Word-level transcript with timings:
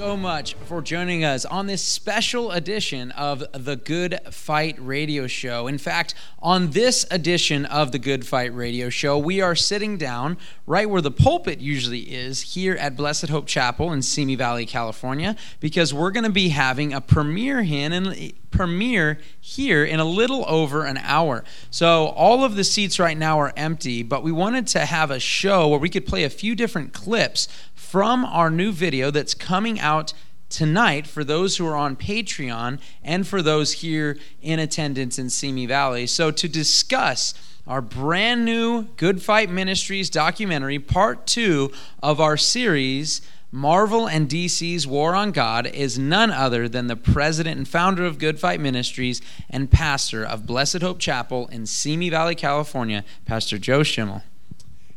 So 0.00 0.16
much 0.16 0.54
for 0.64 0.80
joining 0.80 1.24
us 1.24 1.44
on 1.44 1.66
this 1.66 1.84
special 1.84 2.52
edition 2.52 3.10
of 3.10 3.44
the 3.52 3.76
Good 3.76 4.18
Fight 4.30 4.76
Radio 4.78 5.26
Show. 5.26 5.66
In 5.66 5.76
fact, 5.76 6.14
on 6.38 6.70
this 6.70 7.04
edition 7.10 7.66
of 7.66 7.92
the 7.92 7.98
Good 7.98 8.26
Fight 8.26 8.54
Radio 8.54 8.88
Show, 8.88 9.18
we 9.18 9.42
are 9.42 9.54
sitting 9.54 9.98
down 9.98 10.38
right 10.66 10.88
where 10.88 11.02
the 11.02 11.10
pulpit 11.10 11.60
usually 11.60 12.14
is 12.14 12.54
here 12.54 12.76
at 12.76 12.96
Blessed 12.96 13.28
Hope 13.28 13.46
Chapel 13.46 13.92
in 13.92 14.00
Simi 14.00 14.36
Valley, 14.36 14.64
California, 14.64 15.36
because 15.60 15.92
we're 15.92 16.12
going 16.12 16.24
to 16.24 16.30
be 16.30 16.48
having 16.48 16.94
a 16.94 17.02
premiere 17.02 17.60
in 17.60 18.32
premiere 18.50 19.18
here 19.40 19.84
in 19.84 20.00
a 20.00 20.04
little 20.04 20.44
over 20.48 20.84
an 20.84 20.98
hour. 20.98 21.44
So 21.70 22.06
all 22.08 22.44
of 22.44 22.56
the 22.56 22.64
seats 22.64 22.98
right 22.98 23.16
now 23.16 23.38
are 23.38 23.52
empty, 23.56 24.02
but 24.02 24.22
we 24.22 24.32
wanted 24.32 24.66
to 24.68 24.80
have 24.86 25.10
a 25.10 25.20
show 25.20 25.68
where 25.68 25.78
we 25.78 25.88
could 25.88 26.06
play 26.06 26.24
a 26.24 26.30
few 26.30 26.54
different 26.54 26.92
clips 26.92 27.48
from 27.90 28.24
our 28.24 28.50
new 28.50 28.70
video 28.70 29.10
that's 29.10 29.34
coming 29.34 29.80
out 29.80 30.12
tonight 30.48 31.08
for 31.08 31.24
those 31.24 31.56
who 31.56 31.66
are 31.66 31.74
on 31.74 31.96
Patreon 31.96 32.78
and 33.02 33.26
for 33.26 33.42
those 33.42 33.72
here 33.72 34.16
in 34.40 34.60
attendance 34.60 35.18
in 35.18 35.28
Simi 35.28 35.66
Valley. 35.66 36.06
So, 36.06 36.30
to 36.30 36.48
discuss 36.48 37.34
our 37.66 37.82
brand 37.82 38.44
new 38.44 38.84
Good 38.96 39.20
Fight 39.20 39.50
Ministries 39.50 40.08
documentary, 40.08 40.78
part 40.78 41.26
two 41.26 41.72
of 42.00 42.20
our 42.20 42.36
series, 42.36 43.22
Marvel 43.50 44.08
and 44.08 44.28
DC's 44.28 44.86
War 44.86 45.16
on 45.16 45.32
God, 45.32 45.66
is 45.66 45.98
none 45.98 46.30
other 46.30 46.68
than 46.68 46.86
the 46.86 46.94
president 46.94 47.58
and 47.58 47.66
founder 47.66 48.06
of 48.06 48.20
Good 48.20 48.38
Fight 48.38 48.60
Ministries 48.60 49.20
and 49.48 49.68
pastor 49.68 50.24
of 50.24 50.46
Blessed 50.46 50.80
Hope 50.80 51.00
Chapel 51.00 51.48
in 51.48 51.66
Simi 51.66 52.08
Valley, 52.08 52.36
California, 52.36 53.04
Pastor 53.24 53.58
Joe 53.58 53.82
Schimmel. 53.82 54.22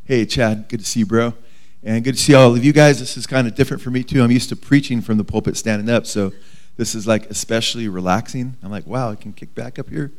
Hey, 0.05 0.28
Chad. 0.28 0.69
Good 0.69 0.81
to 0.81 0.85
see 0.85 1.00
you, 1.00 1.07
bro. 1.07 1.33
And 1.86 2.02
good 2.02 2.16
to 2.16 2.22
see 2.22 2.34
all 2.34 2.56
of 2.56 2.64
you 2.64 2.72
guys. 2.72 3.00
This 3.00 3.17
is 3.17 3.28
kind 3.28 3.45
of 3.45 3.56
different 3.56 3.84
for 3.84 3.89
me, 3.92 4.03
too. 4.03 4.23
I'm 4.23 4.31
used 4.31 4.48
to 4.50 4.56
preaching 4.56 5.02
from 5.02 5.17
the 5.17 5.26
pulpit 5.26 5.58
standing 5.58 5.94
up, 5.94 6.06
so 6.06 6.31
this 6.78 6.95
is 6.95 7.06
like 7.06 7.30
especially 7.30 7.90
relaxing. 7.90 8.56
I'm 8.64 8.72
like, 8.72 8.88
wow, 8.88 9.12
I 9.12 9.16
can 9.16 9.34
kick 9.34 9.53
back 9.53 9.78
up 9.78 9.90
here. 9.90 10.14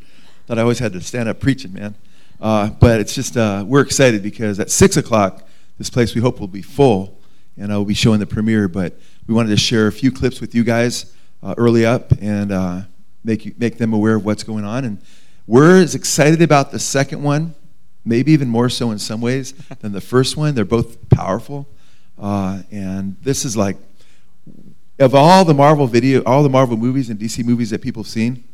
Thought 0.46 0.58
I 0.58 0.60
always 0.60 0.78
had 0.78 0.92
to 0.92 1.00
stand 1.00 1.26
up 1.26 1.40
preaching, 1.40 1.72
man. 1.72 1.94
Uh, 2.38 2.68
but 2.68 3.00
it's 3.00 3.14
just, 3.14 3.38
uh, 3.38 3.64
we're 3.66 3.80
excited 3.80 4.22
because 4.22 4.60
at 4.60 4.70
6 4.70 4.98
o'clock, 4.98 5.48
this 5.78 5.88
place 5.88 6.14
we 6.14 6.20
hope 6.20 6.38
will 6.38 6.48
be 6.48 6.60
full, 6.60 7.18
and 7.56 7.72
I 7.72 7.78
will 7.78 7.86
be 7.86 7.94
showing 7.94 8.20
the 8.20 8.26
premiere. 8.26 8.68
But 8.68 8.98
we 9.26 9.32
wanted 9.32 9.48
to 9.48 9.56
share 9.56 9.86
a 9.86 9.92
few 9.92 10.12
clips 10.12 10.42
with 10.42 10.54
you 10.54 10.64
guys 10.64 11.14
uh, 11.42 11.54
early 11.56 11.86
up 11.86 12.12
and 12.20 12.52
uh, 12.52 12.80
make, 13.24 13.46
you, 13.46 13.54
make 13.56 13.78
them 13.78 13.94
aware 13.94 14.16
of 14.16 14.24
what's 14.26 14.42
going 14.42 14.66
on. 14.66 14.84
And 14.84 15.00
we're 15.46 15.80
as 15.80 15.94
excited 15.94 16.42
about 16.42 16.72
the 16.72 16.78
second 16.78 17.22
one 17.22 17.54
maybe 18.04 18.32
even 18.32 18.48
more 18.48 18.68
so 18.68 18.90
in 18.90 18.98
some 18.98 19.20
ways 19.20 19.52
than 19.80 19.92
the 19.92 20.00
first 20.00 20.36
one. 20.36 20.54
They're 20.54 20.64
both 20.64 21.08
powerful. 21.10 21.68
Uh, 22.18 22.62
and 22.70 23.16
this 23.22 23.44
is 23.44 23.56
like, 23.56 23.76
of 24.98 25.14
all 25.14 25.44
the 25.44 25.54
Marvel 25.54 25.86
video, 25.86 26.22
all 26.24 26.42
the 26.42 26.48
Marvel 26.48 26.76
movies 26.76 27.10
and 27.10 27.18
DC 27.18 27.44
movies 27.44 27.70
that 27.70 27.82
people 27.82 28.02
have 28.02 28.10
seen, 28.10 28.44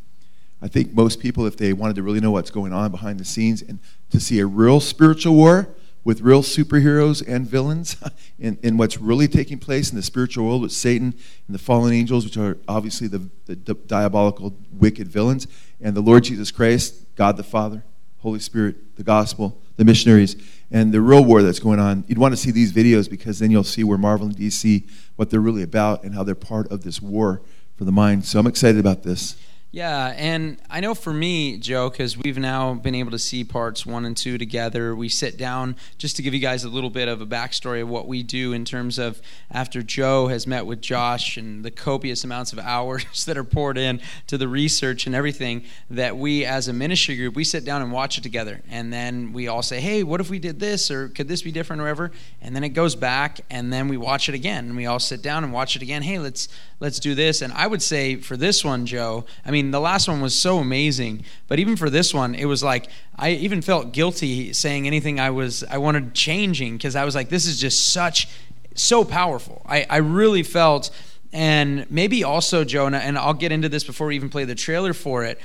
I 0.62 0.68
think 0.68 0.92
most 0.92 1.20
people, 1.20 1.46
if 1.46 1.56
they 1.56 1.72
wanted 1.72 1.96
to 1.96 2.02
really 2.02 2.20
know 2.20 2.30
what's 2.30 2.50
going 2.50 2.72
on 2.72 2.90
behind 2.90 3.18
the 3.18 3.24
scenes 3.24 3.62
and 3.62 3.78
to 4.10 4.20
see 4.20 4.40
a 4.40 4.46
real 4.46 4.80
spiritual 4.80 5.34
war 5.34 5.68
with 6.04 6.20
real 6.22 6.42
superheroes 6.42 7.26
and 7.26 7.46
villains 7.46 7.96
in, 8.38 8.58
in 8.62 8.76
what's 8.76 8.98
really 8.98 9.28
taking 9.28 9.58
place 9.58 9.90
in 9.90 9.96
the 9.96 10.02
spiritual 10.02 10.46
world 10.46 10.62
with 10.62 10.72
Satan 10.72 11.14
and 11.46 11.54
the 11.54 11.58
fallen 11.58 11.92
angels, 11.92 12.24
which 12.24 12.36
are 12.36 12.58
obviously 12.68 13.06
the, 13.06 13.28
the 13.46 13.54
diabolical, 13.54 14.54
wicked 14.72 15.08
villains, 15.08 15.46
and 15.80 15.94
the 15.94 16.00
Lord 16.00 16.24
Jesus 16.24 16.50
Christ, 16.50 17.14
God 17.16 17.36
the 17.36 17.42
Father, 17.42 17.84
Holy 18.20 18.38
Spirit, 18.38 18.96
the 18.96 19.02
gospel, 19.02 19.60
the 19.76 19.84
missionaries, 19.84 20.36
and 20.70 20.92
the 20.92 21.00
real 21.00 21.24
war 21.24 21.42
that's 21.42 21.58
going 21.58 21.80
on. 21.80 22.04
You'd 22.06 22.18
want 22.18 22.32
to 22.32 22.36
see 22.36 22.50
these 22.50 22.72
videos 22.72 23.08
because 23.08 23.38
then 23.38 23.50
you'll 23.50 23.64
see 23.64 23.82
where 23.82 23.98
Marvel 23.98 24.26
and 24.26 24.36
DC, 24.36 24.88
what 25.16 25.30
they're 25.30 25.40
really 25.40 25.62
about, 25.62 26.04
and 26.04 26.14
how 26.14 26.22
they're 26.22 26.34
part 26.34 26.70
of 26.70 26.82
this 26.82 27.00
war 27.00 27.42
for 27.76 27.84
the 27.84 27.92
mind. 27.92 28.24
So 28.24 28.38
I'm 28.38 28.46
excited 28.46 28.78
about 28.78 29.02
this. 29.02 29.36
Yeah, 29.72 30.12
and 30.16 30.60
I 30.68 30.80
know 30.80 30.96
for 30.96 31.12
me, 31.12 31.56
Joe, 31.56 31.90
because 31.90 32.18
we've 32.18 32.38
now 32.38 32.74
been 32.74 32.96
able 32.96 33.12
to 33.12 33.20
see 33.20 33.44
parts 33.44 33.86
one 33.86 34.04
and 34.04 34.16
two 34.16 34.36
together. 34.36 34.96
We 34.96 35.08
sit 35.08 35.38
down 35.38 35.76
just 35.96 36.16
to 36.16 36.22
give 36.22 36.34
you 36.34 36.40
guys 36.40 36.64
a 36.64 36.68
little 36.68 36.90
bit 36.90 37.06
of 37.06 37.20
a 37.20 37.26
backstory 37.26 37.80
of 37.80 37.88
what 37.88 38.08
we 38.08 38.24
do 38.24 38.52
in 38.52 38.64
terms 38.64 38.98
of 38.98 39.22
after 39.48 39.80
Joe 39.80 40.26
has 40.26 40.44
met 40.44 40.66
with 40.66 40.80
Josh 40.80 41.36
and 41.36 41.64
the 41.64 41.70
copious 41.70 42.24
amounts 42.24 42.52
of 42.52 42.58
hours 42.70 43.24
that 43.26 43.38
are 43.38 43.44
poured 43.44 43.78
in 43.78 44.00
to 44.26 44.36
the 44.36 44.48
research 44.48 45.06
and 45.06 45.14
everything 45.14 45.62
that 45.88 46.16
we 46.16 46.44
as 46.44 46.66
a 46.66 46.72
ministry 46.72 47.16
group 47.16 47.36
we 47.36 47.44
sit 47.44 47.64
down 47.64 47.80
and 47.80 47.92
watch 47.92 48.18
it 48.18 48.22
together, 48.22 48.62
and 48.68 48.92
then 48.92 49.32
we 49.32 49.46
all 49.46 49.62
say, 49.62 49.80
"Hey, 49.80 50.02
what 50.02 50.20
if 50.20 50.30
we 50.30 50.40
did 50.40 50.58
this 50.58 50.90
or 50.90 51.10
could 51.10 51.28
this 51.28 51.42
be 51.42 51.52
different 51.52 51.80
or 51.80 51.84
whatever?" 51.84 52.10
And 52.42 52.56
then 52.56 52.64
it 52.64 52.70
goes 52.70 52.96
back, 52.96 53.42
and 53.48 53.72
then 53.72 53.86
we 53.86 53.96
watch 53.96 54.28
it 54.28 54.34
again, 54.34 54.64
and 54.64 54.76
we 54.76 54.86
all 54.86 54.98
sit 54.98 55.22
down 55.22 55.44
and 55.44 55.52
watch 55.52 55.76
it 55.76 55.82
again. 55.82 56.02
Hey, 56.02 56.18
let's 56.18 56.48
let's 56.80 56.98
do 56.98 57.14
this. 57.14 57.40
And 57.40 57.52
I 57.52 57.68
would 57.68 57.82
say 57.82 58.16
for 58.16 58.36
this 58.36 58.64
one, 58.64 58.84
Joe, 58.84 59.26
I 59.44 59.52
mean, 59.52 59.59
the 59.62 59.80
last 59.80 60.08
one 60.08 60.20
was 60.20 60.38
so 60.38 60.58
amazing, 60.58 61.24
but 61.46 61.58
even 61.58 61.76
for 61.76 61.90
this 61.90 62.14
one, 62.14 62.34
it 62.34 62.46
was 62.46 62.62
like 62.62 62.88
I 63.16 63.30
even 63.32 63.60
felt 63.62 63.92
guilty 63.92 64.52
saying 64.52 64.86
anything 64.86 65.20
I 65.20 65.30
was 65.30 65.64
I 65.64 65.78
wanted 65.78 66.14
changing 66.14 66.76
because 66.76 66.96
I 66.96 67.04
was 67.04 67.14
like, 67.14 67.28
this 67.28 67.46
is 67.46 67.60
just 67.60 67.92
such 67.92 68.28
so 68.74 69.04
powerful. 69.04 69.62
I, 69.66 69.86
I 69.90 69.98
really 69.98 70.42
felt, 70.42 70.90
and 71.32 71.90
maybe 71.90 72.24
also 72.24 72.64
Jonah, 72.64 72.98
and 72.98 73.18
I'll 73.18 73.34
get 73.34 73.52
into 73.52 73.68
this 73.68 73.84
before 73.84 74.06
we 74.06 74.16
even 74.16 74.30
play 74.30 74.44
the 74.44 74.54
trailer 74.54 74.94
for 74.94 75.24
it, 75.24 75.38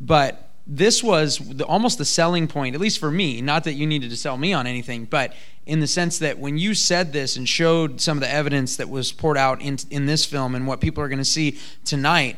but 0.00 0.50
this 0.66 1.02
was 1.02 1.38
the, 1.38 1.64
almost 1.66 1.98
the 1.98 2.04
selling 2.04 2.46
point, 2.46 2.74
at 2.74 2.80
least 2.80 2.98
for 2.98 3.10
me. 3.10 3.40
Not 3.40 3.64
that 3.64 3.72
you 3.72 3.86
needed 3.86 4.10
to 4.10 4.16
sell 4.16 4.36
me 4.36 4.52
on 4.52 4.66
anything, 4.66 5.04
but 5.04 5.34
in 5.66 5.80
the 5.80 5.86
sense 5.86 6.18
that 6.18 6.38
when 6.38 6.58
you 6.58 6.74
said 6.74 7.12
this 7.12 7.36
and 7.36 7.48
showed 7.48 8.00
some 8.00 8.16
of 8.18 8.20
the 8.20 8.32
evidence 8.32 8.76
that 8.76 8.88
was 8.88 9.12
poured 9.12 9.36
out 9.36 9.60
in, 9.60 9.78
in 9.90 10.06
this 10.06 10.24
film 10.24 10.54
and 10.54 10.66
what 10.66 10.80
people 10.80 11.02
are 11.02 11.08
going 11.08 11.18
to 11.18 11.24
see 11.24 11.58
tonight, 11.84 12.36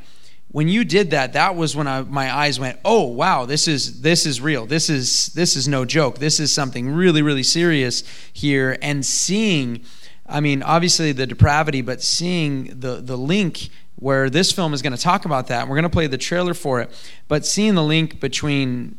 when 0.53 0.69
you 0.69 0.85
did 0.85 1.11
that, 1.11 1.33
that 1.33 1.57
was 1.57 1.75
when 1.75 1.87
I, 1.89 2.03
my 2.03 2.35
eyes 2.35 2.61
went, 2.61 2.79
"Oh 2.85 3.05
wow, 3.05 3.47
this 3.47 3.67
is 3.67 4.03
this 4.03 4.27
is 4.27 4.41
real. 4.41 4.67
This 4.67 4.89
is 4.89 5.29
this 5.29 5.57
is 5.57 5.67
no 5.67 5.85
joke. 5.85 6.19
This 6.19 6.39
is 6.39 6.53
something 6.53 6.91
really 6.91 7.23
really 7.23 7.43
serious 7.43 8.05
here." 8.33 8.79
And 8.83 9.05
seeing, 9.05 9.85
I 10.27 10.41
mean, 10.41 10.63
obviously 10.63 11.13
the 11.13 11.27
depravity, 11.27 11.81
but 11.81 12.03
seeing 12.03 12.79
the 12.79 12.97
the 12.97 13.17
link 13.17 13.71
where 13.97 14.29
this 14.29 14.53
film 14.53 14.75
is 14.75 14.83
going 14.83 14.95
to 14.95 15.01
talk 15.01 15.25
about 15.25 15.47
that. 15.47 15.69
We're 15.69 15.77
going 15.77 15.85
to 15.85 15.91
play 15.91 16.07
the 16.07 16.19
trailer 16.19 16.55
for 16.55 16.81
it, 16.81 16.91
but 17.29 17.47
seeing 17.47 17.75
the 17.75 17.85
link 17.85 18.21
between 18.21 18.99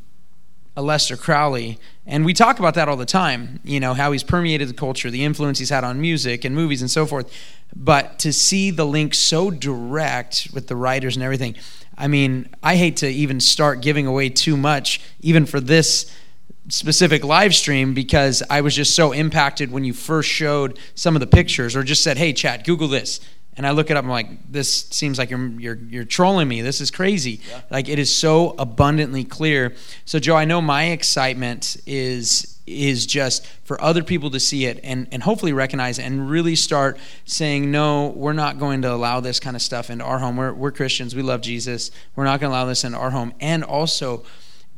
Aleister 0.75 1.19
Crowley, 1.19 1.77
and 2.05 2.25
we 2.25 2.33
talk 2.33 2.57
about 2.57 2.73
that 2.73 2.89
all 2.89 2.97
the 2.97 3.05
time, 3.05 3.59
you 3.63 3.79
know, 3.79 3.93
how 3.93 4.11
he's 4.11 4.23
permeated 4.23 4.67
the 4.67 4.73
culture, 4.73 5.11
the 5.11 5.23
influence 5.23 5.59
he's 5.59 5.69
had 5.69 5.83
on 5.83 6.01
music 6.01 6.43
and 6.43 6.55
movies 6.55 6.81
and 6.81 6.89
so 6.89 7.05
forth. 7.05 7.31
But 7.75 8.17
to 8.19 8.33
see 8.33 8.71
the 8.71 8.85
link 8.85 9.13
so 9.13 9.51
direct 9.51 10.47
with 10.53 10.67
the 10.67 10.75
writers 10.75 11.15
and 11.15 11.23
everything, 11.23 11.55
I 11.97 12.07
mean, 12.07 12.49
I 12.63 12.75
hate 12.75 12.97
to 12.97 13.07
even 13.07 13.39
start 13.39 13.81
giving 13.81 14.07
away 14.07 14.29
too 14.29 14.57
much, 14.57 14.99
even 15.21 15.45
for 15.45 15.59
this 15.59 16.11
specific 16.69 17.23
live 17.23 17.53
stream 17.53 17.93
because 17.93 18.41
I 18.49 18.61
was 18.61 18.75
just 18.75 18.95
so 18.95 19.11
impacted 19.11 19.71
when 19.71 19.83
you 19.83 19.93
first 19.93 20.29
showed 20.29 20.79
some 20.95 21.15
of 21.15 21.19
the 21.19 21.27
pictures 21.27 21.75
or 21.75 21.83
just 21.83 22.01
said, 22.01 22.17
"Hey, 22.17 22.33
Chad, 22.33 22.63
Google 22.63 22.87
this." 22.87 23.19
And 23.55 23.67
I 23.67 23.71
look 23.71 23.89
it 23.91 23.97
up. 23.97 24.03
I'm 24.03 24.09
like, 24.09 24.51
this 24.51 24.85
seems 24.89 25.17
like 25.17 25.29
you're 25.29 25.47
you're 25.59 25.75
you're 25.75 26.05
trolling 26.05 26.47
me. 26.47 26.61
This 26.61 26.81
is 26.81 26.91
crazy. 26.91 27.41
Yeah. 27.49 27.61
Like 27.69 27.89
it 27.89 27.99
is 27.99 28.13
so 28.13 28.55
abundantly 28.57 29.23
clear. 29.23 29.73
So 30.05 30.19
Joe, 30.19 30.35
I 30.35 30.45
know 30.45 30.61
my 30.61 30.85
excitement 30.85 31.77
is 31.85 32.53
is 32.65 33.05
just 33.05 33.45
for 33.65 33.81
other 33.81 34.03
people 34.03 34.29
to 34.31 34.39
see 34.39 34.65
it 34.65 34.79
and, 34.83 35.07
and 35.11 35.21
hopefully 35.21 35.51
recognize 35.51 35.99
it 35.99 36.03
and 36.03 36.29
really 36.29 36.55
start 36.55 36.97
saying, 37.25 37.69
no, 37.69 38.07
we're 38.15 38.33
not 38.33 38.57
going 38.57 38.81
to 38.81 38.91
allow 38.91 39.19
this 39.19 39.39
kind 39.39 39.55
of 39.55 39.61
stuff 39.61 39.89
into 39.89 40.03
our 40.05 40.19
home. 40.19 40.37
We're, 40.37 40.53
we're 40.53 40.71
Christians. 40.71 41.13
We 41.13 41.23
love 41.23 41.41
Jesus. 41.41 41.91
We're 42.15 42.23
not 42.23 42.39
going 42.39 42.51
to 42.51 42.55
allow 42.55 42.65
this 42.65 42.85
into 42.85 42.97
our 42.97 43.11
home. 43.11 43.33
And 43.41 43.63
also 43.65 44.23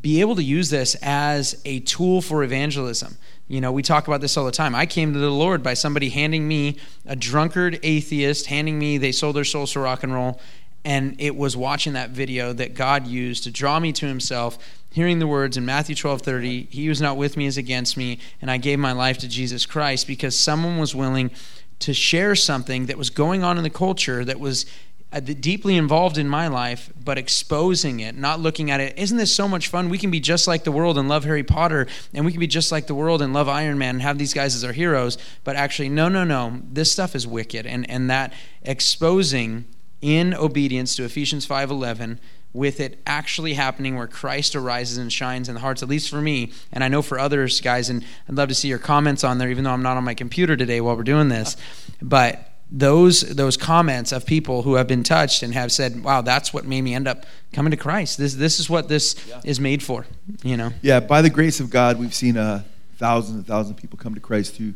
be 0.01 0.21
able 0.21 0.35
to 0.35 0.43
use 0.43 0.69
this 0.69 0.95
as 1.01 1.61
a 1.65 1.79
tool 1.81 2.21
for 2.21 2.43
evangelism. 2.43 3.17
You 3.47 3.61
know, 3.61 3.71
we 3.71 3.83
talk 3.83 4.07
about 4.07 4.21
this 4.21 4.37
all 4.37 4.45
the 4.45 4.51
time. 4.51 4.73
I 4.73 4.85
came 4.85 5.13
to 5.13 5.19
the 5.19 5.29
Lord 5.29 5.61
by 5.61 5.75
somebody 5.75 6.09
handing 6.09 6.47
me 6.47 6.77
a 7.05 7.15
drunkard 7.15 7.79
atheist, 7.83 8.47
handing 8.47 8.79
me 8.79 8.97
they 8.97 9.11
sold 9.11 9.35
their 9.35 9.43
souls 9.43 9.73
to 9.73 9.79
rock 9.79 10.03
and 10.03 10.13
roll, 10.13 10.41
and 10.83 11.15
it 11.19 11.35
was 11.35 11.55
watching 11.55 11.93
that 11.93 12.09
video 12.09 12.53
that 12.53 12.73
God 12.73 13.05
used 13.05 13.43
to 13.43 13.51
draw 13.51 13.79
me 13.79 13.91
to 13.93 14.07
Himself. 14.07 14.57
hearing 14.91 15.19
the 15.19 15.27
words 15.27 15.57
in 15.57 15.65
Matthew 15.65 15.93
12:30, 15.93 16.67
"He 16.71 16.85
who's 16.85 17.01
not 17.01 17.17
with 17.17 17.35
me 17.35 17.47
is 17.47 17.57
against 17.57 17.97
me," 17.97 18.17
and 18.41 18.49
I 18.49 18.55
gave 18.55 18.79
my 18.79 18.93
life 18.93 19.17
to 19.17 19.27
Jesus 19.27 19.65
Christ 19.65 20.07
because 20.07 20.37
someone 20.37 20.77
was 20.77 20.95
willing 20.95 21.31
to 21.79 21.93
share 21.93 22.33
something 22.33 22.85
that 22.85 22.97
was 22.97 23.09
going 23.09 23.43
on 23.43 23.57
in 23.57 23.63
the 23.63 23.69
culture 23.69 24.23
that 24.23 24.39
was 24.39 24.65
Uh, 25.13 25.21
deeply 25.21 25.77
involved 25.77 26.17
in 26.17 26.27
my 26.27 26.47
life, 26.47 26.91
but 27.01 27.17
exposing 27.17 28.01
it, 28.01 28.17
not 28.17 28.41
looking 28.41 28.69
at 28.69 28.81
it. 28.81 28.97
Isn't 28.97 29.17
this 29.17 29.33
so 29.33 29.47
much 29.47 29.69
fun? 29.69 29.87
We 29.87 29.97
can 29.97 30.11
be 30.11 30.19
just 30.19 30.45
like 30.45 30.65
the 30.65 30.73
world 30.73 30.97
and 30.97 31.07
love 31.07 31.23
Harry 31.23 31.43
Potter, 31.43 31.87
and 32.13 32.25
we 32.25 32.31
can 32.33 32.41
be 32.41 32.47
just 32.47 32.69
like 32.69 32.87
the 32.87 32.95
world 32.95 33.21
and 33.21 33.33
love 33.33 33.47
Iron 33.47 33.77
Man 33.77 33.95
and 33.95 34.01
have 34.01 34.17
these 34.17 34.33
guys 34.33 34.55
as 34.55 34.65
our 34.65 34.73
heroes. 34.73 35.17
But 35.45 35.55
actually, 35.55 35.87
no, 35.87 36.09
no, 36.09 36.25
no. 36.25 36.59
This 36.69 36.91
stuff 36.91 37.15
is 37.15 37.25
wicked, 37.25 37.65
and 37.65 37.89
and 37.89 38.09
that 38.09 38.33
exposing 38.63 39.65
in 40.01 40.33
obedience 40.33 40.97
to 40.97 41.05
Ephesians 41.05 41.45
five 41.45 41.71
eleven 41.71 42.19
with 42.51 42.79
it 42.79 42.99
actually 43.05 43.53
happening 43.53 43.95
where 43.95 44.07
Christ 44.07 44.55
arises 44.55 44.97
and 44.97 45.13
shines 45.13 45.47
in 45.47 45.55
the 45.55 45.61
hearts, 45.61 45.83
at 45.83 45.87
least 45.87 46.09
for 46.09 46.21
me, 46.21 46.51
and 46.73 46.83
I 46.83 46.89
know 46.89 47.01
for 47.01 47.19
others, 47.19 47.61
guys, 47.61 47.89
and 47.89 48.03
I'd 48.27 48.35
love 48.35 48.49
to 48.49 48.55
see 48.55 48.67
your 48.67 48.79
comments 48.79 49.23
on 49.23 49.37
there, 49.37 49.49
even 49.49 49.63
though 49.63 49.71
I'm 49.71 49.83
not 49.83 49.97
on 49.97 50.03
my 50.03 50.13
computer 50.13 50.57
today 50.57 50.81
while 50.81 50.97
we're 50.97 51.03
doing 51.03 51.29
this. 51.29 51.55
But 52.01 52.51
those 52.71 53.21
those 53.21 53.57
comments 53.57 54.11
of 54.11 54.25
people 54.25 54.63
who 54.63 54.75
have 54.75 54.87
been 54.87 55.03
touched 55.03 55.43
and 55.43 55.53
have 55.53 55.71
said, 55.71 56.03
"Wow, 56.03 56.21
that's 56.21 56.53
what 56.53 56.65
made 56.65 56.81
me 56.81 56.93
end 56.93 57.07
up 57.07 57.25
coming 57.53 57.71
to 57.71 57.77
Christ. 57.77 58.17
This 58.17 58.33
this 58.33 58.59
is 58.59 58.69
what 58.69 58.87
this 58.87 59.15
yeah. 59.27 59.41
is 59.43 59.59
made 59.59 59.83
for." 59.83 60.05
You 60.43 60.57
know. 60.57 60.71
Yeah, 60.81 60.99
by 60.99 61.21
the 61.21 61.29
grace 61.29 61.59
of 61.59 61.69
God, 61.69 61.99
we've 61.99 62.13
seen 62.13 62.37
uh, 62.37 62.63
thousands 62.97 63.37
and 63.37 63.47
thousands 63.47 63.71
of 63.71 63.81
people 63.81 63.99
come 63.99 64.15
to 64.15 64.21
Christ 64.21 64.57
who 64.57 64.73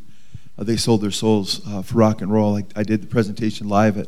uh, 0.58 0.64
they 0.64 0.78
sold 0.78 1.02
their 1.02 1.12
souls 1.12 1.66
uh, 1.68 1.82
for 1.82 1.98
rock 1.98 2.22
and 2.22 2.32
roll. 2.32 2.58
I, 2.58 2.66
I, 2.76 2.84
did 2.84 3.02
the 3.02 3.08
presentation 3.08 3.68
live 3.68 3.98
at 3.98 4.08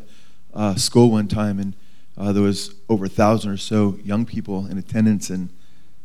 uh, 0.54 0.76
school 0.76 1.12
one 1.12 1.28
time, 1.28 1.60
and 1.60 1.76
uh, 2.18 2.32
there 2.34 2.44
was 2.44 2.76
over 2.88 3.06
a 3.06 3.10
thousand 3.10 3.52
or 3.52 3.58
so 3.58 3.98
young 4.04 4.26
people 4.26 4.68
in 4.68 4.78
attendance, 4.78 5.30
and 5.32 5.50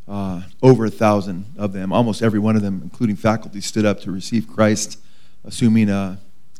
uh, 0.07 0.41
over 0.63 0.85
a 0.85 0.89
thousand 0.89 1.45
of 1.57 1.73
them, 1.73 1.93
almost 1.93 2.23
every 2.23 2.39
one 2.39 2.55
of 2.55 2.63
them, 2.63 2.81
including 2.81 3.15
faculty, 3.15 3.61
stood 3.61 3.85
up 3.85 3.99
to 4.01 4.11
receive 4.11 4.47
Christ, 4.47 4.99
assuming 5.45 5.89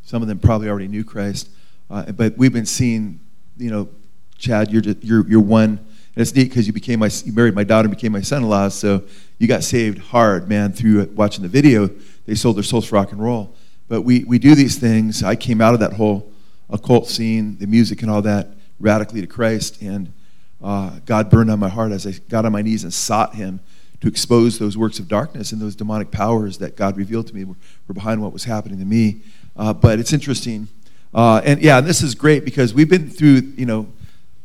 some 0.08 0.22
of 0.22 0.30
them 0.30 0.40
probably 0.40 0.70
already 0.70 0.88
knew 0.88 1.04
Christ. 1.04 1.50
Uh, 1.90 2.14
but 2.14 2.38
we've 2.38 2.54
been 2.54 2.66
seeing, 2.66 3.20
you 3.58 3.70
know, 3.70 3.90
Chad, 4.38 4.72
you're, 4.72 4.82
just, 4.82 5.04
you're, 5.04 5.28
you're 5.28 5.42
one. 5.42 5.72
And 5.72 6.22
it's 6.22 6.34
neat 6.34 6.46
because 6.46 6.66
you 6.66 6.72
became 6.72 7.00
my, 7.00 7.10
you 7.26 7.34
married 7.34 7.54
my 7.54 7.66
daughter 7.66 7.88
and 7.88 7.94
became 7.94 8.14
my 8.14 8.22
son-in-law. 8.22 8.70
So 8.70 9.04
you 9.38 9.50
got 9.50 9.66
saved 9.66 9.98
hard, 9.98 10.48
man, 10.48 10.72
through 10.72 11.08
watching 11.08 11.44
the 11.44 11.50
video. 11.50 11.90
They 12.26 12.36
sold 12.36 12.56
their 12.56 12.64
souls 12.64 12.88
for 12.88 12.96
rock 12.96 13.12
and 13.12 13.22
roll. 13.22 13.54
But 13.90 14.04
we, 14.04 14.24
we 14.24 14.40
do 14.40 14.56
these 14.56 14.78
things. 14.78 15.24
I 15.24 15.36
came 15.36 15.60
out 15.60 15.74
of 15.74 15.82
that 15.82 15.92
whole 15.92 16.32
occult 16.70 17.10
scene, 17.10 17.58
the 17.58 17.68
music 17.68 18.02
and 18.02 18.10
all 18.10 18.22
that, 18.22 18.48
radically 18.80 19.20
to 19.20 19.28
Christ. 19.28 19.82
And 19.82 20.14
uh, 20.64 21.00
God 21.06 21.30
burned 21.30 21.52
on 21.52 21.60
my 21.60 21.68
heart 21.68 21.92
as 21.92 22.08
I 22.08 22.14
got 22.30 22.46
on 22.46 22.54
my 22.54 22.62
knees 22.62 22.86
and 22.86 22.94
sought 22.94 23.36
Him 23.36 23.60
to 24.00 24.08
expose 24.08 24.58
those 24.58 24.78
works 24.78 25.00
of 25.00 25.10
darkness 25.10 25.52
and 25.52 25.62
those 25.62 25.76
demonic 25.76 26.12
powers 26.12 26.60
that 26.60 26.78
God 26.78 26.96
revealed 26.96 27.28
to 27.28 27.36
me 27.36 27.44
were, 27.44 27.56
were 27.90 27.94
behind 27.94 28.22
what 28.22 28.32
was 28.32 28.46
happening 28.46 28.80
to 28.80 28.86
me. 28.86 29.22
Uh, 29.58 29.74
but 29.74 30.00
it's 30.00 30.14
interesting. 30.14 30.68
Uh, 31.14 31.42
and 31.44 31.62
yeah, 31.62 31.82
this 31.82 32.02
is 32.02 32.16
great 32.16 32.46
because 32.46 32.74
we've 32.74 32.90
been 32.90 33.10
through, 33.10 33.42
you 33.56 33.66
know, 33.66 33.88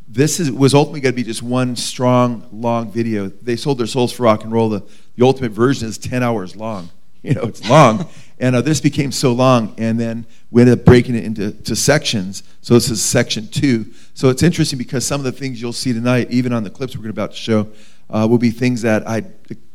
this 0.09 0.41
is, 0.41 0.51
was 0.51 0.75
ultimately 0.75 1.01
going 1.01 1.13
to 1.13 1.17
be 1.17 1.23
just 1.23 1.43
one 1.43 1.75
strong, 1.77 2.47
long 2.53 2.91
video. 2.91 3.29
They 3.29 3.57
sold 3.57 3.79
their 3.79 3.87
souls 3.87 4.13
for 4.13 4.25
rock 4.25 4.45
and 4.45 4.53
roll. 4.53 4.69
The, 4.69 4.83
the 5.17 5.25
ultimate 5.25 5.53
version 5.53 5.89
is 5.89 5.99
10 5.99 6.23
hours 6.23 6.57
long. 6.57 6.91
You 7.25 7.35
know, 7.35 7.43
it's 7.43 7.69
long. 7.71 8.09
and 8.41 8.57
uh, 8.57 8.63
this 8.63 8.81
became 8.81 9.13
so 9.13 9.33
long, 9.33 9.77
and 9.79 10.01
then 10.01 10.27
we 10.51 10.61
ended 10.61 10.81
up 10.81 10.85
breaking 10.85 11.15
it 11.15 11.23
into 11.23 11.53
to 11.53 11.77
sections. 11.77 12.43
So 12.63 12.75
this 12.75 12.91
is 12.91 13.01
section 13.01 13.47
two. 13.47 13.87
So 14.15 14.29
it's 14.29 14.43
interesting 14.43 14.77
because 14.77 15.07
some 15.07 15.21
of 15.21 15.25
the 15.25 15.31
things 15.31 15.63
you'll 15.63 15.73
see 15.73 15.93
tonight, 15.93 16.33
even 16.33 16.53
on 16.53 16.65
the 16.65 16.71
clips 16.71 16.97
we're 16.97 17.11
about 17.11 17.31
to 17.31 17.37
show, 17.37 17.69
uh, 18.11 18.27
will 18.29 18.39
be 18.39 18.51
things 18.51 18.83
that 18.83 19.07
I'd, 19.07 19.33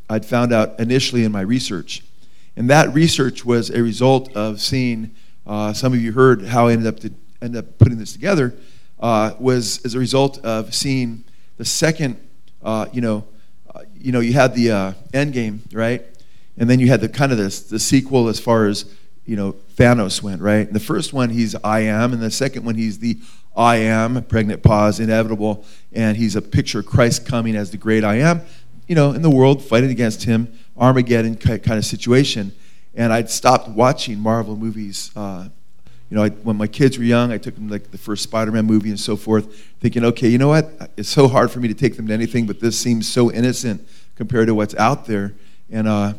I'd 0.10 0.26
found 0.26 0.52
out 0.52 0.78
initially 0.78 1.24
in 1.24 1.32
my 1.32 1.40
research. 1.40 2.04
And 2.58 2.70
that 2.70 2.94
research 2.94 3.46
was 3.46 3.70
a 3.70 3.82
result 3.82 4.36
of 4.36 4.60
seeing 4.60 5.16
uh, 5.48 5.72
some 5.72 5.94
of 5.94 6.02
you 6.02 6.12
heard 6.12 6.46
how 6.46 6.68
I 6.68 6.74
ended 6.74 6.88
up 6.88 7.00
to 7.00 7.14
end 7.42 7.56
up 7.56 7.78
putting 7.80 7.98
this 7.98 8.12
together. 8.12 8.54
Uh, 9.00 9.34
was 9.40 9.84
as 9.86 9.96
a 9.96 10.00
result 10.00 10.44
of 10.44 10.74
seeing 10.74 11.24
the 11.58 11.66
second, 11.66 12.20
uh, 12.64 12.88
you 12.92 13.00
know, 13.00 13.24
uh, 13.74 13.84
you 13.96 14.12
know, 14.12 14.20
you 14.20 14.34
had 14.34 14.54
the 14.56 14.72
uh, 14.72 14.94
end 15.14 15.34
game, 15.34 15.64
right? 15.72 16.04
And 16.58 16.70
then 16.70 16.80
you 16.80 16.88
had 16.88 17.00
the 17.00 17.08
kind 17.08 17.32
of 17.32 17.38
this 17.38 17.62
the 17.62 17.80
sequel 17.80 18.28
as 18.28 18.40
far 18.40 18.66
as 18.66 18.86
you 19.26 19.36
know 19.36 19.56
Thanos 19.76 20.22
went, 20.22 20.42
right? 20.42 20.68
And 20.68 20.76
the 20.76 20.82
first 20.82 21.14
one 21.14 21.30
he's 21.30 21.56
I 21.64 21.82
am, 21.82 22.12
and 22.12 22.22
the 22.22 22.32
second 22.32 22.66
one 22.66 22.76
he's 22.76 23.00
the 23.00 23.18
I 23.56 23.78
am, 23.78 24.24
pregnant 24.26 24.64
pause, 24.64 25.00
inevitable, 25.00 25.64
and 25.94 26.18
he's 26.18 26.36
a 26.36 26.42
picture 26.42 26.80
of 26.80 26.88
Christ 26.88 27.26
coming 27.26 27.56
as 27.56 27.72
the 27.72 27.78
great 27.78 28.04
I 28.04 28.16
am, 28.16 28.42
you 28.88 28.96
know, 28.96 29.12
in 29.14 29.22
the 29.22 29.30
world 29.30 29.64
fighting 29.64 29.92
against 29.92 30.26
him, 30.26 30.52
Armageddon 30.76 31.38
kind 31.38 31.72
of 31.72 31.86
situation 31.86 32.52
and 32.98 33.14
I'd 33.14 33.30
stopped 33.30 33.70
watching 33.70 34.20
Marvel 34.20 34.58
movies. 34.58 35.12
Uh, 35.16 35.48
you 36.10 36.18
know, 36.18 36.24
I, 36.24 36.30
when 36.30 36.58
my 36.58 36.68
kids 36.68 36.98
were 36.98 37.04
young, 37.04 37.32
I 37.32 37.38
took 37.38 37.56
them 37.56 37.70
like 37.70 37.92
the 37.92 37.98
first 37.98 38.24
Spider-Man 38.24 38.66
movie 38.66 38.90
and 38.90 39.00
so 39.00 39.16
forth, 39.16 39.56
thinking, 39.80 40.04
okay, 40.04 40.28
you 40.28 40.38
know 40.38 40.48
what? 40.48 40.92
It's 40.98 41.10
so 41.10 41.28
hard 41.28 41.52
for 41.52 41.60
me 41.60 41.68
to 41.68 41.74
take 41.74 41.96
them 41.96 42.08
to 42.08 42.14
anything, 42.14 42.48
but 42.48 42.60
this 42.60 42.78
seems 42.78 43.08
so 43.08 43.32
innocent 43.32 43.88
compared 44.16 44.48
to 44.48 44.56
what's 44.56 44.74
out 44.76 45.06
there. 45.06 45.36
And 45.70 45.88
uh, 45.88 46.14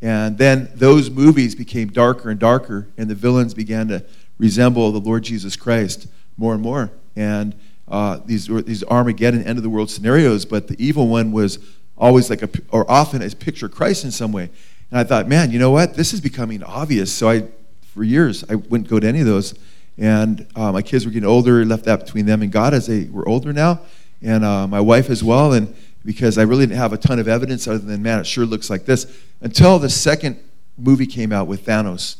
and 0.00 0.36
then 0.36 0.68
those 0.74 1.10
movies 1.10 1.54
became 1.54 1.88
darker 1.88 2.30
and 2.30 2.40
darker, 2.40 2.88
and 2.96 3.08
the 3.08 3.14
villains 3.14 3.54
began 3.54 3.86
to 3.88 4.04
resemble 4.36 4.90
the 4.90 4.98
Lord 4.98 5.22
Jesus 5.22 5.54
Christ 5.54 6.08
more 6.36 6.54
and 6.54 6.62
more. 6.62 6.90
And 7.14 7.54
uh, 7.86 8.18
these 8.24 8.48
were 8.48 8.62
these 8.62 8.82
Armageddon 8.84 9.44
end 9.44 9.58
of 9.58 9.62
the 9.62 9.70
world 9.70 9.90
scenarios, 9.90 10.44
but 10.44 10.66
the 10.66 10.84
evil 10.84 11.08
one 11.08 11.30
was 11.30 11.58
always 11.96 12.30
like 12.30 12.42
a 12.42 12.48
or 12.70 12.88
often 12.90 13.22
as 13.22 13.34
picture 13.34 13.68
Christ 13.68 14.04
in 14.04 14.10
some 14.10 14.32
way. 14.32 14.50
And 14.92 15.00
I 15.00 15.04
thought, 15.04 15.26
man, 15.26 15.50
you 15.50 15.58
know 15.58 15.70
what? 15.70 15.94
This 15.94 16.12
is 16.12 16.20
becoming 16.20 16.62
obvious. 16.62 17.10
So 17.10 17.30
I, 17.30 17.48
for 17.94 18.04
years, 18.04 18.44
I 18.50 18.56
wouldn't 18.56 18.90
go 18.90 19.00
to 19.00 19.06
any 19.08 19.20
of 19.20 19.26
those. 19.26 19.54
And 19.96 20.46
uh, 20.54 20.70
my 20.70 20.82
kids 20.82 21.06
were 21.06 21.10
getting 21.10 21.26
older, 21.26 21.64
left 21.64 21.86
that 21.86 22.04
between 22.04 22.26
them 22.26 22.42
and 22.42 22.52
God 22.52 22.74
as 22.74 22.88
they 22.88 23.04
were 23.04 23.26
older 23.26 23.54
now, 23.54 23.80
and 24.20 24.44
uh, 24.44 24.66
my 24.66 24.80
wife 24.80 25.08
as 25.08 25.24
well. 25.24 25.54
And 25.54 25.74
because 26.04 26.36
I 26.36 26.42
really 26.42 26.66
didn't 26.66 26.76
have 26.76 26.92
a 26.92 26.98
ton 26.98 27.18
of 27.18 27.26
evidence 27.26 27.66
other 27.66 27.78
than, 27.78 28.02
man, 28.02 28.20
it 28.20 28.26
sure 28.26 28.44
looks 28.44 28.68
like 28.68 28.84
this, 28.84 29.06
until 29.40 29.78
the 29.78 29.88
second 29.88 30.38
movie 30.76 31.06
came 31.06 31.32
out 31.32 31.46
with 31.46 31.64
Thanos. 31.64 32.16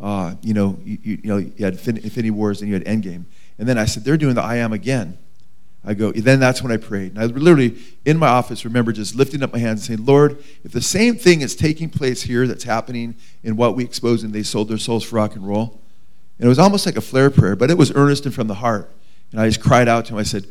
Uh, 0.00 0.34
you 0.42 0.52
know, 0.52 0.80
you, 0.82 0.98
you, 1.02 1.20
know, 1.22 1.36
you 1.36 1.52
had 1.64 1.74
Infinity 1.74 2.32
Wars 2.32 2.60
and 2.60 2.68
you 2.68 2.74
had 2.74 2.84
Endgame. 2.86 3.24
And 3.56 3.68
then 3.68 3.78
I 3.78 3.84
said, 3.84 4.02
they're 4.02 4.16
doing 4.16 4.34
the 4.34 4.42
I 4.42 4.56
Am 4.56 4.72
again. 4.72 5.16
I 5.84 5.94
go, 5.94 6.12
then 6.12 6.40
that's 6.40 6.62
when 6.62 6.70
I 6.70 6.76
prayed. 6.76 7.12
And 7.12 7.18
I 7.18 7.24
literally, 7.24 7.78
in 8.04 8.18
my 8.18 8.28
office, 8.28 8.64
remember 8.64 8.92
just 8.92 9.14
lifting 9.14 9.42
up 9.42 9.52
my 9.52 9.58
hands 9.58 9.80
and 9.88 9.98
saying, 9.98 10.06
Lord, 10.06 10.42
if 10.62 10.72
the 10.72 10.82
same 10.82 11.16
thing 11.16 11.40
is 11.40 11.56
taking 11.56 11.88
place 11.88 12.22
here 12.22 12.46
that's 12.46 12.64
happening 12.64 13.14
in 13.42 13.56
what 13.56 13.76
we 13.76 13.84
expose 13.84 14.22
and 14.22 14.32
they 14.32 14.42
sold 14.42 14.68
their 14.68 14.78
souls 14.78 15.04
for 15.04 15.16
rock 15.16 15.36
and 15.36 15.46
roll, 15.46 15.80
and 16.38 16.46
it 16.46 16.48
was 16.48 16.58
almost 16.58 16.84
like 16.84 16.96
a 16.96 17.00
flare 17.00 17.30
prayer, 17.30 17.56
but 17.56 17.70
it 17.70 17.78
was 17.78 17.94
earnest 17.94 18.26
and 18.26 18.34
from 18.34 18.46
the 18.46 18.54
heart. 18.54 18.90
And 19.32 19.40
I 19.40 19.48
just 19.48 19.62
cried 19.62 19.88
out 19.88 20.06
to 20.06 20.14
him. 20.14 20.18
I 20.18 20.22
said, 20.22 20.46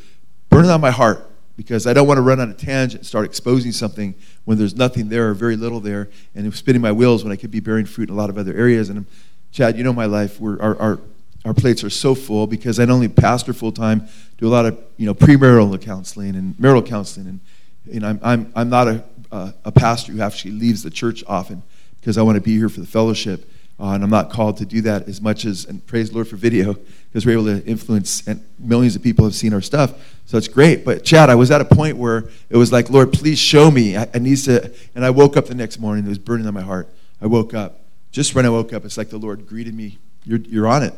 burn 0.50 0.66
it 0.66 0.72
on 0.72 0.82
my 0.82 0.92
heart 0.92 1.30
because 1.58 1.86
I 1.86 1.94
don't 1.94 2.08
want 2.08 2.18
to 2.18 2.22
run 2.22 2.40
on 2.40 2.50
a 2.50 2.54
tangent 2.54 3.02
and 3.02 3.06
start 3.06 3.26
exposing 3.26 3.72
something 3.72 4.16
when 4.46 4.58
there's 4.58 4.76
nothing 4.76 5.10
there 5.10 5.30
or 5.30 5.34
very 5.34 5.58
little 5.58 5.80
there 5.80 6.10
and 6.34 6.52
spinning 6.56 6.82
my 6.82 6.92
wheels 6.92 7.24
when 7.24 7.34
I 7.34 7.36
could 7.36 7.52
be 7.52 7.60
bearing 7.60 7.86
fruit 7.86 8.10
in 8.10 8.16
a 8.16 8.18
lot 8.18 8.30
of 8.30 8.38
other 8.38 8.54
areas. 8.54 8.90
And 8.90 9.06
Chad, 9.52 9.78
you 9.78 9.84
know 9.84 9.94
my 9.94 10.06
life. 10.06 10.40
We're, 10.40 10.60
our, 10.60 10.80
our, 10.80 11.00
our 11.46 11.54
plates 11.54 11.84
are 11.84 11.90
so 11.90 12.16
full 12.16 12.48
because 12.48 12.80
I 12.80 12.86
not 12.86 12.94
only 12.94 13.08
pastor 13.08 13.54
full 13.54 13.72
time, 13.72 14.08
do 14.38 14.48
a 14.48 14.50
lot 14.50 14.66
of 14.66 14.80
you 14.98 15.06
know 15.06 15.14
premarital 15.14 15.82
counseling 15.82 16.36
and 16.36 16.60
marital 16.60 16.84
counseling, 16.84 17.28
and 17.28 17.40
you 17.86 18.00
know 18.00 18.10
I'm 18.10 18.20
I'm, 18.22 18.54
I'm 18.56 18.70
not 18.70 18.88
a 18.88 19.04
uh, 19.32 19.52
a 19.66 19.72
pastor 19.72 20.12
who 20.12 20.22
actually 20.22 20.52
leaves 20.52 20.84
the 20.84 20.90
church 20.90 21.24
often 21.28 21.64
because 22.00 22.18
I 22.18 22.22
want 22.24 22.36
to 22.36 22.42
be 22.42 22.58
here 22.58 22.70
for 22.70 22.82
the 22.82 22.88
fellowship, 22.88 23.50
uh, 23.80 23.92
and 23.92 24.04
I'm 24.04 24.10
not 24.10 24.30
called 24.30 24.58
to 24.58 24.66
do 24.66 24.82
that 24.82 25.08
as 25.08 25.22
much 25.22 25.46
as 25.46 25.66
and 25.66 25.86
praise 25.86 26.10
the 26.10 26.16
Lord 26.16 26.28
for 26.28 26.36
video 26.36 26.76
because 27.08 27.26
we're 27.26 27.34
able 27.34 27.46
to 27.46 27.66
influence 27.66 28.28
and 28.28 28.44
millions 28.60 28.96
of 28.96 29.04
people 29.04 29.24
have 29.24 29.36
seen 29.36 29.54
our 29.54 29.62
stuff, 29.62 29.94
so 30.26 30.38
it's 30.38 30.50
great. 30.50 30.84
But 30.84 31.06
Chad, 31.06 31.30
I 31.30 31.36
was 31.36 31.52
at 31.52 31.62
a 31.62 31.66
point 31.66 31.98
where 31.98 32.30
it 32.50 32.58
was 32.58 32.72
like, 32.72 32.90
Lord, 32.90 33.14
please 33.14 33.40
show 33.40 33.72
me. 33.72 33.96
I, 33.96 34.10
I 34.14 34.20
need 34.20 34.38
to, 34.40 34.74
and 34.94 35.06
I 35.06 35.10
woke 35.10 35.38
up 35.38 35.46
the 35.46 35.56
next 35.56 35.80
morning. 35.80 36.06
It 36.06 36.10
was 36.10 36.20
burning 36.20 36.48
on 36.48 36.54
my 36.54 36.62
heart. 36.62 36.90
I 37.22 37.28
woke 37.28 37.54
up. 37.54 37.80
Just 38.12 38.36
when 38.36 38.46
I 38.46 38.50
woke 38.50 38.74
up, 38.74 38.86
it's 38.86 38.98
like 38.98 39.10
the 39.10 39.20
Lord 39.20 39.48
greeted 39.48 39.74
me. 39.74 40.00
You're, 40.26 40.40
you're 40.40 40.68
on 40.68 40.84
it. 40.84 40.94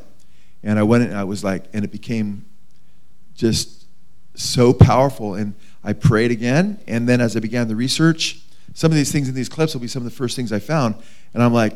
And 0.64 0.78
I 0.78 0.84
went 0.84 1.04
and 1.04 1.16
I 1.16 1.24
was 1.24 1.44
like, 1.44 1.66
and 1.74 1.84
it 1.84 1.92
became 1.92 2.46
just 3.36 3.86
so 4.36 4.74
powerful. 4.74 5.36
And 5.36 5.56
I 5.84 5.94
prayed 5.94 6.32
again. 6.32 6.80
And 6.88 7.08
then 7.08 7.22
as 7.22 7.36
I 7.36 7.40
began 7.40 7.68
the 7.68 7.76
research, 7.76 8.42
some 8.74 8.92
of 8.92 8.96
these 8.96 9.12
things 9.12 9.28
in 9.28 9.36
these 9.36 9.50
clips 9.50 9.74
will 9.74 9.82
be 9.82 9.88
some 9.88 10.06
of 10.06 10.12
the 10.12 10.16
first 10.16 10.36
things 10.36 10.52
I 10.52 10.60
found. 10.60 10.96
And 11.34 11.42
I'm 11.44 11.54
like, 11.54 11.74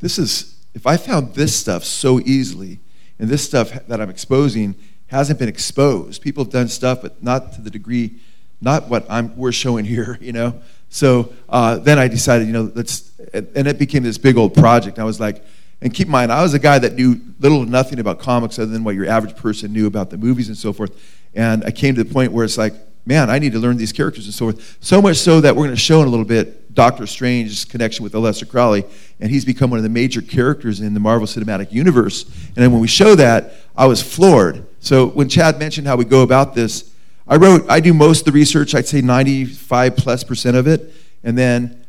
this 0.00 0.18
is, 0.18 0.56
if 0.74 0.86
I 0.86 0.96
found 0.96 1.34
this 1.34 1.54
stuff 1.54 1.84
so 1.84 2.20
easily, 2.20 2.78
and 3.18 3.28
this 3.28 3.44
stuff 3.44 3.72
that 3.86 4.00
I'm 4.00 4.10
exposing 4.10 4.74
hasn't 5.08 5.38
been 5.38 5.48
exposed, 5.48 6.22
people 6.22 6.44
have 6.44 6.52
done 6.52 6.68
stuff, 6.68 7.02
but 7.02 7.22
not 7.22 7.52
to 7.54 7.60
the 7.60 7.70
degree, 7.70 8.16
not 8.60 8.88
what 8.88 9.06
I'm, 9.10 9.36
we're 9.36 9.52
showing 9.52 9.84
here, 9.84 10.18
you 10.20 10.32
know? 10.32 10.60
So 10.90 11.32
uh, 11.48 11.76
then 11.78 11.98
I 11.98 12.08
decided, 12.08 12.46
you 12.46 12.52
know, 12.52 12.72
let's, 12.74 13.10
and 13.32 13.66
it 13.68 13.78
became 13.78 14.02
this 14.02 14.18
big 14.18 14.36
old 14.36 14.54
project. 14.54 14.98
I 14.98 15.04
was 15.04 15.20
like, 15.20 15.44
and 15.80 15.94
keep 15.94 16.06
in 16.06 16.12
mind, 16.12 16.32
I 16.32 16.42
was 16.42 16.54
a 16.54 16.58
guy 16.58 16.78
that 16.78 16.94
knew 16.94 17.20
little 17.38 17.64
to 17.64 17.70
nothing 17.70 18.00
about 18.00 18.18
comics 18.18 18.58
other 18.58 18.70
than 18.70 18.82
what 18.84 18.94
your 18.94 19.06
average 19.06 19.36
person 19.36 19.72
knew 19.72 19.86
about 19.86 20.10
the 20.10 20.18
movies 20.18 20.48
and 20.48 20.56
so 20.56 20.72
forth. 20.72 20.90
And 21.34 21.64
I 21.64 21.70
came 21.70 21.94
to 21.94 22.02
the 22.02 22.12
point 22.12 22.32
where 22.32 22.44
it's 22.44 22.58
like, 22.58 22.74
man, 23.06 23.30
I 23.30 23.38
need 23.38 23.52
to 23.52 23.58
learn 23.58 23.76
these 23.76 23.92
characters 23.92 24.26
and 24.26 24.34
so 24.34 24.50
forth. 24.50 24.76
So 24.80 25.00
much 25.00 25.16
so 25.16 25.40
that 25.40 25.54
we're 25.54 25.64
going 25.64 25.74
to 25.74 25.80
show 25.80 26.02
in 26.02 26.08
a 26.08 26.10
little 26.10 26.26
bit 26.26 26.74
Doctor 26.74 27.06
Strange's 27.06 27.64
connection 27.64 28.02
with 28.02 28.12
Aleister 28.12 28.48
Crowley, 28.48 28.84
and 29.18 29.30
he's 29.30 29.44
become 29.44 29.70
one 29.70 29.78
of 29.78 29.82
the 29.82 29.88
major 29.88 30.20
characters 30.20 30.80
in 30.80 30.94
the 30.94 31.00
Marvel 31.00 31.26
Cinematic 31.26 31.72
Universe. 31.72 32.24
And 32.24 32.56
then 32.56 32.70
when 32.70 32.80
we 32.80 32.86
show 32.86 33.14
that, 33.14 33.54
I 33.76 33.86
was 33.86 34.02
floored. 34.02 34.66
So 34.80 35.06
when 35.06 35.28
Chad 35.28 35.58
mentioned 35.58 35.86
how 35.86 35.96
we 35.96 36.04
go 36.04 36.22
about 36.22 36.54
this, 36.54 36.92
I 37.26 37.36
wrote, 37.36 37.64
I 37.68 37.80
do 37.80 37.94
most 37.94 38.20
of 38.20 38.24
the 38.26 38.32
research, 38.32 38.74
I'd 38.74 38.86
say 38.86 39.00
95 39.00 39.96
plus 39.96 40.22
percent 40.22 40.56
of 40.56 40.66
it, 40.66 40.92
and 41.24 41.36
then 41.36 41.84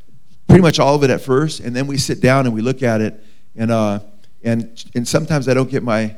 pretty 0.47 0.61
much 0.61 0.79
all 0.79 0.95
of 0.95 1.03
it 1.03 1.09
at 1.09 1.21
first, 1.21 1.59
and 1.59 1.75
then 1.75 1.85
we 1.85 1.97
sit 1.97 2.21
down 2.21 2.45
and 2.45 2.55
we 2.55 2.61
look 2.61 2.81
at 2.81 3.01
it, 3.01 3.23
and, 3.59 3.71
uh, 3.71 3.99
and, 4.41 4.83
and 4.95 5.07
sometimes 5.07 5.47
I 5.49 5.53
don't 5.53 5.69
get 5.69 5.83
my, 5.83 6.15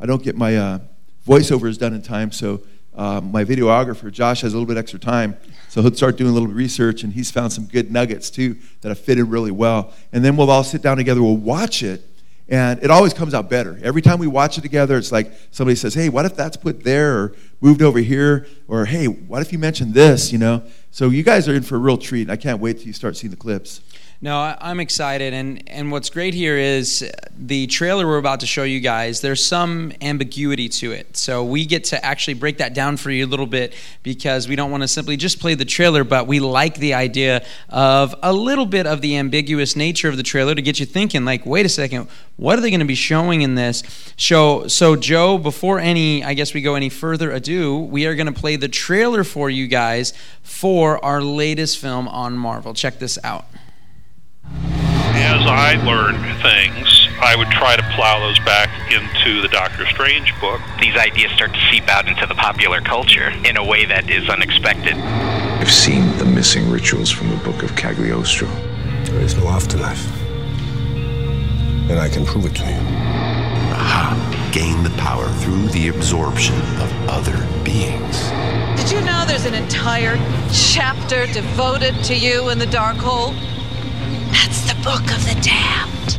I 0.00 0.06
don't 0.06 0.22
get 0.22 0.36
my 0.36 0.56
uh, 0.56 0.78
voiceovers 1.26 1.76
done 1.76 1.92
in 1.92 2.00
time, 2.00 2.30
so 2.32 2.62
uh, 2.94 3.20
my 3.20 3.44
videographer, 3.44 4.12
Josh, 4.12 4.42
has 4.42 4.54
a 4.54 4.56
little 4.56 4.72
bit 4.72 4.78
extra 4.78 5.00
time, 5.00 5.36
so 5.68 5.82
he'll 5.82 5.92
start 5.92 6.16
doing 6.16 6.30
a 6.30 6.32
little 6.32 6.48
research, 6.48 7.02
and 7.02 7.12
he's 7.12 7.32
found 7.32 7.52
some 7.52 7.66
good 7.66 7.90
nuggets 7.90 8.30
too 8.30 8.56
that 8.80 8.90
have 8.90 8.98
fitted 9.00 9.26
really 9.26 9.50
well. 9.50 9.92
And 10.12 10.24
then 10.24 10.36
we'll 10.36 10.50
all 10.50 10.62
sit 10.62 10.82
down 10.82 10.96
together, 10.96 11.20
we'll 11.20 11.36
watch 11.36 11.82
it, 11.82 12.08
and 12.48 12.82
it 12.82 12.90
always 12.90 13.14
comes 13.14 13.32
out 13.32 13.48
better. 13.48 13.78
Every 13.82 14.02
time 14.02 14.18
we 14.18 14.26
watch 14.26 14.58
it 14.58 14.60
together, 14.60 14.98
it's 14.98 15.10
like 15.10 15.32
somebody 15.50 15.76
says, 15.76 15.94
hey, 15.94 16.10
what 16.10 16.26
if 16.26 16.36
that's 16.36 16.56
put 16.56 16.84
there 16.84 17.18
or 17.18 17.34
moved 17.60 17.80
over 17.80 17.98
here? 17.98 18.46
Or 18.68 18.84
hey, 18.84 19.06
what 19.06 19.40
if 19.40 19.50
you 19.50 19.58
mentioned 19.58 19.94
this, 19.94 20.30
you 20.30 20.38
know? 20.38 20.62
So 20.90 21.08
you 21.08 21.22
guys 21.22 21.48
are 21.48 21.54
in 21.54 21.62
for 21.62 21.76
a 21.76 21.78
real 21.78 21.96
treat. 21.96 22.22
And 22.22 22.30
I 22.30 22.36
can't 22.36 22.60
wait 22.60 22.78
till 22.78 22.86
you 22.86 22.92
start 22.92 23.16
seeing 23.16 23.30
the 23.30 23.36
clips. 23.36 23.80
No, 24.24 24.56
I'm 24.58 24.80
excited, 24.80 25.34
and 25.34 25.62
and 25.68 25.92
what's 25.92 26.08
great 26.08 26.32
here 26.32 26.56
is 26.56 27.02
uh, 27.02 27.28
the 27.36 27.66
trailer 27.66 28.06
we're 28.06 28.16
about 28.16 28.40
to 28.40 28.46
show 28.46 28.62
you 28.62 28.80
guys. 28.80 29.20
There's 29.20 29.44
some 29.44 29.92
ambiguity 30.00 30.70
to 30.80 30.92
it, 30.92 31.14
so 31.14 31.44
we 31.44 31.66
get 31.66 31.84
to 31.84 32.02
actually 32.02 32.32
break 32.32 32.56
that 32.56 32.72
down 32.72 32.96
for 32.96 33.10
you 33.10 33.26
a 33.26 33.28
little 33.28 33.44
bit 33.44 33.74
because 34.02 34.48
we 34.48 34.56
don't 34.56 34.70
want 34.70 34.82
to 34.82 34.88
simply 34.88 35.18
just 35.18 35.40
play 35.40 35.54
the 35.54 35.66
trailer, 35.66 36.04
but 36.04 36.26
we 36.26 36.40
like 36.40 36.78
the 36.78 36.94
idea 36.94 37.44
of 37.68 38.14
a 38.22 38.32
little 38.32 38.64
bit 38.64 38.86
of 38.86 39.02
the 39.02 39.18
ambiguous 39.18 39.76
nature 39.76 40.08
of 40.08 40.16
the 40.16 40.22
trailer 40.22 40.54
to 40.54 40.62
get 40.62 40.80
you 40.80 40.86
thinking. 40.86 41.26
Like, 41.26 41.44
wait 41.44 41.66
a 41.66 41.68
second, 41.68 42.08
what 42.38 42.58
are 42.58 42.62
they 42.62 42.70
going 42.70 42.80
to 42.80 42.86
be 42.86 42.94
showing 42.94 43.42
in 43.42 43.56
this 43.56 43.82
show? 44.16 44.68
So, 44.68 44.96
Joe, 44.96 45.36
before 45.36 45.80
any, 45.80 46.24
I 46.24 46.32
guess 46.32 46.54
we 46.54 46.62
go 46.62 46.76
any 46.76 46.88
further 46.88 47.30
ado, 47.30 47.78
we 47.78 48.06
are 48.06 48.14
going 48.14 48.32
to 48.32 48.40
play 48.40 48.56
the 48.56 48.68
trailer 48.68 49.22
for 49.22 49.50
you 49.50 49.66
guys 49.66 50.14
for 50.42 51.04
our 51.04 51.20
latest 51.20 51.76
film 51.76 52.08
on 52.08 52.38
Marvel. 52.38 52.72
Check 52.72 52.98
this 52.98 53.18
out. 53.22 53.44
As 55.24 55.46
I 55.46 55.76
learned 55.84 56.22
things, 56.42 57.08
I 57.18 57.34
would 57.34 57.48
try 57.48 57.76
to 57.76 57.82
plow 57.94 58.20
those 58.20 58.38
back 58.40 58.68
into 58.92 59.40
the 59.40 59.48
Doctor 59.48 59.86
Strange 59.86 60.38
book. 60.38 60.60
These 60.78 60.96
ideas 60.96 61.32
start 61.32 61.54
to 61.54 61.60
seep 61.70 61.88
out 61.88 62.06
into 62.06 62.26
the 62.26 62.34
popular 62.34 62.82
culture 62.82 63.30
in 63.44 63.56
a 63.56 63.64
way 63.64 63.86
that 63.86 64.10
is 64.10 64.28
unexpected. 64.28 64.94
I've 64.94 65.72
seen 65.72 66.14
the 66.18 66.26
missing 66.26 66.68
rituals 66.70 67.10
from 67.10 67.30
the 67.30 67.36
Book 67.36 67.62
of 67.62 67.74
Cagliostro. 67.74 68.48
There 69.04 69.20
is 69.20 69.34
no 69.34 69.48
afterlife. 69.48 70.06
And 71.88 71.98
I 71.98 72.10
can 72.10 72.26
prove 72.26 72.44
it 72.44 72.54
to 72.56 72.62
you. 72.62 72.80
Aha. 73.72 74.50
Gain 74.52 74.82
the 74.82 74.90
power 74.98 75.26
through 75.40 75.68
the 75.68 75.88
absorption 75.88 76.54
of 76.82 77.08
other 77.08 77.36
beings. 77.64 78.30
Did 78.78 78.90
you 78.90 79.00
know 79.00 79.24
there's 79.26 79.46
an 79.46 79.54
entire 79.54 80.16
chapter 80.52 81.26
devoted 81.28 82.04
to 82.04 82.14
you 82.14 82.50
in 82.50 82.58
the 82.58 82.66
Darkhold? 82.66 83.34
That's 84.34 84.62
the 84.62 84.74
Book 84.82 85.02
of 85.14 85.24
the 85.24 85.38
Damned. 85.42 86.18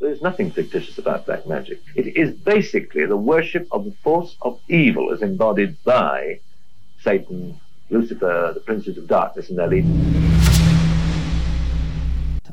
There's 0.00 0.22
nothing 0.22 0.52
fictitious 0.52 0.98
about 0.98 1.26
black 1.26 1.48
magic. 1.48 1.80
It 1.96 2.16
is 2.16 2.32
basically 2.32 3.04
the 3.04 3.16
worship 3.16 3.66
of 3.72 3.84
the 3.86 3.90
force 4.04 4.36
of 4.40 4.60
evil 4.68 5.12
as 5.12 5.20
embodied 5.20 5.82
by 5.82 6.38
Satan, 7.02 7.60
Lucifer, 7.90 8.52
the 8.54 8.60
princes 8.60 8.96
of 8.96 9.08
darkness, 9.08 9.50
and 9.50 9.58
their 9.58 9.66
leaders. 9.66 9.90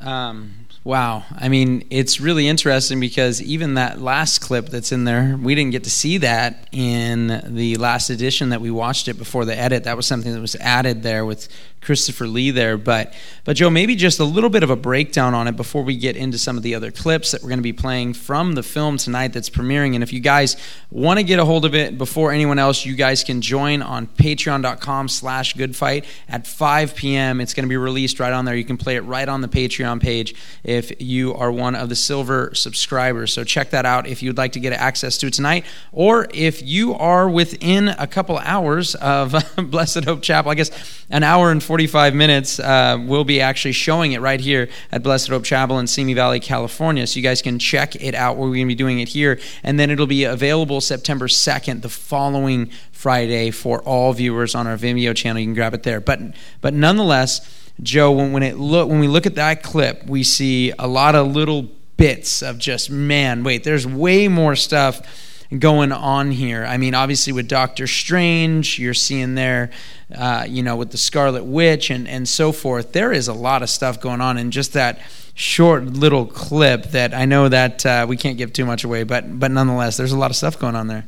Um, 0.01 0.62
Wow. 0.83 1.25
I 1.36 1.48
mean, 1.48 1.86
it's 1.91 2.19
really 2.19 2.48
interesting 2.48 3.00
because 3.00 3.39
even 3.39 3.75
that 3.75 4.01
last 4.01 4.39
clip 4.39 4.69
that's 4.69 4.91
in 4.91 5.03
there, 5.03 5.38
we 5.39 5.53
didn't 5.53 5.71
get 5.71 5.83
to 5.83 5.91
see 5.91 6.17
that 6.17 6.67
in 6.71 7.41
the 7.45 7.75
last 7.75 8.10
edition 8.10 8.50
that 8.50 8.62
we 8.62 8.71
watched 8.71 9.07
it 9.07 9.13
before 9.13 9.45
the 9.45 9.55
edit. 9.55 9.83
That 9.83 9.95
was 9.95 10.07
something 10.07 10.33
that 10.33 10.41
was 10.41 10.55
added 10.55 11.03
there 11.03 11.24
with 11.24 11.48
Christopher 11.81 12.27
Lee 12.27 12.51
there. 12.51 12.77
But, 12.77 13.13
but 13.43 13.55
Joe, 13.55 13.69
maybe 13.69 13.95
just 13.95 14.19
a 14.19 14.23
little 14.23 14.50
bit 14.50 14.63
of 14.63 14.69
a 14.69 14.75
breakdown 14.75 15.33
on 15.33 15.47
it 15.47 15.55
before 15.55 15.83
we 15.83 15.97
get 15.97 16.15
into 16.15 16.38
some 16.38 16.57
of 16.57 16.63
the 16.63 16.75
other 16.75 16.91
clips 16.91 17.31
that 17.31 17.41
we're 17.41 17.50
going 17.50 17.59
to 17.59 17.63
be 17.63 17.73
playing 17.73 18.13
from 18.13 18.53
the 18.53 18.63
film 18.63 18.97
tonight 18.97 19.33
that's 19.33 19.50
premiering. 19.50 19.95
And 19.95 20.03
if 20.03 20.13
you 20.13 20.19
guys 20.19 20.55
want 20.91 21.19
to 21.19 21.23
get 21.23 21.39
a 21.39 21.45
hold 21.45 21.65
of 21.65 21.73
it 21.73 21.97
before 21.97 22.31
anyone 22.31 22.59
else, 22.59 22.85
you 22.85 22.95
guys 22.95 23.23
can 23.23 23.41
join 23.41 23.81
on 23.81 24.07
patreon.com 24.07 25.07
slash 25.07 25.53
goodfight 25.53 26.05
at 26.29 26.45
5 26.45 26.95
p.m. 26.95 27.41
It's 27.41 27.53
going 27.53 27.65
to 27.65 27.69
be 27.69 27.77
released 27.77 28.19
right 28.19 28.33
on 28.33 28.45
there. 28.45 28.55
You 28.55 28.65
can 28.65 28.77
play 28.77 28.95
it 28.95 29.01
right 29.01 29.27
on 29.27 29.41
the 29.41 29.47
Patreon 29.47 30.01
page 30.01 30.35
if 30.63 31.01
you 31.01 31.33
are 31.33 31.51
one 31.51 31.75
of 31.75 31.89
the 31.89 31.95
silver 31.95 32.53
subscribers. 32.53 33.33
So 33.33 33.43
check 33.43 33.71
that 33.71 33.85
out 33.85 34.07
if 34.07 34.21
you'd 34.21 34.38
like 34.38 34.51
to 34.53 34.59
get 34.59 34.73
access 34.73 35.17
to 35.19 35.27
it 35.27 35.33
tonight. 35.33 35.65
Or 35.91 36.27
if 36.33 36.61
you 36.61 36.93
are 36.93 37.29
within 37.29 37.89
a 37.89 38.07
couple 38.07 38.38
hours 38.38 38.95
of 38.95 39.35
Blessed 39.57 40.05
Hope 40.05 40.21
Chapel, 40.21 40.51
I 40.51 40.55
guess 40.55 41.05
an 41.09 41.23
hour 41.23 41.51
and 41.51 41.61
45 41.71 42.13
minutes, 42.13 42.59
uh, 42.59 42.97
we'll 42.99 43.23
be 43.23 43.39
actually 43.39 43.71
showing 43.71 44.11
it 44.11 44.19
right 44.19 44.41
here 44.41 44.67
at 44.91 45.03
Blessed 45.03 45.29
Hope 45.29 45.45
Chapel 45.45 45.79
in 45.79 45.87
Simi 45.87 46.13
Valley, 46.13 46.41
California. 46.41 47.07
So 47.07 47.15
you 47.15 47.23
guys 47.23 47.41
can 47.41 47.59
check 47.59 47.95
it 47.95 48.13
out. 48.13 48.35
We're 48.35 48.47
going 48.47 48.63
to 48.63 48.65
be 48.65 48.75
doing 48.75 48.99
it 48.99 49.07
here. 49.07 49.39
And 49.63 49.79
then 49.79 49.89
it'll 49.89 50.05
be 50.05 50.25
available 50.25 50.81
September 50.81 51.29
2nd, 51.29 51.81
the 51.81 51.87
following 51.87 52.71
Friday, 52.91 53.51
for 53.51 53.79
all 53.83 54.11
viewers 54.11 54.53
on 54.53 54.67
our 54.67 54.75
Vimeo 54.75 55.15
channel. 55.15 55.39
You 55.39 55.45
can 55.45 55.53
grab 55.53 55.73
it 55.73 55.83
there. 55.83 56.01
But, 56.01 56.19
but 56.59 56.73
nonetheless, 56.73 57.39
Joe, 57.81 58.11
when, 58.11 58.33
when, 58.33 58.43
it 58.43 58.57
look, 58.57 58.89
when 58.89 58.99
we 58.99 59.07
look 59.07 59.25
at 59.25 59.35
that 59.35 59.63
clip, 59.63 60.05
we 60.07 60.23
see 60.23 60.73
a 60.77 60.89
lot 60.89 61.15
of 61.15 61.33
little 61.33 61.69
bits 61.95 62.43
of 62.43 62.57
just, 62.57 62.89
man, 62.89 63.45
wait, 63.45 63.63
there's 63.63 63.87
way 63.87 64.27
more 64.27 64.57
stuff 64.57 65.30
going 65.58 65.91
on 65.91 66.31
here. 66.31 66.65
I 66.65 66.77
mean, 66.77 66.96
obviously 66.96 67.34
with 67.34 67.48
Doctor 67.48 67.88
Strange, 67.88 68.79
you're 68.79 68.93
seeing 68.93 69.36
there, 69.36 69.72
uh, 70.15 70.46
you 70.48 70.63
know, 70.63 70.75
with 70.75 70.91
the 70.91 70.98
Scarlet 70.98 71.43
Witch 71.43 71.89
and, 71.89 72.08
and 72.08 72.27
so 72.27 72.51
forth. 72.51 72.93
There 72.93 73.12
is 73.12 73.27
a 73.27 73.34
lot 73.34 73.62
of 73.62 73.70
stuff 73.70 74.00
going 74.00 74.22
on 74.22 74.38
in 74.38 74.51
just 74.51 74.74
that 74.74 75.00
short 75.34 75.84
little 75.86 76.25
clip 76.25 76.86
that 76.91 77.13
I 77.13 77.25
know 77.25 77.50
that 77.50 77.86
uh, 77.86 78.05
we 78.08 78.17
can't 78.17 78.38
give 78.38 78.53
too 78.53 78.65
much 78.65 78.84
away, 78.84 79.03
but 79.03 79.39
but 79.39 79.51
nonetheless, 79.51 79.98
there's 79.98 80.12
a 80.12 80.17
lot 80.17 80.31
of 80.31 80.38
stuff 80.38 80.58
going 80.58 80.75
on 80.75 80.88
there. 80.88 81.05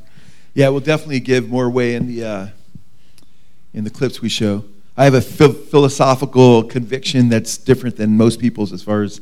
Yeah, 0.53 0.69
we'll 0.69 0.81
definitely 0.81 1.19
give 1.19 1.49
more 1.49 1.65
away 1.65 1.95
in 1.95 2.07
the 2.07 2.23
uh, 2.23 2.47
in 3.73 3.83
the 3.83 3.89
clips 3.89 4.21
we 4.21 4.29
show. 4.29 4.65
I 4.95 5.05
have 5.05 5.15
a 5.15 5.21
philosophical 5.21 6.63
conviction 6.63 7.29
that's 7.29 7.57
different 7.57 7.97
than 7.97 8.15
most 8.15 8.39
people's 8.39 8.71
as 8.71 8.83
far 8.83 9.01
as, 9.01 9.21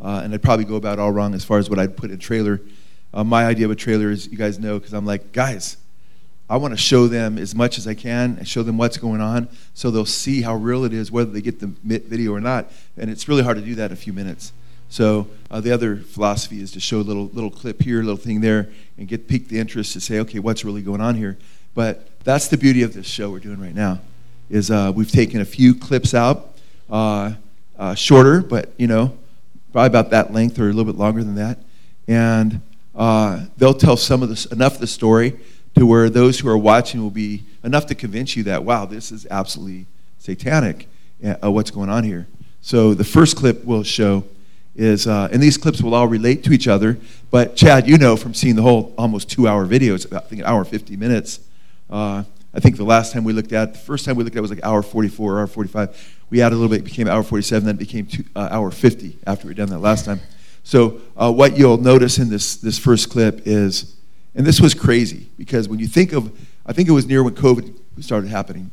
uh, 0.00 0.22
and 0.24 0.32
I'd 0.32 0.42
probably 0.42 0.64
go 0.64 0.76
about 0.76 0.98
all 0.98 1.12
wrong 1.12 1.34
as 1.34 1.44
far 1.44 1.58
as 1.58 1.68
what 1.68 1.78
I'd 1.78 1.94
put 1.94 2.10
in 2.10 2.18
trailer. 2.18 2.62
Uh, 3.12 3.24
my 3.24 3.44
idea 3.44 3.64
of 3.64 3.70
a 3.70 3.76
trailer 3.76 4.10
is, 4.10 4.28
you 4.28 4.38
guys 4.38 4.58
know, 4.58 4.78
because 4.78 4.92
I'm 4.92 5.06
like, 5.06 5.32
guys, 5.32 5.76
I 6.48 6.56
want 6.56 6.74
to 6.74 6.78
show 6.78 7.06
them 7.06 7.38
as 7.38 7.54
much 7.54 7.78
as 7.78 7.86
I 7.86 7.94
can 7.94 8.36
and 8.38 8.46
show 8.46 8.64
them 8.64 8.76
what's 8.76 8.96
going 8.96 9.20
on 9.20 9.48
so 9.72 9.90
they'll 9.90 10.04
see 10.04 10.42
how 10.42 10.56
real 10.56 10.84
it 10.84 10.92
is, 10.92 11.12
whether 11.12 11.30
they 11.30 11.40
get 11.40 11.60
the 11.60 11.68
video 11.68 12.32
or 12.32 12.40
not. 12.40 12.72
And 12.96 13.08
it's 13.08 13.28
really 13.28 13.42
hard 13.42 13.56
to 13.56 13.62
do 13.62 13.76
that 13.76 13.86
in 13.86 13.92
a 13.92 13.96
few 13.96 14.12
minutes. 14.12 14.52
So 14.88 15.28
uh, 15.52 15.60
the 15.60 15.70
other 15.70 15.96
philosophy 15.96 16.60
is 16.60 16.72
to 16.72 16.80
show 16.80 16.98
a 16.98 17.06
little 17.06 17.26
little 17.26 17.50
clip 17.50 17.80
here, 17.80 18.02
little 18.02 18.16
thing 18.16 18.40
there, 18.40 18.68
and 18.98 19.06
get 19.06 19.28
pique 19.28 19.48
the 19.48 19.60
interest 19.60 19.92
to 19.92 20.00
say, 20.00 20.18
okay, 20.18 20.40
what's 20.40 20.64
really 20.64 20.82
going 20.82 21.00
on 21.00 21.14
here? 21.14 21.38
But 21.74 22.08
that's 22.24 22.48
the 22.48 22.56
beauty 22.56 22.82
of 22.82 22.92
this 22.92 23.06
show 23.06 23.30
we're 23.30 23.38
doing 23.38 23.60
right 23.60 23.74
now. 23.74 24.00
Is 24.50 24.72
uh, 24.72 24.90
we've 24.92 25.10
taken 25.10 25.40
a 25.40 25.44
few 25.44 25.76
clips 25.76 26.12
out, 26.12 26.58
uh, 26.90 27.34
uh 27.78 27.94
shorter, 27.94 28.42
but 28.42 28.72
you 28.76 28.88
know, 28.88 29.16
probably 29.72 29.86
about 29.86 30.10
that 30.10 30.32
length 30.32 30.58
or 30.58 30.64
a 30.64 30.72
little 30.72 30.92
bit 30.92 30.98
longer 30.98 31.22
than 31.22 31.36
that, 31.36 31.60
and 32.08 32.60
uh, 33.00 33.46
they'll 33.56 33.72
tell 33.72 33.96
some 33.96 34.22
of 34.22 34.28
this 34.28 34.44
enough 34.46 34.74
of 34.74 34.80
the 34.80 34.86
story 34.86 35.40
to 35.74 35.86
where 35.86 36.10
those 36.10 36.38
who 36.38 36.48
are 36.50 36.58
watching 36.58 37.00
will 37.00 37.08
be 37.08 37.42
enough 37.64 37.86
to 37.86 37.94
convince 37.94 38.36
you 38.36 38.42
that 38.42 38.62
wow, 38.62 38.84
this 38.84 39.10
is 39.10 39.26
absolutely 39.30 39.86
satanic. 40.18 40.86
Uh, 41.24 41.50
what's 41.50 41.70
going 41.70 41.88
on 41.88 42.04
here? 42.04 42.26
So 42.60 42.92
the 42.92 43.04
first 43.04 43.38
clip 43.38 43.64
we'll 43.64 43.84
show 43.84 44.24
is, 44.76 45.06
uh, 45.06 45.30
and 45.32 45.42
these 45.42 45.56
clips 45.56 45.80
will 45.80 45.94
all 45.94 46.08
relate 46.08 46.44
to 46.44 46.52
each 46.52 46.68
other. 46.68 46.98
But 47.30 47.56
Chad, 47.56 47.88
you 47.88 47.96
know 47.96 48.16
from 48.16 48.34
seeing 48.34 48.54
the 48.54 48.62
whole 48.62 48.92
almost 48.98 49.30
two-hour 49.30 49.64
video, 49.64 49.94
it's 49.94 50.04
about 50.04 50.24
I 50.24 50.26
think 50.26 50.42
an 50.42 50.46
hour 50.46 50.62
50 50.62 50.94
minutes. 50.98 51.40
Uh, 51.88 52.24
I 52.52 52.60
think 52.60 52.76
the 52.76 52.84
last 52.84 53.14
time 53.14 53.24
we 53.24 53.32
looked 53.32 53.54
at, 53.54 53.72
the 53.72 53.78
first 53.78 54.04
time 54.04 54.16
we 54.16 54.24
looked 54.24 54.36
at 54.36 54.40
it 54.40 54.42
was 54.42 54.50
like 54.50 54.62
hour 54.62 54.82
44, 54.82 55.38
hour 55.38 55.46
45. 55.46 56.18
We 56.28 56.42
added 56.42 56.54
a 56.54 56.58
little 56.58 56.68
bit, 56.68 56.80
it 56.80 56.84
became 56.84 57.08
hour 57.08 57.22
47, 57.22 57.64
then 57.64 57.76
it 57.76 57.78
became 57.78 58.04
two, 58.04 58.24
uh, 58.36 58.48
hour 58.50 58.70
50 58.70 59.16
after 59.26 59.48
we'd 59.48 59.56
done 59.56 59.70
that 59.70 59.78
last 59.78 60.04
time. 60.04 60.20
So 60.62 61.00
uh, 61.16 61.32
what 61.32 61.56
you'll 61.56 61.78
notice 61.78 62.18
in 62.18 62.28
this, 62.28 62.56
this 62.56 62.78
first 62.78 63.10
clip 63.10 63.42
is, 63.46 63.96
and 64.34 64.46
this 64.46 64.60
was 64.60 64.74
crazy 64.74 65.28
because 65.36 65.68
when 65.68 65.78
you 65.78 65.86
think 65.86 66.12
of, 66.12 66.30
I 66.66 66.72
think 66.72 66.88
it 66.88 66.92
was 66.92 67.06
near 67.06 67.22
when 67.22 67.34
COVID 67.34 67.78
started 68.00 68.30
happening, 68.30 68.70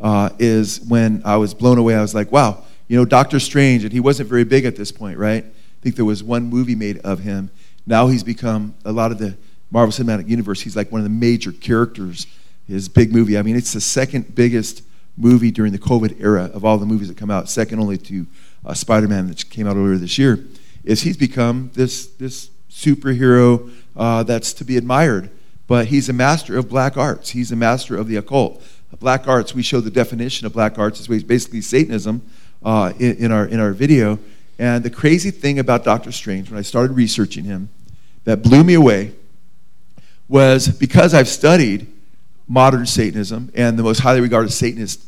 uh, 0.00 0.30
is 0.38 0.80
when 0.82 1.22
I 1.24 1.36
was 1.36 1.52
blown 1.54 1.78
away. 1.78 1.94
I 1.94 2.00
was 2.00 2.14
like, 2.14 2.30
wow, 2.30 2.64
you 2.88 2.96
know, 2.96 3.04
Doctor 3.04 3.40
Strange, 3.40 3.84
and 3.84 3.92
he 3.92 4.00
wasn't 4.00 4.28
very 4.28 4.44
big 4.44 4.64
at 4.64 4.76
this 4.76 4.92
point, 4.92 5.18
right? 5.18 5.44
I 5.44 5.82
think 5.82 5.96
there 5.96 6.04
was 6.04 6.22
one 6.22 6.44
movie 6.44 6.74
made 6.74 6.98
of 6.98 7.20
him. 7.20 7.50
Now 7.86 8.08
he's 8.08 8.22
become 8.22 8.74
a 8.84 8.92
lot 8.92 9.10
of 9.10 9.18
the 9.18 9.36
Marvel 9.70 9.92
Cinematic 9.92 10.28
Universe. 10.28 10.60
He's 10.60 10.76
like 10.76 10.90
one 10.92 11.00
of 11.00 11.04
the 11.04 11.10
major 11.10 11.52
characters 11.52 12.26
his 12.70 12.88
big 12.88 13.12
movie. 13.12 13.36
I 13.36 13.42
mean, 13.42 13.56
it's 13.56 13.72
the 13.72 13.80
second 13.80 14.34
biggest 14.34 14.82
movie 15.16 15.50
during 15.50 15.72
the 15.72 15.78
COVID 15.78 16.20
era 16.20 16.50
of 16.54 16.64
all 16.64 16.78
the 16.78 16.86
movies 16.86 17.08
that 17.08 17.16
come 17.16 17.30
out, 17.30 17.50
second 17.50 17.80
only 17.80 17.98
to 17.98 18.26
uh, 18.64 18.74
Spider-Man 18.74 19.26
that 19.28 19.50
came 19.50 19.66
out 19.66 19.76
earlier 19.76 19.96
this 19.96 20.16
year. 20.18 20.38
Is 20.90 21.02
he's 21.02 21.16
become 21.16 21.70
this 21.74 22.06
this 22.06 22.50
superhero 22.68 23.70
uh, 23.96 24.24
that's 24.24 24.52
to 24.54 24.64
be 24.64 24.76
admired, 24.76 25.30
but 25.68 25.86
he's 25.86 26.08
a 26.08 26.12
master 26.12 26.58
of 26.58 26.68
black 26.68 26.96
arts. 26.96 27.30
He's 27.30 27.52
a 27.52 27.56
master 27.56 27.96
of 27.96 28.08
the 28.08 28.16
occult. 28.16 28.60
Black 28.98 29.28
arts. 29.28 29.54
We 29.54 29.62
show 29.62 29.80
the 29.80 29.88
definition 29.88 30.48
of 30.48 30.52
black 30.52 30.80
arts 30.80 30.98
is 30.98 31.22
basically 31.22 31.60
Satanism 31.60 32.22
uh, 32.64 32.92
in, 32.98 33.16
in 33.18 33.30
our 33.30 33.46
in 33.46 33.60
our 33.60 33.70
video. 33.70 34.18
And 34.58 34.82
the 34.82 34.90
crazy 34.90 35.30
thing 35.30 35.60
about 35.60 35.84
Doctor 35.84 36.10
Strange, 36.10 36.50
when 36.50 36.58
I 36.58 36.62
started 36.62 36.94
researching 36.94 37.44
him, 37.44 37.68
that 38.24 38.42
blew 38.42 38.64
me 38.64 38.74
away 38.74 39.12
was 40.26 40.66
because 40.66 41.14
I've 41.14 41.28
studied 41.28 41.86
modern 42.48 42.84
Satanism 42.84 43.52
and 43.54 43.78
the 43.78 43.84
most 43.84 44.00
highly 44.00 44.20
regarded 44.20 44.50
Satanist 44.50 45.04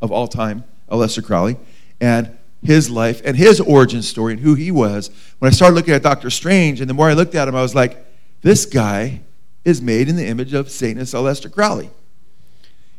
of 0.00 0.10
all 0.10 0.28
time, 0.28 0.64
Aleister 0.90 1.22
Crowley, 1.22 1.58
and 2.00 2.38
his 2.62 2.90
life 2.90 3.22
and 3.24 3.36
his 3.36 3.60
origin 3.60 4.02
story 4.02 4.34
and 4.34 4.42
who 4.42 4.54
he 4.54 4.70
was. 4.70 5.10
When 5.38 5.50
I 5.50 5.52
started 5.52 5.74
looking 5.74 5.94
at 5.94 6.02
Doctor 6.02 6.30
Strange, 6.30 6.80
and 6.80 6.90
the 6.90 6.94
more 6.94 7.08
I 7.08 7.14
looked 7.14 7.34
at 7.34 7.48
him, 7.48 7.54
I 7.54 7.62
was 7.62 7.74
like, 7.74 8.04
this 8.42 8.66
guy 8.66 9.20
is 9.64 9.80
made 9.82 10.08
in 10.08 10.16
the 10.16 10.26
image 10.26 10.54
of 10.54 10.70
Satanist 10.70 11.14
Aleister 11.14 11.50
Crowley. 11.50 11.90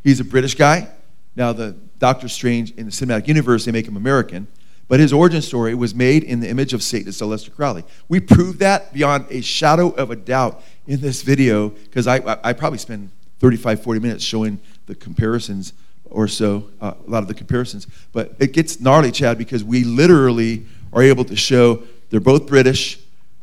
He's 0.03 0.19
a 0.19 0.23
British 0.23 0.55
guy. 0.55 0.89
Now, 1.35 1.53
the 1.53 1.75
Doctor 1.99 2.27
Strange 2.27 2.71
in 2.71 2.85
the 2.85 2.91
cinematic 2.91 3.27
universe, 3.27 3.65
they 3.65 3.71
make 3.71 3.87
him 3.87 3.95
American. 3.95 4.47
But 4.87 4.99
his 4.99 5.13
origin 5.13 5.41
story 5.41 5.73
was 5.73 5.95
made 5.95 6.23
in 6.23 6.41
the 6.41 6.49
image 6.49 6.73
of 6.73 6.83
Satanist 6.83 7.21
Aleister 7.21 7.55
Crowley. 7.55 7.85
We 8.09 8.19
proved 8.19 8.59
that 8.59 8.91
beyond 8.91 9.25
a 9.29 9.41
shadow 9.41 9.91
of 9.91 10.11
a 10.11 10.15
doubt 10.17 10.61
in 10.85 10.99
this 10.99 11.21
video 11.21 11.69
because 11.69 12.07
I, 12.07 12.17
I, 12.17 12.49
I, 12.49 12.53
probably 12.53 12.79
spend 12.79 13.09
35, 13.39 13.83
40 13.83 13.99
minutes 14.01 14.23
showing 14.23 14.59
the 14.87 14.95
comparisons 14.95 15.71
or 16.11 16.27
so, 16.27 16.69
uh, 16.81 16.93
a 17.05 17.09
lot 17.09 17.23
of 17.23 17.27
the 17.27 17.33
comparisons. 17.33 17.87
But 18.11 18.35
it 18.39 18.53
gets 18.53 18.79
gnarly, 18.79 19.11
Chad, 19.11 19.37
because 19.37 19.63
we 19.63 19.83
literally 19.83 20.65
are 20.93 21.01
able 21.01 21.25
to 21.25 21.35
show 21.35 21.83
they're 22.09 22.19
both 22.19 22.47
British, 22.47 22.99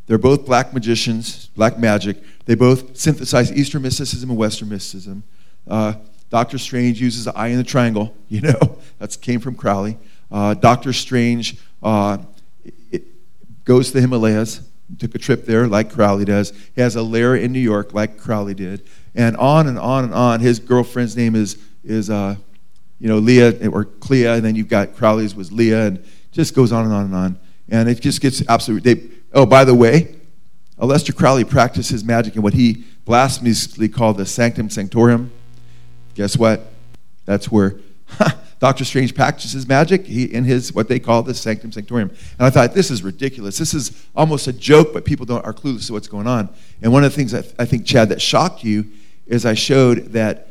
they're 0.07 0.19
both 0.19 0.47
black 0.47 0.73
magicians, 0.73 1.49
black 1.57 1.79
magic. 1.79 2.17
They 2.47 2.55
both 2.55 2.97
synthesize 2.97 3.53
Eastern 3.53 3.83
mysticism 3.83 4.31
and 4.31 4.39
Western 4.39 4.69
mysticism. 4.69 5.23
Uh, 5.67 5.95
Doctor 6.31 6.59
Strange 6.59 7.01
uses 7.01 7.25
the 7.25 7.37
eye 7.37 7.49
in 7.49 7.57
the 7.59 7.65
triangle, 7.65 8.15
you 8.29 8.41
know, 8.41 8.79
that 8.99 9.17
came 9.21 9.41
from 9.41 9.55
Crowley. 9.55 9.99
Uh, 10.31 10.55
Doctor 10.55 10.93
Strange 10.93 11.59
uh, 11.83 12.19
goes 13.65 13.89
to 13.89 13.95
the 13.95 14.01
Himalayas, 14.01 14.63
took 14.99 15.15
a 15.15 15.19
trip 15.19 15.45
there 15.45 15.67
like 15.67 15.93
Crowley 15.93 16.25
does. 16.25 16.53
He 16.75 16.81
has 16.81 16.97
a 16.97 17.03
lair 17.03 17.35
in 17.37 17.53
New 17.53 17.61
York 17.61 17.93
like 17.93 18.19
Crowley 18.19 18.55
did, 18.55 18.87
and 19.15 19.37
on 19.37 19.67
and 19.67 19.79
on 19.79 20.05
and 20.05 20.15
on. 20.15 20.41
His 20.41 20.59
girlfriend's 20.59 21.17
name 21.17 21.35
is 21.35 21.59
is 21.85 22.09
uh, 22.11 22.37
you 22.99 23.09
know 23.09 23.19
Leah 23.19 23.69
or 23.71 23.85
Clea, 23.85 24.27
and 24.27 24.45
then 24.45 24.55
you've 24.55 24.69
got 24.69 24.97
Crowley's 24.97 25.35
was 25.35 25.53
Leah, 25.53 25.87
and 25.87 26.05
just 26.33 26.55
goes 26.55 26.73
on 26.73 26.85
and 26.85 26.93
on 26.93 27.05
and 27.07 27.15
on. 27.15 27.39
And 27.69 27.89
it 27.89 28.01
just 28.01 28.21
gets 28.21 28.43
absolutely. 28.49 28.95
They, 28.95 29.09
oh, 29.33 29.47
by 29.47 29.65
the 29.65 29.75
way, 29.75 30.17
Aleister 30.79 31.15
Crowley 31.15 31.45
practiced 31.45 31.91
his 31.91 32.05
magic 32.05 32.37
in 32.37 32.43
what 32.43 32.55
he 32.55 32.85
blasphemously 33.05 33.89
called 33.89 34.17
the 34.17 34.27
Sanctum 34.27 34.71
Sanctorum. 34.71 35.33
Guess 36.15 36.37
what? 36.37 36.73
That's 37.25 37.51
where 37.51 37.79
Doctor 38.59 38.85
Strange 38.85 39.15
practices 39.15 39.67
magic 39.69 40.07
he, 40.07 40.25
in 40.25 40.45
his 40.45 40.73
what 40.73 40.89
they 40.89 40.99
call 40.99 41.23
the 41.23 41.35
Sanctum 41.35 41.73
Sanctorum. 41.73 42.11
And 42.11 42.47
I 42.47 42.51
thought 42.51 42.75
this 42.75 42.91
is 42.91 43.03
ridiculous. 43.03 43.59
This 43.59 43.75
is 43.75 44.07
almost 44.15 44.47
a 44.47 44.53
joke, 44.53 44.93
but 44.93 45.05
people 45.05 45.27
don't 45.27 45.45
are 45.45 45.53
clueless 45.53 45.87
to 45.89 45.93
what's 45.93 46.09
going 46.09 46.27
on. 46.27 46.49
And 46.83 46.93
one 46.93 47.05
of 47.05 47.13
the 47.13 47.17
things 47.17 47.35
I, 47.35 47.45
I 47.63 47.67
think 47.67 47.85
Chad 47.85 48.09
that 48.09 48.21
shocked 48.21 48.65
you 48.65 48.87
is 49.27 49.45
I 49.45 49.55
showed 49.55 50.13
that 50.13 50.49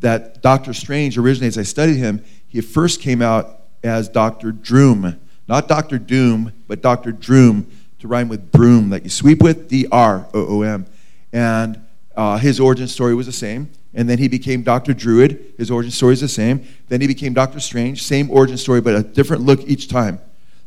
that 0.00 0.42
Doctor 0.42 0.72
Strange 0.72 1.18
originally, 1.18 1.48
as 1.48 1.58
I 1.58 1.62
studied 1.62 1.96
him, 1.96 2.24
he 2.46 2.60
first 2.60 3.00
came 3.00 3.22
out 3.22 3.60
as 3.82 4.08
Doctor 4.08 4.52
Droom, 4.52 5.18
not 5.48 5.68
Doctor 5.68 5.98
Doom, 5.98 6.52
but 6.66 6.80
Doctor 6.80 7.12
Droom 7.12 7.66
to 7.98 8.08
rhyme 8.08 8.28
with 8.28 8.52
broom 8.52 8.90
that 8.90 9.04
you 9.04 9.10
sweep 9.10 9.42
with, 9.42 9.68
D 9.68 9.86
R 9.90 10.26
O 10.34 10.58
O 10.58 10.62
M. 10.62 10.86
And 11.32 11.80
uh, 12.16 12.38
his 12.38 12.60
origin 12.60 12.86
story 12.86 13.14
was 13.14 13.26
the 13.26 13.32
same 13.32 13.70
and 13.94 14.08
then 14.08 14.18
he 14.18 14.28
became 14.28 14.62
Dr. 14.62 14.92
Druid. 14.92 15.54
His 15.56 15.70
origin 15.70 15.92
story 15.92 16.14
is 16.14 16.20
the 16.20 16.28
same. 16.28 16.66
Then 16.88 17.00
he 17.00 17.06
became 17.06 17.32
Doctor 17.32 17.60
Strange, 17.60 18.02
same 18.02 18.28
origin 18.30 18.58
story, 18.58 18.80
but 18.80 18.96
a 18.96 19.02
different 19.02 19.44
look 19.44 19.60
each 19.62 19.88
time. 19.88 20.18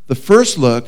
The 0.07 0.15
first 0.15 0.57
look 0.57 0.87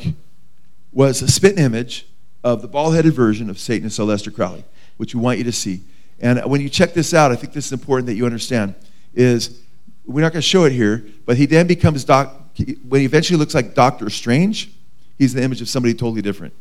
was 0.90 1.20
a 1.20 1.28
spit 1.28 1.58
image 1.58 2.06
of 2.42 2.62
the 2.62 2.68
bald 2.68 2.94
headed 2.94 3.12
version 3.12 3.50
of 3.50 3.58
Satanist 3.58 3.98
Aleister 3.98 4.34
Crowley, 4.34 4.64
which 4.96 5.14
we 5.14 5.20
want 5.20 5.36
you 5.36 5.44
to 5.44 5.52
see. 5.52 5.82
And 6.20 6.44
when 6.44 6.60
you 6.60 6.68
check 6.68 6.92
this 6.92 7.14
out, 7.14 7.32
I 7.32 7.36
think 7.36 7.52
this 7.52 7.66
is 7.66 7.72
important 7.72 8.06
that 8.06 8.14
you 8.14 8.26
understand, 8.26 8.74
is 9.14 9.60
we're 10.04 10.20
not 10.20 10.32
going 10.32 10.42
to 10.42 10.48
show 10.48 10.64
it 10.64 10.72
here, 10.72 11.04
but 11.24 11.36
he 11.36 11.46
then 11.46 11.66
becomes 11.66 12.04
doc, 12.04 12.34
when 12.86 13.00
he 13.00 13.06
eventually 13.06 13.38
looks 13.38 13.54
like 13.54 13.74
Doctor 13.74 14.10
Strange, 14.10 14.70
he's 15.18 15.32
the 15.32 15.42
image 15.42 15.60
of 15.60 15.68
somebody 15.68 15.94
totally 15.94 16.22
different. 16.22 16.52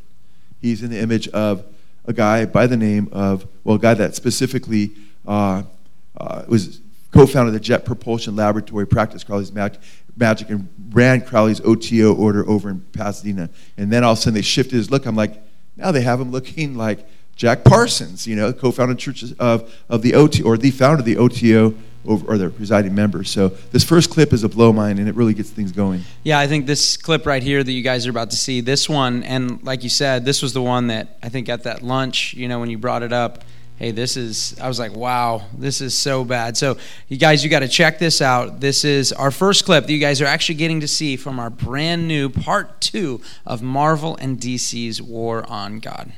He's 0.62 0.84
in 0.84 0.90
the 0.90 1.00
image 1.00 1.28
of 1.30 1.66
a 2.06 2.14
guy 2.14 2.46
by 2.46 2.68
the 2.68 2.78
name 2.78 3.10
of, 3.12 3.46
well, 3.64 3.76
a 3.76 3.80
guy 3.80 3.94
that 3.94 4.16
specifically 4.16 4.92
uh, 5.28 5.64
uh, 6.18 6.44
was 6.48 6.82
co-founded 7.12 7.54
the 7.54 7.60
Jet 7.60 7.86
Propulsion 7.86 8.36
Laboratory, 8.36 8.86
practiced 8.86 9.26
Crowley's 9.26 9.52
magic, 9.52 9.82
magic, 10.16 10.50
and 10.50 10.70
ran 10.92 11.22
Crowley's 11.22 11.62
OTO 11.62 12.14
order 12.16 12.48
over 12.48 12.70
in 12.70 12.82
Pasadena. 12.94 13.50
And 13.78 13.92
then 13.92 14.04
all 14.04 14.14
of 14.14 14.20
a 14.20 14.22
sudden 14.22 14.36
they 14.36 14.42
shifted 14.42 14.76
his 14.76 14.92
look. 14.92 15.06
I'm 15.06 15.16
like, 15.16 15.42
now 15.76 15.92
they 15.92 16.02
have 16.02 16.20
him 16.20 16.32
looking 16.32 16.76
like 16.86 17.06
Jack 17.40 17.64
Parsons, 17.64 18.28
you 18.28 18.36
know, 18.36 18.52
co-founded 18.52 19.00
churches 19.00 19.32
of, 19.40 19.74
of 19.88 20.02
the 20.02 20.14
OTO, 20.14 20.44
or 20.44 20.58
the 20.58 20.72
founder 20.72 21.00
of 21.00 21.06
the 21.06 21.16
OTO, 21.16 21.74
over, 22.06 22.34
or 22.34 22.38
the 22.38 22.50
presiding 22.50 22.94
member. 22.94 23.24
So 23.24 23.48
this 23.72 23.82
first 23.82 24.10
clip 24.10 24.34
is 24.34 24.44
a 24.44 24.50
blow 24.50 24.74
mind, 24.74 25.00
and 25.00 25.08
it 25.08 25.16
really 25.16 25.34
gets 25.34 25.50
things 25.50 25.72
going. 25.72 26.02
Yeah, 26.24 26.38
I 26.38 26.48
think 26.48 26.66
this 26.66 26.98
clip 26.98 27.26
right 27.26 27.42
here 27.42 27.64
that 27.64 27.72
you 27.72 27.82
guys 27.82 28.06
are 28.06 28.10
about 28.10 28.32
to 28.32 28.36
see, 28.36 28.60
this 28.60 28.90
one, 28.90 29.24
and 29.24 29.64
like 29.64 29.84
you 29.84 29.90
said, 29.90 30.26
this 30.26 30.42
was 30.42 30.52
the 30.52 30.62
one 30.62 30.88
that 30.88 31.18
I 31.24 31.30
think 31.30 31.48
at 31.48 31.64
that 31.64 31.82
lunch, 31.82 32.34
you 32.34 32.50
know, 32.50 32.60
when 32.60 32.70
you 32.70 32.78
brought 32.78 33.04
it 33.04 33.14
up, 33.14 33.46
hey, 33.78 33.92
this 33.92 34.18
is, 34.18 34.60
I 34.60 34.68
was 34.68 34.78
like, 34.78 34.94
wow, 34.94 35.44
this 35.58 35.80
is 35.80 35.96
so 35.96 36.26
bad. 36.26 36.58
So, 36.58 36.76
you 37.08 37.16
guys, 37.16 37.42
you 37.42 37.50
got 37.50 37.60
to 37.60 37.70
check 37.70 38.00
this 38.00 38.22
out. 38.22 38.60
This 38.60 38.84
is 38.84 39.14
our 39.14 39.32
first 39.32 39.64
clip 39.64 39.86
that 39.86 39.94
you 39.94 40.00
guys 40.00 40.22
are 40.22 40.26
actually 40.26 40.56
getting 40.56 40.82
to 40.82 40.90
see 40.90 41.16
from 41.16 41.40
our 41.40 41.50
brand 41.50 42.06
new 42.06 42.28
part 42.28 42.82
two 42.82 43.22
of 43.46 43.62
Marvel 43.62 44.18
and 44.18 44.38
DC's 44.38 45.02
War 45.02 45.50
on 45.50 45.80
God. 45.80 46.12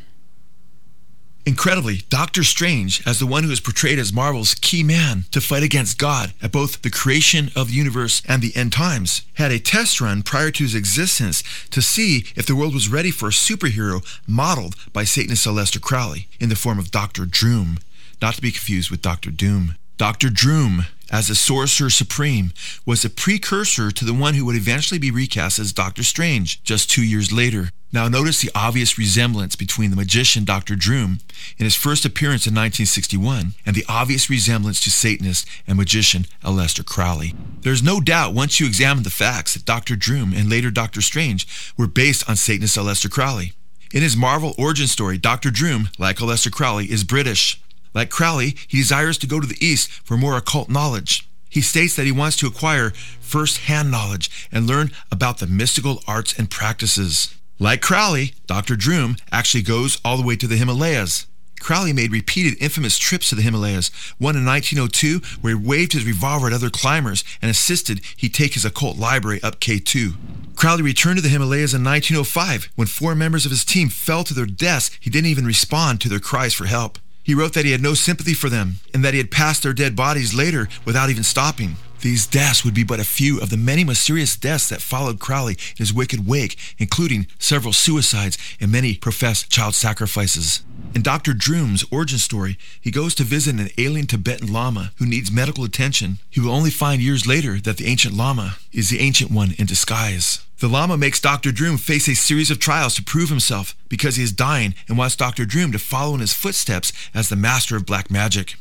Incredibly, 1.43 2.03
Doctor 2.09 2.43
Strange, 2.43 3.01
as 3.07 3.17
the 3.17 3.25
one 3.25 3.43
who 3.43 3.51
is 3.51 3.59
portrayed 3.59 3.97
as 3.97 4.13
Marvel's 4.13 4.53
key 4.53 4.83
man 4.83 5.25
to 5.31 5.41
fight 5.41 5.63
against 5.63 5.97
God 5.97 6.33
at 6.39 6.51
both 6.51 6.83
the 6.83 6.91
creation 6.91 7.49
of 7.55 7.69
the 7.69 7.73
universe 7.73 8.21
and 8.27 8.43
the 8.43 8.55
end 8.55 8.73
times, 8.73 9.23
had 9.33 9.51
a 9.51 9.57
test 9.57 9.99
run 9.99 10.21
prior 10.21 10.51
to 10.51 10.63
his 10.63 10.75
existence 10.75 11.43
to 11.71 11.81
see 11.81 12.25
if 12.35 12.45
the 12.45 12.55
world 12.55 12.75
was 12.75 12.89
ready 12.89 13.09
for 13.09 13.29
a 13.29 13.31
superhero 13.31 14.05
modeled 14.27 14.75
by 14.93 15.03
Satanist 15.03 15.47
Aleister 15.47 15.81
Crowley 15.81 16.27
in 16.39 16.49
the 16.49 16.55
form 16.55 16.77
of 16.77 16.91
Dr. 16.91 17.25
Droom, 17.25 17.79
not 18.21 18.35
to 18.35 18.41
be 18.41 18.51
confused 18.51 18.91
with 18.91 19.01
Dr. 19.01 19.31
Doom. 19.31 19.75
Dr. 19.97 20.29
Droom 20.29 20.85
as 21.11 21.27
the 21.27 21.35
Sorcerer 21.35 21.89
Supreme, 21.89 22.53
was 22.85 23.05
a 23.05 23.09
precursor 23.09 23.91
to 23.91 24.05
the 24.05 24.13
one 24.13 24.33
who 24.33 24.45
would 24.45 24.55
eventually 24.55 24.99
be 24.99 25.11
recast 25.11 25.59
as 25.59 25.73
Doctor 25.73 26.03
Strange 26.03 26.63
just 26.63 26.89
two 26.89 27.03
years 27.03 27.31
later. 27.31 27.69
Now, 27.93 28.07
notice 28.07 28.39
the 28.39 28.51
obvious 28.55 28.97
resemblance 28.97 29.57
between 29.57 29.89
the 29.89 29.97
magician 29.97 30.45
Dr. 30.45 30.75
Droom 30.75 31.19
in 31.57 31.65
his 31.65 31.75
first 31.75 32.05
appearance 32.05 32.47
in 32.47 32.53
1961 32.53 33.53
and 33.65 33.75
the 33.75 33.83
obvious 33.89 34.29
resemblance 34.29 34.79
to 34.81 34.89
Satanist 34.89 35.45
and 35.67 35.77
magician 35.77 36.25
Aleister 36.41 36.85
Crowley. 36.85 37.35
There's 37.59 37.83
no 37.83 37.99
doubt 37.99 38.33
once 38.33 38.61
you 38.61 38.65
examine 38.65 39.03
the 39.03 39.09
facts 39.09 39.53
that 39.53 39.65
Dr. 39.65 39.97
Droom 39.97 40.33
and 40.33 40.49
later 40.49 40.71
Dr. 40.71 41.01
Strange 41.01 41.45
were 41.77 41.87
based 41.87 42.29
on 42.29 42.37
Satanist 42.37 42.77
Aleister 42.77 43.11
Crowley. 43.11 43.51
In 43.93 44.01
his 44.01 44.15
Marvel 44.15 44.55
origin 44.57 44.87
story, 44.87 45.17
Dr. 45.17 45.49
Droom, 45.49 45.89
like 45.99 46.17
Aleister 46.17 46.49
Crowley, 46.49 46.89
is 46.89 47.03
British. 47.03 47.61
Like 47.93 48.09
Crowley, 48.09 48.55
he 48.67 48.77
desires 48.77 49.17
to 49.19 49.27
go 49.27 49.39
to 49.39 49.47
the 49.47 49.63
East 49.65 49.91
for 49.91 50.17
more 50.17 50.37
occult 50.37 50.69
knowledge. 50.69 51.27
He 51.49 51.61
states 51.61 51.95
that 51.95 52.05
he 52.05 52.11
wants 52.11 52.37
to 52.37 52.47
acquire 52.47 52.91
first 53.19 53.59
hand 53.59 53.91
knowledge 53.91 54.47
and 54.51 54.67
learn 54.67 54.91
about 55.11 55.39
the 55.39 55.47
mystical 55.47 56.01
arts 56.07 56.37
and 56.37 56.49
practices. 56.49 57.35
Like 57.59 57.81
Crowley, 57.81 58.33
Dr. 58.47 58.75
Droom 58.75 59.19
actually 59.31 59.61
goes 59.61 59.99
all 60.03 60.17
the 60.17 60.25
way 60.25 60.35
to 60.37 60.47
the 60.47 60.55
Himalayas. 60.55 61.27
Crowley 61.59 61.93
made 61.93 62.11
repeated 62.11 62.59
infamous 62.59 62.97
trips 62.97 63.29
to 63.29 63.35
the 63.35 63.43
Himalayas, 63.43 63.91
one 64.17 64.35
in 64.35 64.45
1902 64.45 65.19
where 65.41 65.55
he 65.55 65.63
waved 65.63 65.93
his 65.93 66.05
revolver 66.05 66.47
at 66.47 66.53
other 66.53 66.71
climbers 66.71 67.23
and 67.39 67.49
insisted 67.49 68.01
he 68.17 68.29
take 68.29 68.55
his 68.55 68.65
occult 68.65 68.97
library 68.97 69.43
up 69.43 69.59
K2. 69.59 70.15
Crowley 70.55 70.81
returned 70.81 71.17
to 71.17 71.21
the 71.21 71.29
Himalayas 71.29 71.73
in 71.73 71.83
1905 71.83 72.69
when 72.75 72.87
four 72.87 73.13
members 73.13 73.45
of 73.45 73.51
his 73.51 73.63
team 73.63 73.89
fell 73.89 74.23
to 74.23 74.33
their 74.33 74.47
deaths. 74.47 74.89
He 74.99 75.09
didn't 75.09 75.29
even 75.29 75.45
respond 75.45 76.01
to 76.01 76.09
their 76.09 76.19
cries 76.19 76.53
for 76.53 76.65
help. 76.65 76.97
He 77.23 77.35
wrote 77.35 77.53
that 77.53 77.65
he 77.65 77.71
had 77.71 77.81
no 77.81 77.93
sympathy 77.93 78.33
for 78.33 78.49
them 78.49 78.75
and 78.93 79.03
that 79.05 79.13
he 79.13 79.19
had 79.19 79.31
passed 79.31 79.63
their 79.63 79.73
dead 79.73 79.95
bodies 79.95 80.33
later 80.33 80.67
without 80.85 81.09
even 81.09 81.23
stopping. 81.23 81.75
These 82.01 82.25
deaths 82.25 82.65
would 82.65 82.73
be 82.73 82.83
but 82.83 82.99
a 82.99 83.03
few 83.03 83.39
of 83.39 83.51
the 83.51 83.57
many 83.57 83.83
mysterious 83.83 84.35
deaths 84.35 84.69
that 84.69 84.81
followed 84.81 85.19
Crowley 85.19 85.53
in 85.53 85.77
his 85.77 85.93
wicked 85.93 86.25
wake, 86.25 86.57
including 86.79 87.27
several 87.37 87.73
suicides 87.73 88.37
and 88.59 88.71
many 88.71 88.95
professed 88.95 89.51
child 89.51 89.75
sacrifices. 89.75 90.61
In 90.93 91.03
Dr. 91.03 91.31
Droom's 91.31 91.85
origin 91.89 92.19
story, 92.19 92.57
he 92.81 92.91
goes 92.91 93.15
to 93.15 93.23
visit 93.23 93.55
an 93.55 93.69
alien 93.77 94.07
Tibetan 94.07 94.51
Lama 94.51 94.91
who 94.97 95.05
needs 95.05 95.31
medical 95.31 95.63
attention. 95.63 96.19
He 96.29 96.41
will 96.41 96.51
only 96.51 96.69
find 96.69 97.01
years 97.01 97.25
later 97.25 97.61
that 97.61 97.77
the 97.77 97.87
ancient 97.87 98.13
Lama 98.13 98.57
is 98.73 98.89
the 98.89 98.99
ancient 98.99 99.31
one 99.31 99.53
in 99.57 99.67
disguise. 99.67 100.45
The 100.59 100.67
Lama 100.67 100.97
makes 100.97 101.21
Dr. 101.21 101.51
Droom 101.51 101.79
face 101.79 102.09
a 102.09 102.13
series 102.13 102.51
of 102.51 102.59
trials 102.59 102.95
to 102.95 103.03
prove 103.03 103.29
himself 103.29 103.73
because 103.87 104.17
he 104.17 104.23
is 104.23 104.33
dying 104.33 104.75
and 104.89 104.97
wants 104.97 105.15
Dr. 105.15 105.45
Droom 105.45 105.71
to 105.71 105.79
follow 105.79 106.13
in 106.13 106.19
his 106.19 106.33
footsteps 106.33 106.91
as 107.13 107.29
the 107.29 107.37
master 107.37 107.77
of 107.77 107.85
black 107.85 108.11
magic. 108.11 108.55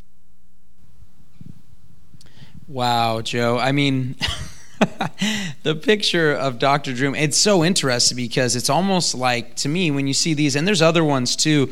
Wow, 2.69 3.23
Joe. 3.23 3.59
I 3.59 3.73
mean, 3.73 4.15
the 5.65 5.75
picture 5.75 6.33
of 6.33 6.61
Dr. 6.61 6.93
Droom, 6.93 7.21
it's 7.21 7.37
so 7.37 7.65
interesting 7.65 8.15
because 8.15 8.55
it's 8.55 8.71
almost 8.71 9.17
like, 9.17 9.57
to 9.57 9.69
me, 9.69 9.91
when 9.91 10.07
you 10.07 10.15
see 10.15 10.33
these, 10.33 10.55
and 10.55 10.67
there's 10.67 10.81
other 10.81 11.03
ones 11.03 11.35
too 11.35 11.71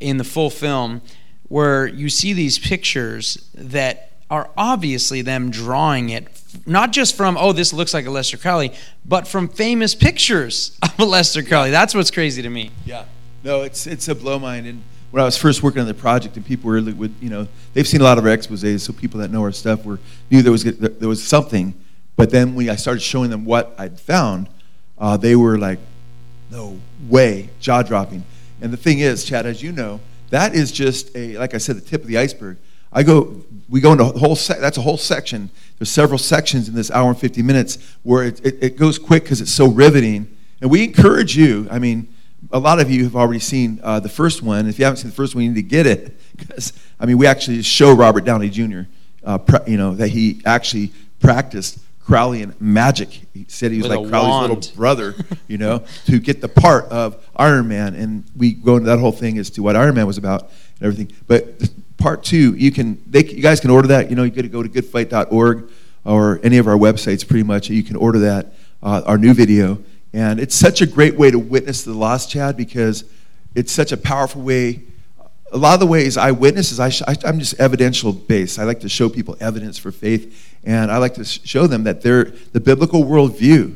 in 0.00 0.16
the 0.18 0.24
full 0.24 0.50
film, 0.50 1.02
where 1.48 1.86
you 1.86 2.08
see 2.08 2.32
these 2.32 2.58
pictures 2.58 3.48
that 3.54 4.12
are 4.30 4.50
obviously 4.56 5.22
them 5.22 5.50
drawing 5.50 6.10
it, 6.10 6.28
not 6.66 6.92
just 6.92 7.16
from, 7.16 7.36
oh, 7.38 7.52
this 7.52 7.72
looks 7.72 7.94
like 7.94 8.04
Aleister 8.04 8.40
Crowley, 8.40 8.72
but 9.04 9.26
from 9.26 9.48
famous 9.48 9.94
pictures 9.94 10.76
of 10.82 10.90
Aleister 10.96 11.46
Crowley. 11.46 11.70
That's 11.70 11.94
what's 11.94 12.10
crazy 12.10 12.42
to 12.42 12.50
me. 12.50 12.70
Yeah. 12.84 13.04
No, 13.42 13.62
it's, 13.62 13.86
it's 13.86 14.08
a 14.08 14.14
blow 14.14 14.38
mind. 14.38 14.66
And 14.66 14.82
when 15.10 15.22
I 15.22 15.24
was 15.24 15.36
first 15.36 15.62
working 15.62 15.80
on 15.80 15.86
the 15.86 15.94
project, 15.94 16.36
and 16.36 16.44
people 16.44 16.70
were, 16.70 16.80
would, 16.80 17.14
you 17.20 17.30
know, 17.30 17.48
they've 17.72 17.88
seen 17.88 18.00
a 18.00 18.04
lot 18.04 18.18
of 18.18 18.24
our 18.24 18.36
exposés, 18.36 18.80
so 18.80 18.92
people 18.92 19.20
that 19.20 19.30
know 19.30 19.42
our 19.42 19.52
stuff 19.52 19.84
were 19.84 19.98
knew 20.30 20.42
there 20.42 20.52
was 20.52 20.64
there 20.64 21.08
was 21.08 21.22
something. 21.22 21.74
But 22.16 22.30
then 22.30 22.54
when 22.54 22.68
I 22.68 22.76
started 22.76 23.00
showing 23.00 23.30
them 23.30 23.44
what 23.44 23.74
I'd 23.78 23.98
found, 23.98 24.48
uh, 24.98 25.16
they 25.16 25.34
were 25.34 25.56
like, 25.56 25.78
"No 26.50 26.78
way!" 27.08 27.48
jaw 27.60 27.82
dropping. 27.82 28.24
And 28.60 28.72
the 28.72 28.76
thing 28.76 29.00
is, 29.00 29.24
Chad, 29.24 29.46
as 29.46 29.62
you 29.62 29.72
know, 29.72 30.00
that 30.30 30.54
is 30.54 30.72
just 30.72 31.14
a 31.16 31.38
like 31.38 31.54
I 31.54 31.58
said, 31.58 31.76
the 31.76 31.80
tip 31.80 32.02
of 32.02 32.08
the 32.08 32.18
iceberg. 32.18 32.58
I 32.92 33.02
go, 33.02 33.44
we 33.68 33.80
go 33.80 33.92
into 33.92 34.04
a 34.04 34.18
whole. 34.18 34.36
Se- 34.36 34.60
that's 34.60 34.78
a 34.78 34.82
whole 34.82 34.96
section. 34.96 35.50
There's 35.78 35.90
several 35.90 36.18
sections 36.18 36.68
in 36.68 36.74
this 36.74 36.90
hour 36.90 37.08
and 37.08 37.18
50 37.18 37.42
minutes 37.42 37.78
where 38.02 38.24
it, 38.24 38.44
it, 38.44 38.58
it 38.62 38.76
goes 38.76 38.98
quick 38.98 39.24
because 39.24 39.40
it's 39.40 39.52
so 39.52 39.68
riveting. 39.68 40.34
And 40.60 40.70
we 40.70 40.84
encourage 40.84 41.36
you. 41.36 41.68
I 41.70 41.78
mean 41.78 42.08
a 42.52 42.58
lot 42.58 42.80
of 42.80 42.90
you 42.90 43.04
have 43.04 43.16
already 43.16 43.40
seen 43.40 43.80
uh, 43.82 44.00
the 44.00 44.08
first 44.08 44.42
one. 44.42 44.68
If 44.68 44.78
you 44.78 44.84
haven't 44.84 44.98
seen 44.98 45.10
the 45.10 45.16
first 45.16 45.34
one, 45.34 45.44
you 45.44 45.50
need 45.50 45.56
to 45.56 45.68
get 45.68 45.86
it 45.86 46.16
because 46.36 46.72
I 47.00 47.06
mean, 47.06 47.18
we 47.18 47.26
actually 47.26 47.62
show 47.62 47.92
Robert 47.92 48.24
Downey 48.24 48.50
Jr. 48.50 48.82
Uh, 49.24 49.38
you 49.66 49.76
know 49.76 49.94
that 49.94 50.08
he 50.08 50.40
actually 50.46 50.92
practiced 51.20 51.78
Crowleyan 52.08 52.58
magic. 52.58 53.20
He 53.34 53.44
said 53.48 53.70
he 53.70 53.78
was 53.78 53.88
With 53.88 53.98
like 53.98 54.08
Crowley's 54.08 54.28
wand. 54.30 54.52
little 54.54 54.76
brother, 54.76 55.14
you 55.46 55.58
know, 55.58 55.84
to 56.06 56.18
get 56.18 56.40
the 56.40 56.48
part 56.48 56.86
of 56.86 57.22
Iron 57.36 57.68
Man. 57.68 57.94
And 57.94 58.24
we 58.34 58.52
go 58.52 58.76
into 58.76 58.86
that 58.86 58.98
whole 58.98 59.12
thing 59.12 59.36
as 59.36 59.50
to 59.50 59.62
what 59.62 59.76
Iron 59.76 59.94
Man 59.94 60.06
was 60.06 60.16
about 60.16 60.42
and 60.42 60.86
everything. 60.86 61.14
But 61.26 61.70
part 61.98 62.24
two, 62.24 62.54
you 62.54 62.72
can 62.72 63.02
they, 63.06 63.24
you 63.24 63.42
guys 63.42 63.60
can 63.60 63.68
order 63.68 63.88
that. 63.88 64.08
You 64.08 64.16
know, 64.16 64.22
you 64.22 64.30
got 64.30 64.42
to 64.42 64.48
go 64.48 64.62
to 64.62 64.70
goodfight.org 64.70 65.70
or 66.06 66.40
any 66.42 66.56
of 66.56 66.66
our 66.66 66.78
websites. 66.78 67.28
Pretty 67.28 67.42
much, 67.44 67.68
you 67.68 67.82
can 67.82 67.96
order 67.96 68.20
that 68.20 68.54
uh, 68.82 69.02
our 69.04 69.18
new 69.18 69.34
video. 69.34 69.78
And 70.14 70.40
it's 70.40 70.54
such 70.54 70.80
a 70.80 70.86
great 70.86 71.16
way 71.16 71.30
to 71.30 71.38
witness 71.38 71.82
the 71.82 71.92
lost, 71.92 72.30
Chad, 72.30 72.56
because 72.56 73.04
it's 73.54 73.70
such 73.70 73.92
a 73.92 73.98
powerful 73.98 74.40
way. 74.40 74.84
A 75.52 75.58
lot 75.58 75.74
of 75.74 75.80
the 75.80 75.86
ways 75.86 76.16
I 76.16 76.30
witness 76.30 76.72
is 76.72 76.80
I 76.80 76.88
sh- 76.88 77.02
I, 77.06 77.16
am 77.24 77.38
just 77.38 77.60
evidential 77.60 78.14
based. 78.14 78.58
I 78.58 78.64
like 78.64 78.80
to 78.80 78.88
show 78.88 79.10
people 79.10 79.36
evidence 79.40 79.76
for 79.76 79.92
faith, 79.92 80.47
and 80.68 80.92
I 80.92 80.98
like 80.98 81.14
to 81.14 81.24
show 81.24 81.66
them 81.66 81.84
that 81.84 82.02
they're, 82.02 82.24
the 82.52 82.60
biblical 82.60 83.02
worldview 83.02 83.74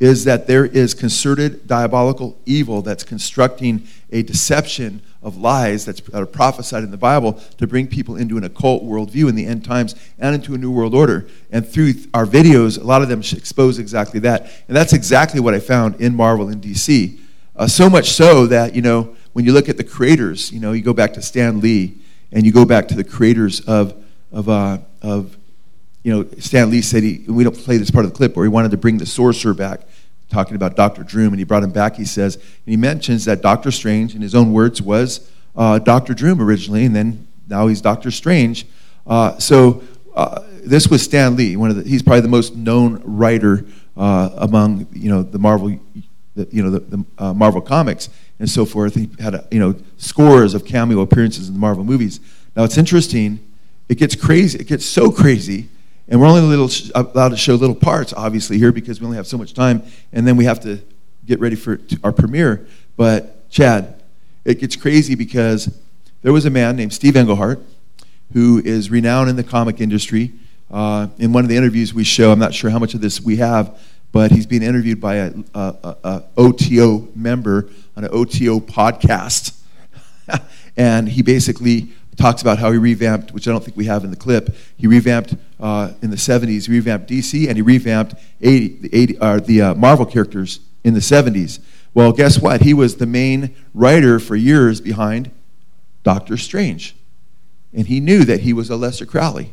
is 0.00 0.24
that 0.24 0.48
there 0.48 0.66
is 0.66 0.92
concerted 0.92 1.68
diabolical 1.68 2.36
evil 2.44 2.82
that's 2.82 3.04
constructing 3.04 3.86
a 4.10 4.24
deception 4.24 5.00
of 5.22 5.36
lies 5.36 5.84
that's, 5.84 6.00
that 6.00 6.20
are 6.20 6.26
prophesied 6.26 6.82
in 6.82 6.90
the 6.90 6.96
Bible 6.96 7.34
to 7.58 7.68
bring 7.68 7.86
people 7.86 8.16
into 8.16 8.36
an 8.36 8.42
occult 8.42 8.82
worldview 8.82 9.28
in 9.28 9.36
the 9.36 9.46
end 9.46 9.64
times 9.64 9.94
and 10.18 10.34
into 10.34 10.52
a 10.52 10.58
new 10.58 10.72
world 10.72 10.96
order. 10.96 11.28
And 11.52 11.64
through 11.64 11.94
our 12.12 12.26
videos, 12.26 12.76
a 12.76 12.84
lot 12.84 13.02
of 13.02 13.08
them 13.08 13.20
expose 13.20 13.78
exactly 13.78 14.18
that. 14.20 14.50
And 14.66 14.76
that's 14.76 14.92
exactly 14.92 15.38
what 15.38 15.54
I 15.54 15.60
found 15.60 16.00
in 16.00 16.16
Marvel 16.16 16.48
and 16.48 16.60
DC. 16.60 17.20
Uh, 17.54 17.68
so 17.68 17.88
much 17.88 18.10
so 18.10 18.48
that, 18.48 18.74
you 18.74 18.82
know, 18.82 19.14
when 19.32 19.44
you 19.44 19.52
look 19.52 19.68
at 19.68 19.76
the 19.76 19.84
creators, 19.84 20.50
you 20.50 20.58
know, 20.58 20.72
you 20.72 20.82
go 20.82 20.92
back 20.92 21.12
to 21.12 21.22
Stan 21.22 21.60
Lee 21.60 21.98
and 22.32 22.44
you 22.44 22.50
go 22.50 22.64
back 22.64 22.88
to 22.88 22.96
the 22.96 23.04
creators 23.04 23.60
of, 23.60 23.94
of, 24.32 24.48
uh, 24.48 24.78
of 25.02 25.35
you 26.06 26.12
know, 26.12 26.24
Stan 26.38 26.70
Lee 26.70 26.82
said 26.82 27.02
he, 27.02 27.24
we 27.26 27.42
don't 27.42 27.56
play 27.56 27.78
this 27.78 27.90
part 27.90 28.04
of 28.04 28.12
the 28.12 28.16
clip, 28.16 28.36
where 28.36 28.44
he 28.44 28.48
wanted 28.48 28.70
to 28.70 28.76
bring 28.76 28.96
the 28.96 29.04
sorcerer 29.04 29.52
back, 29.52 29.80
talking 30.30 30.54
about 30.54 30.76
Dr. 30.76 31.02
Droom, 31.02 31.30
and 31.30 31.38
he 31.38 31.42
brought 31.42 31.64
him 31.64 31.72
back, 31.72 31.96
he 31.96 32.04
says, 32.04 32.36
and 32.36 32.44
he 32.64 32.76
mentions 32.76 33.24
that 33.24 33.42
Doctor 33.42 33.72
Strange, 33.72 34.14
in 34.14 34.22
his 34.22 34.32
own 34.32 34.52
words, 34.52 34.80
was 34.80 35.28
uh, 35.56 35.80
Dr. 35.80 36.14
Droom 36.14 36.40
originally, 36.40 36.84
and 36.84 36.94
then 36.94 37.26
now 37.48 37.66
he's 37.66 37.80
Doctor 37.80 38.12
Strange. 38.12 38.66
Uh, 39.04 39.36
so 39.38 39.82
uh, 40.14 40.44
this 40.62 40.86
was 40.86 41.02
Stan 41.02 41.34
Lee, 41.34 41.56
one 41.56 41.70
of 41.70 41.76
the, 41.76 41.82
he's 41.82 42.04
probably 42.04 42.20
the 42.20 42.28
most 42.28 42.54
known 42.54 43.02
writer 43.04 43.66
uh, 43.96 44.30
among, 44.36 44.86
you 44.92 45.10
know, 45.10 45.24
the 45.24 45.40
Marvel, 45.40 45.76
the, 46.36 46.48
you 46.52 46.62
know, 46.62 46.70
the, 46.70 46.78
the 46.78 47.04
uh, 47.18 47.34
Marvel 47.34 47.60
comics 47.60 48.10
and 48.38 48.48
so 48.48 48.64
forth. 48.64 48.94
He 48.94 49.10
had, 49.18 49.34
a, 49.34 49.48
you 49.50 49.58
know, 49.58 49.74
scores 49.96 50.54
of 50.54 50.64
cameo 50.64 51.00
appearances 51.00 51.48
in 51.48 51.54
the 51.54 51.60
Marvel 51.60 51.82
movies. 51.82 52.20
Now 52.54 52.62
it's 52.62 52.78
interesting, 52.78 53.40
it 53.88 53.96
gets 53.96 54.14
crazy, 54.14 54.60
it 54.60 54.68
gets 54.68 54.86
so 54.86 55.10
crazy 55.10 55.68
and 56.08 56.20
we're 56.20 56.26
only 56.26 56.40
little, 56.42 56.70
allowed 56.94 57.30
to 57.30 57.36
show 57.36 57.54
little 57.56 57.74
parts, 57.74 58.12
obviously, 58.12 58.58
here 58.58 58.70
because 58.70 59.00
we 59.00 59.06
only 59.06 59.16
have 59.16 59.26
so 59.26 59.36
much 59.36 59.54
time. 59.54 59.82
And 60.12 60.26
then 60.26 60.36
we 60.36 60.44
have 60.44 60.60
to 60.60 60.80
get 61.24 61.40
ready 61.40 61.56
for 61.56 61.80
our 62.04 62.12
premiere. 62.12 62.66
But, 62.96 63.50
Chad, 63.50 64.00
it 64.44 64.60
gets 64.60 64.76
crazy 64.76 65.16
because 65.16 65.76
there 66.22 66.32
was 66.32 66.46
a 66.46 66.50
man 66.50 66.76
named 66.76 66.92
Steve 66.92 67.16
Englehart 67.16 67.60
who 68.32 68.60
is 68.64 68.90
renowned 68.90 69.30
in 69.30 69.36
the 69.36 69.44
comic 69.44 69.80
industry. 69.80 70.32
Uh, 70.70 71.08
in 71.18 71.32
one 71.32 71.44
of 71.44 71.48
the 71.48 71.56
interviews 71.56 71.92
we 71.92 72.04
show, 72.04 72.30
I'm 72.30 72.38
not 72.38 72.54
sure 72.54 72.70
how 72.70 72.78
much 72.78 72.94
of 72.94 73.00
this 73.00 73.20
we 73.20 73.36
have, 73.36 73.78
but 74.12 74.30
he's 74.30 74.46
being 74.46 74.62
interviewed 74.62 75.00
by 75.00 75.16
a, 75.16 75.32
a, 75.54 75.96
a 76.04 76.24
OTO 76.36 77.08
member 77.14 77.68
on 77.96 78.04
an 78.04 78.10
OTO 78.12 78.60
podcast. 78.60 79.60
and 80.76 81.08
he 81.08 81.22
basically 81.22 81.88
talks 82.16 82.42
about 82.42 82.58
how 82.58 82.72
he 82.72 82.78
revamped, 82.78 83.32
which 83.32 83.46
I 83.46 83.52
don't 83.52 83.62
think 83.62 83.76
we 83.76 83.84
have 83.86 84.04
in 84.04 84.10
the 84.10 84.16
clip. 84.16 84.54
He 84.76 84.86
revamped 84.86 85.34
uh, 85.60 85.92
in 86.02 86.10
the 86.10 86.16
70s, 86.16 86.66
he 86.66 86.72
revamped 86.72 87.08
DC, 87.08 87.46
and 87.48 87.56
he 87.56 87.62
revamped 87.62 88.14
80, 88.40 88.68
the, 88.68 88.96
80, 88.96 89.18
uh, 89.18 89.36
the 89.40 89.62
uh, 89.62 89.74
Marvel 89.74 90.06
characters 90.06 90.60
in 90.84 90.94
the 90.94 91.00
70s. 91.00 91.60
Well, 91.94 92.12
guess 92.12 92.38
what? 92.38 92.62
He 92.62 92.74
was 92.74 92.96
the 92.96 93.06
main 93.06 93.54
writer 93.74 94.18
for 94.18 94.36
years 94.36 94.80
behind 94.80 95.30
Doctor 96.02 96.36
Strange. 96.36 96.94
And 97.72 97.86
he 97.86 98.00
knew 98.00 98.24
that 98.24 98.40
he 98.40 98.52
was 98.52 98.70
Aleister 98.70 99.06
Crowley. 99.06 99.52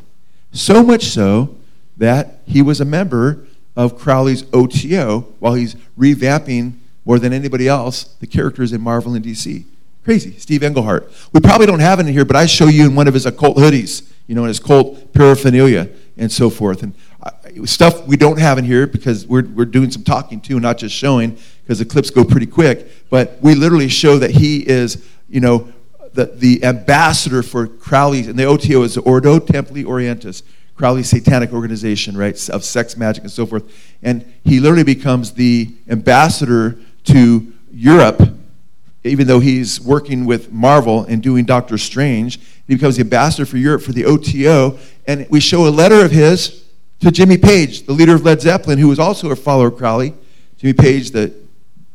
So 0.52 0.82
much 0.82 1.04
so 1.06 1.56
that 1.96 2.40
he 2.46 2.62
was 2.62 2.80
a 2.80 2.84
member 2.84 3.46
of 3.76 3.98
Crowley's 3.98 4.44
OTO 4.52 5.20
while 5.40 5.54
he's 5.54 5.74
revamping 5.98 6.74
more 7.04 7.18
than 7.18 7.32
anybody 7.32 7.68
else 7.68 8.04
the 8.04 8.26
characters 8.26 8.72
in 8.72 8.80
Marvel 8.80 9.14
and 9.14 9.24
DC. 9.24 9.64
Crazy. 10.04 10.38
Steve 10.38 10.62
Englehart. 10.62 11.10
We 11.32 11.40
probably 11.40 11.66
don't 11.66 11.80
have 11.80 11.98
it 11.98 12.06
in 12.06 12.12
here, 12.12 12.26
but 12.26 12.36
I 12.36 12.44
show 12.44 12.66
you 12.66 12.84
in 12.84 12.94
one 12.94 13.08
of 13.08 13.14
his 13.14 13.24
occult 13.24 13.56
hoodies, 13.56 14.06
you 14.26 14.34
know, 14.34 14.42
in 14.42 14.48
his 14.48 14.60
cult 14.60 15.14
paraphernalia 15.14 15.88
and 16.18 16.30
so 16.30 16.50
forth. 16.50 16.82
And 16.82 16.94
stuff 17.64 18.06
we 18.06 18.18
don't 18.18 18.38
have 18.38 18.58
in 18.58 18.66
here 18.66 18.86
because 18.86 19.26
we're, 19.26 19.46
we're 19.46 19.64
doing 19.64 19.90
some 19.90 20.04
talking 20.04 20.42
too, 20.42 20.60
not 20.60 20.76
just 20.76 20.94
showing, 20.94 21.38
because 21.62 21.78
the 21.78 21.86
clips 21.86 22.10
go 22.10 22.22
pretty 22.22 22.46
quick. 22.46 23.08
But 23.08 23.38
we 23.40 23.54
literally 23.54 23.88
show 23.88 24.18
that 24.18 24.32
he 24.32 24.68
is, 24.68 25.08
you 25.28 25.40
know, 25.40 25.72
the, 26.12 26.26
the 26.26 26.62
ambassador 26.64 27.42
for 27.42 27.66
Crowley, 27.66 28.20
and 28.28 28.38
the 28.38 28.44
OTO 28.44 28.82
is 28.82 28.94
the 28.94 29.00
Ordo 29.00 29.38
Templi 29.38 29.84
Orientis, 29.84 30.42
Crowley's 30.76 31.08
satanic 31.08 31.52
organization, 31.52 32.16
right, 32.16 32.48
of 32.50 32.62
sex, 32.62 32.96
magic, 32.96 33.24
and 33.24 33.32
so 33.32 33.46
forth. 33.46 33.64
And 34.02 34.30
he 34.44 34.60
literally 34.60 34.84
becomes 34.84 35.32
the 35.32 35.74
ambassador 35.88 36.78
to 37.04 37.52
Europe 37.72 38.22
even 39.04 39.26
though 39.26 39.40
he's 39.40 39.80
working 39.80 40.24
with 40.24 40.50
Marvel 40.50 41.04
and 41.04 41.22
doing 41.22 41.44
Doctor 41.44 41.76
Strange, 41.76 42.40
he 42.66 42.74
becomes 42.74 42.96
the 42.96 43.02
ambassador 43.02 43.44
for 43.44 43.58
Europe 43.58 43.82
for 43.82 43.92
the 43.92 44.06
OTO. 44.06 44.78
And 45.06 45.26
we 45.28 45.40
show 45.40 45.68
a 45.68 45.70
letter 45.70 46.02
of 46.04 46.10
his 46.10 46.64
to 47.00 47.10
Jimmy 47.10 47.36
Page, 47.36 47.84
the 47.84 47.92
leader 47.92 48.14
of 48.14 48.24
Led 48.24 48.40
Zeppelin, 48.40 48.78
who 48.78 48.88
was 48.88 48.98
also 48.98 49.30
a 49.30 49.36
follower 49.36 49.68
of 49.68 49.76
Crowley. 49.76 50.14
Jimmy 50.56 50.72
Page, 50.72 51.10
the 51.10 51.34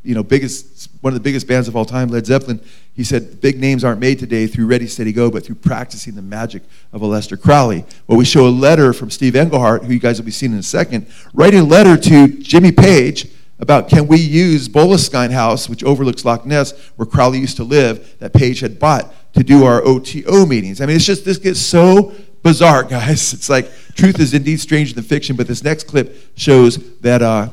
you 0.03 0.13
know 0.13 0.23
biggest 0.23 0.89
one 1.01 1.11
of 1.11 1.15
the 1.15 1.23
biggest 1.23 1.47
bands 1.47 1.67
of 1.67 1.75
all 1.75 1.85
time, 1.85 2.09
Led 2.09 2.27
Zeppelin. 2.27 2.61
He 2.93 3.03
said 3.03 3.41
big 3.41 3.59
names 3.59 3.83
aren't 3.83 3.99
made 3.99 4.19
today 4.19 4.45
through 4.45 4.67
Ready 4.67 4.85
Steady 4.85 5.11
Go, 5.11 5.31
but 5.31 5.43
through 5.43 5.55
practicing 5.55 6.13
the 6.13 6.21
magic 6.21 6.61
of 6.93 7.01
Aleister 7.01 7.41
Crowley. 7.41 7.85
Well, 8.05 8.19
we 8.19 8.25
show 8.25 8.47
a 8.47 8.49
letter 8.49 8.93
from 8.93 9.09
Steve 9.09 9.35
Englehart, 9.35 9.83
who 9.83 9.93
you 9.93 9.99
guys 9.99 10.19
will 10.19 10.25
be 10.25 10.31
seeing 10.31 10.51
in 10.51 10.59
a 10.59 10.63
second, 10.63 11.07
writing 11.33 11.61
a 11.61 11.63
letter 11.63 11.97
to 11.97 12.27
Jimmy 12.39 12.71
Page 12.71 13.27
about 13.59 13.89
can 13.89 14.07
we 14.07 14.17
use 14.17 14.69
Boleskine 14.69 15.31
House, 15.31 15.67
which 15.67 15.83
overlooks 15.83 16.23
Loch 16.23 16.45
Ness, 16.45 16.71
where 16.95 17.05
Crowley 17.05 17.39
used 17.39 17.57
to 17.57 17.63
live, 17.63 18.17
that 18.19 18.33
Page 18.33 18.61
had 18.61 18.79
bought 18.79 19.13
to 19.33 19.43
do 19.43 19.65
our 19.65 19.81
OTO 19.85 20.45
meetings. 20.45 20.81
I 20.81 20.85
mean, 20.85 20.95
it's 20.95 21.05
just, 21.05 21.25
this 21.25 21.37
gets 21.37 21.59
so 21.59 22.13
bizarre, 22.41 22.83
guys. 22.85 23.33
It's 23.33 23.49
like 23.49 23.69
truth 23.95 24.19
is 24.19 24.33
indeed 24.33 24.59
stranger 24.59 24.93
than 24.93 25.03
fiction. 25.03 25.35
But 25.35 25.47
this 25.47 25.63
next 25.63 25.87
clip 25.87 26.15
shows 26.35 26.77
that 27.01 27.21
uh, 27.21 27.49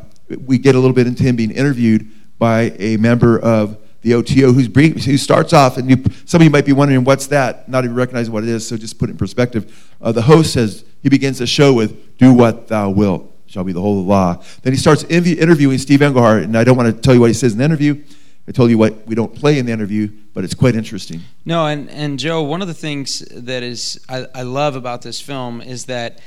we 0.47 0.59
get 0.59 0.75
a 0.75 0.79
little 0.79 0.95
bit 0.95 1.07
into 1.07 1.23
him 1.23 1.37
being 1.37 1.51
interviewed 1.51 2.09
by 2.38 2.75
a 2.79 2.97
member 2.99 3.38
of 3.38 3.79
the 4.03 4.14
OTO 4.14 4.53
who's 4.53 4.69
bring, 4.69 4.97
who 4.97 5.16
starts 5.16 5.53
off, 5.53 5.79
and 5.79 5.90
you, 5.90 5.97
some 6.27 6.40
of 6.40 6.45
you 6.45 6.51
might 6.51 6.64
be 6.64 6.73
wondering 6.73 7.03
what's 7.03 7.27
that, 7.27 7.69
not 7.69 7.85
even 7.85 7.97
recognizing 7.97 8.33
what 8.33 8.45
it 8.45 8.49
is. 8.49 8.66
So 8.66 8.77
just 8.77 9.01
put 9.01 9.09
it 9.09 9.12
in 9.12 9.19
perspective. 9.19 9.92
Uh, 10.01 10.12
the 10.12 10.23
host 10.23 10.53
says 10.53 10.85
he 11.03 11.09
begins 11.09 11.38
the 11.38 11.47
show 11.47 11.75
with 11.75 12.16
"Do 12.16 12.33
what 12.33 12.69
thou 12.69 12.90
wilt." 12.90 13.36
Shall 13.46 13.64
be 13.64 13.72
the 13.72 13.80
whole 13.80 14.04
law. 14.04 14.42
Then 14.62 14.72
he 14.72 14.78
starts 14.78 15.04
interviewing 15.04 15.78
Steve 15.78 16.02
Englehart, 16.02 16.42
and 16.42 16.56
I 16.56 16.64
don't 16.64 16.76
want 16.76 16.94
to 16.94 17.00
tell 17.00 17.14
you 17.14 17.20
what 17.20 17.28
he 17.28 17.35
says 17.35 17.52
in 17.52 17.59
the 17.59 17.64
interview. 17.64 18.02
I 18.48 18.52
told 18.52 18.70
you 18.70 18.78
what 18.78 19.06
we 19.06 19.14
don't 19.14 19.35
play 19.35 19.59
in 19.59 19.66
the 19.66 19.72
interview, 19.72 20.09
but 20.32 20.44
it's 20.44 20.54
quite 20.54 20.76
interesting. 20.76 21.20
No, 21.44 21.66
and, 21.66 21.90
and 21.90 22.18
Joe, 22.18 22.42
one 22.42 22.62
of 22.62 22.68
the 22.68 22.74
things 22.74 23.20
that 23.30 23.62
is 23.62 24.00
I, 24.09 24.26
I 24.35 24.42
love 24.42 24.76
about 24.76 25.02
this 25.02 25.20
film 25.20 25.61
is 25.61 25.87
that 25.87 26.20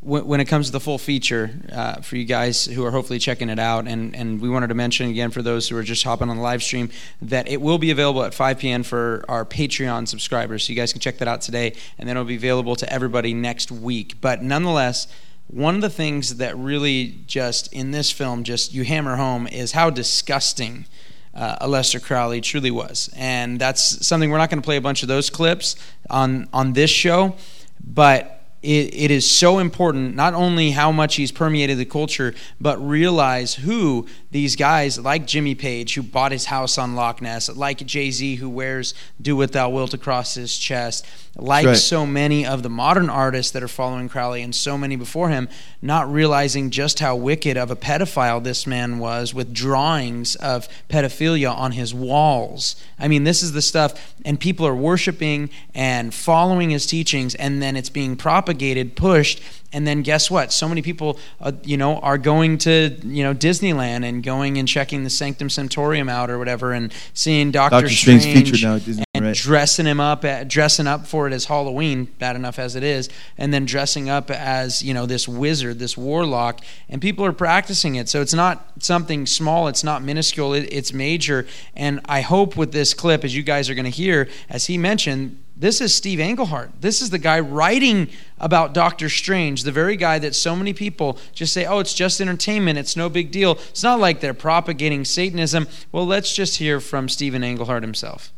when, 0.00 0.40
it 0.40 0.46
comes 0.46 0.66
to 0.66 0.72
the 0.72 0.80
full 0.80 0.96
feature 0.96 1.50
uh, 1.70 2.00
for 2.00 2.16
you 2.16 2.24
guys 2.24 2.64
who 2.64 2.84
are 2.84 2.90
hopefully 2.90 3.18
checking 3.18 3.50
it 3.50 3.58
out 3.58 3.86
and, 3.86 4.16
and 4.16 4.40
we 4.40 4.48
wanted 4.48 4.68
to 4.68 4.74
mention 4.74 5.10
again 5.10 5.30
for 5.30 5.42
those 5.42 5.68
who 5.68 5.76
are 5.76 5.82
just 5.82 6.02
hopping 6.02 6.30
on 6.30 6.36
the 6.36 6.42
live 6.42 6.62
stream 6.62 6.88
that 7.20 7.46
it 7.48 7.60
will 7.60 7.78
be 7.78 7.90
available 7.90 8.22
at 8.22 8.32
5 8.32 8.58
p.m 8.58 8.82
for 8.82 9.24
our 9.28 9.44
patreon 9.44 10.08
subscribers 10.08 10.64
so 10.64 10.72
you 10.72 10.76
guys 10.76 10.92
can 10.92 11.00
check 11.00 11.18
that 11.18 11.28
out 11.28 11.42
today 11.42 11.74
and 11.98 12.08
then 12.08 12.16
it'll 12.16 12.24
be 12.24 12.36
available 12.36 12.74
to 12.76 12.90
everybody 12.90 13.34
next 13.34 13.70
week 13.70 14.14
but 14.20 14.42
nonetheless 14.42 15.08
one 15.48 15.74
of 15.74 15.80
the 15.80 15.90
things 15.90 16.36
that 16.36 16.56
really 16.56 17.20
just 17.26 17.72
in 17.72 17.90
this 17.90 18.10
film 18.10 18.44
just 18.44 18.72
you 18.72 18.84
hammer 18.84 19.16
home 19.16 19.46
is 19.46 19.72
how 19.72 19.90
disgusting 19.90 20.86
uh, 21.34 21.66
Aleister 21.66 22.02
Crowley 22.02 22.40
truly 22.40 22.70
was, 22.70 23.10
and 23.16 23.60
that's 23.60 24.06
something 24.06 24.30
we're 24.30 24.38
not 24.38 24.50
going 24.50 24.60
to 24.60 24.64
play 24.64 24.76
a 24.76 24.80
bunch 24.80 25.02
of 25.02 25.08
those 25.08 25.30
clips 25.30 25.76
on 26.10 26.48
on 26.52 26.72
this 26.72 26.90
show, 26.90 27.34
but 27.82 28.37
it, 28.62 28.94
it 28.94 29.10
is 29.10 29.30
so 29.30 29.58
important 29.58 30.16
not 30.16 30.34
only 30.34 30.72
how 30.72 30.90
much 30.90 31.14
he's 31.14 31.30
permeated 31.30 31.78
the 31.78 31.84
culture, 31.84 32.34
but 32.60 32.76
realize 32.78 33.54
who 33.54 34.06
these 34.30 34.56
guys 34.56 34.98
like 34.98 35.26
Jimmy 35.26 35.54
Page, 35.54 35.94
who 35.94 36.02
bought 36.02 36.32
his 36.32 36.46
house 36.46 36.76
on 36.76 36.94
Loch 36.94 37.22
Ness, 37.22 37.48
like 37.54 37.86
Jay 37.86 38.10
Z, 38.10 38.36
who 38.36 38.48
wears 38.48 38.94
"Do 39.20 39.36
What 39.36 39.52
Thou 39.52 39.70
Wilt" 39.70 39.94
across 39.94 40.34
his 40.34 40.58
chest, 40.58 41.06
like 41.36 41.66
right. 41.66 41.76
so 41.76 42.04
many 42.04 42.44
of 42.44 42.62
the 42.62 42.68
modern 42.68 43.08
artists 43.08 43.52
that 43.52 43.62
are 43.62 43.68
following 43.68 44.08
Crowley 44.08 44.42
and 44.42 44.54
so 44.54 44.76
many 44.76 44.96
before 44.96 45.28
him, 45.28 45.48
not 45.80 46.10
realizing 46.12 46.70
just 46.70 46.98
how 46.98 47.14
wicked 47.14 47.56
of 47.56 47.70
a 47.70 47.76
pedophile 47.76 48.42
this 48.42 48.66
man 48.66 48.98
was 48.98 49.32
with 49.32 49.54
drawings 49.54 50.34
of 50.36 50.68
pedophilia 50.88 51.54
on 51.54 51.72
his 51.72 51.94
walls. 51.94 52.76
I 52.98 53.06
mean, 53.08 53.24
this 53.24 53.42
is 53.42 53.52
the 53.52 53.62
stuff, 53.62 54.14
and 54.24 54.38
people 54.38 54.66
are 54.66 54.74
worshiping 54.74 55.48
and 55.74 56.12
following 56.12 56.70
his 56.70 56.86
teachings, 56.86 57.34
and 57.36 57.62
then 57.62 57.76
it's 57.76 57.90
being 57.90 58.16
propagated, 58.16 58.47
pushed, 58.94 59.42
and 59.72 59.86
then 59.86 60.02
guess 60.02 60.30
what? 60.30 60.52
So 60.52 60.68
many 60.68 60.82
people 60.82 61.18
uh, 61.40 61.52
you 61.64 61.76
know 61.76 61.98
are 61.98 62.18
going 62.18 62.58
to 62.58 62.96
you 63.04 63.22
know 63.22 63.34
disneyland 63.34 64.04
and 64.04 64.22
going 64.22 64.58
and 64.58 64.66
checking 64.66 65.04
the 65.04 65.10
sanctum 65.10 65.50
sanctorum 65.50 66.08
out 66.08 66.30
or 66.30 66.38
whatever 66.38 66.72
and 66.72 66.92
seeing 67.14 67.50
doctor, 67.50 67.80
doctor 67.80 67.88
strange, 67.94 68.24
featured 68.24 68.62
now 68.62 68.76
at 68.76 68.84
Disney, 68.84 69.04
and 69.14 69.24
right. 69.24 69.36
dressing 69.36 69.86
him 69.86 70.00
up 70.00 70.24
at, 70.24 70.48
dressing 70.48 70.86
up 70.86 71.06
for 71.06 71.26
it 71.26 71.32
as 71.32 71.46
halloween 71.46 72.04
bad 72.18 72.36
enough 72.36 72.58
as 72.58 72.74
it 72.76 72.82
is 72.82 73.08
and 73.36 73.52
then 73.52 73.64
dressing 73.64 74.08
up 74.08 74.30
as 74.30 74.82
you 74.82 74.94
know 74.94 75.06
this 75.06 75.28
wizard 75.28 75.78
this 75.78 75.96
warlock 75.96 76.60
and 76.88 77.02
people 77.02 77.24
are 77.24 77.32
practicing 77.32 77.96
it. 77.96 78.08
So 78.08 78.20
it's 78.20 78.34
not 78.34 78.64
something 78.80 79.26
small. 79.26 79.68
It's 79.68 79.84
not 79.84 80.02
minuscule. 80.02 80.54
It, 80.54 80.68
it's 80.72 80.92
major. 80.92 81.46
And 81.76 82.00
i 82.06 82.20
hope 82.20 82.56
with 82.56 82.72
this 82.72 82.94
clip 82.94 83.24
as 83.24 83.34
you 83.36 83.42
guys 83.42 83.70
are 83.70 83.74
going 83.74 83.84
to 83.84 83.90
hear 83.90 84.28
as 84.48 84.66
he 84.66 84.78
mentioned 84.78 85.38
this 85.58 85.80
is 85.80 85.92
Steve 85.92 86.20
Englehart. 86.20 86.70
This 86.80 87.02
is 87.02 87.10
the 87.10 87.18
guy 87.18 87.40
writing 87.40 88.08
about 88.38 88.72
Doctor 88.72 89.08
Strange, 89.08 89.64
the 89.64 89.72
very 89.72 89.96
guy 89.96 90.18
that 90.20 90.34
so 90.34 90.54
many 90.54 90.72
people 90.72 91.18
just 91.32 91.52
say, 91.52 91.66
oh, 91.66 91.80
it's 91.80 91.94
just 91.94 92.20
entertainment, 92.20 92.78
it's 92.78 92.96
no 92.96 93.08
big 93.08 93.32
deal. 93.32 93.58
It's 93.70 93.82
not 93.82 93.98
like 93.98 94.20
they're 94.20 94.34
propagating 94.34 95.04
Satanism. 95.04 95.66
Well, 95.90 96.06
let's 96.06 96.34
just 96.34 96.58
hear 96.58 96.80
from 96.80 97.08
Stephen 97.08 97.42
Englehart 97.42 97.82
himself. 97.82 98.32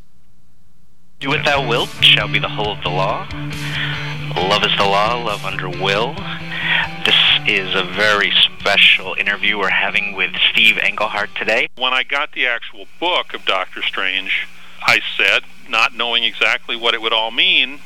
Do 1.20 1.28
what 1.28 1.44
thou 1.44 1.68
wilt 1.68 1.90
shall 2.00 2.28
be 2.28 2.38
the 2.38 2.48
whole 2.48 2.72
of 2.72 2.82
the 2.82 2.88
law. 2.88 3.28
Love 4.34 4.64
is 4.64 4.74
the 4.78 4.84
law, 4.84 5.22
love 5.22 5.44
under 5.44 5.68
will. 5.68 6.14
This 7.04 7.14
is 7.46 7.74
a 7.74 7.84
very 7.84 8.32
special 8.58 9.14
interview 9.14 9.58
we're 9.58 9.68
having 9.68 10.14
with 10.14 10.30
Steve 10.50 10.78
Englehart 10.78 11.28
today. 11.36 11.68
When 11.76 11.92
I 11.92 12.04
got 12.04 12.32
the 12.32 12.46
actual 12.46 12.86
book 12.98 13.34
of 13.34 13.44
Doctor 13.44 13.82
Strange, 13.82 14.48
I 14.82 15.00
said, 15.16 15.42
not 15.68 15.94
knowing 15.94 16.24
exactly 16.24 16.76
what 16.76 16.94
it 16.94 17.02
would 17.02 17.12
all 17.12 17.30
mean, 17.30 17.80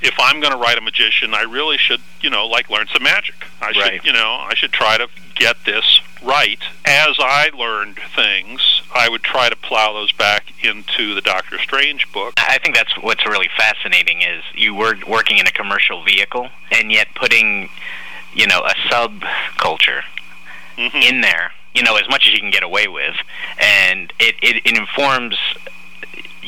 if 0.00 0.14
I'm 0.18 0.40
going 0.40 0.52
to 0.52 0.58
write 0.58 0.78
a 0.78 0.80
magician, 0.80 1.34
I 1.34 1.42
really 1.42 1.76
should, 1.76 2.00
you 2.20 2.30
know, 2.30 2.46
like 2.46 2.70
learn 2.70 2.86
some 2.92 3.02
magic. 3.02 3.34
I 3.60 3.72
should, 3.72 3.80
right. 3.80 4.04
you 4.04 4.12
know, 4.12 4.38
I 4.40 4.54
should 4.54 4.72
try 4.72 4.96
to 4.96 5.08
get 5.34 5.56
this 5.64 6.00
right. 6.22 6.60
As 6.84 7.16
I 7.18 7.50
learned 7.56 7.98
things, 8.14 8.82
I 8.94 9.08
would 9.08 9.22
try 9.22 9.48
to 9.48 9.56
plow 9.56 9.92
those 9.92 10.12
back 10.12 10.52
into 10.62 11.14
the 11.14 11.20
Doctor 11.20 11.58
Strange 11.58 12.10
book. 12.12 12.34
I 12.36 12.58
think 12.58 12.74
that's 12.76 12.96
what's 13.02 13.26
really 13.26 13.48
fascinating 13.56 14.22
is 14.22 14.44
you 14.54 14.74
were 14.74 14.96
working 15.06 15.38
in 15.38 15.46
a 15.46 15.52
commercial 15.52 16.04
vehicle 16.04 16.48
and 16.70 16.92
yet 16.92 17.08
putting, 17.14 17.68
you 18.32 18.46
know, 18.46 18.60
a 18.60 18.74
subculture 18.88 20.02
mm-hmm. 20.76 20.96
in 20.96 21.20
there, 21.22 21.52
you 21.74 21.82
know, 21.82 21.96
as 21.96 22.08
much 22.08 22.26
as 22.26 22.34
you 22.34 22.40
can 22.40 22.50
get 22.50 22.62
away 22.62 22.86
with, 22.88 23.16
and 23.60 24.12
it, 24.18 24.36
it, 24.42 24.62
it 24.64 24.78
informs 24.78 25.36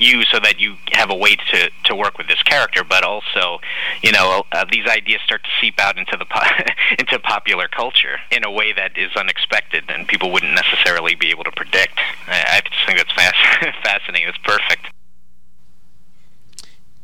you 0.00 0.24
so 0.24 0.38
that 0.40 0.58
you 0.58 0.76
have 0.92 1.10
a 1.10 1.14
way 1.14 1.36
to 1.36 1.70
to 1.84 1.94
work 1.94 2.18
with 2.18 2.28
this 2.28 2.42
character, 2.42 2.82
but 2.84 3.04
also, 3.04 3.60
you 4.02 4.12
know, 4.12 4.44
uh, 4.52 4.64
these 4.70 4.86
ideas 4.86 5.20
start 5.24 5.42
to 5.44 5.50
seep 5.60 5.78
out 5.78 5.98
into 5.98 6.16
the 6.16 6.24
po- 6.24 6.72
into 6.98 7.18
popular 7.18 7.68
culture 7.68 8.18
in 8.30 8.44
a 8.44 8.50
way 8.50 8.72
that 8.72 8.96
is 8.96 9.14
unexpected 9.16 9.84
and 9.88 10.08
people 10.08 10.32
wouldn't 10.32 10.54
necessarily 10.54 11.14
be 11.14 11.30
able 11.30 11.44
to 11.44 11.52
predict. 11.52 11.98
I, 12.26 12.58
I 12.58 12.60
just 12.68 12.86
think 12.86 12.98
that's 12.98 13.12
fas- 13.12 13.74
fascinating. 13.84 14.28
It's 14.28 14.38
perfect. 14.38 14.89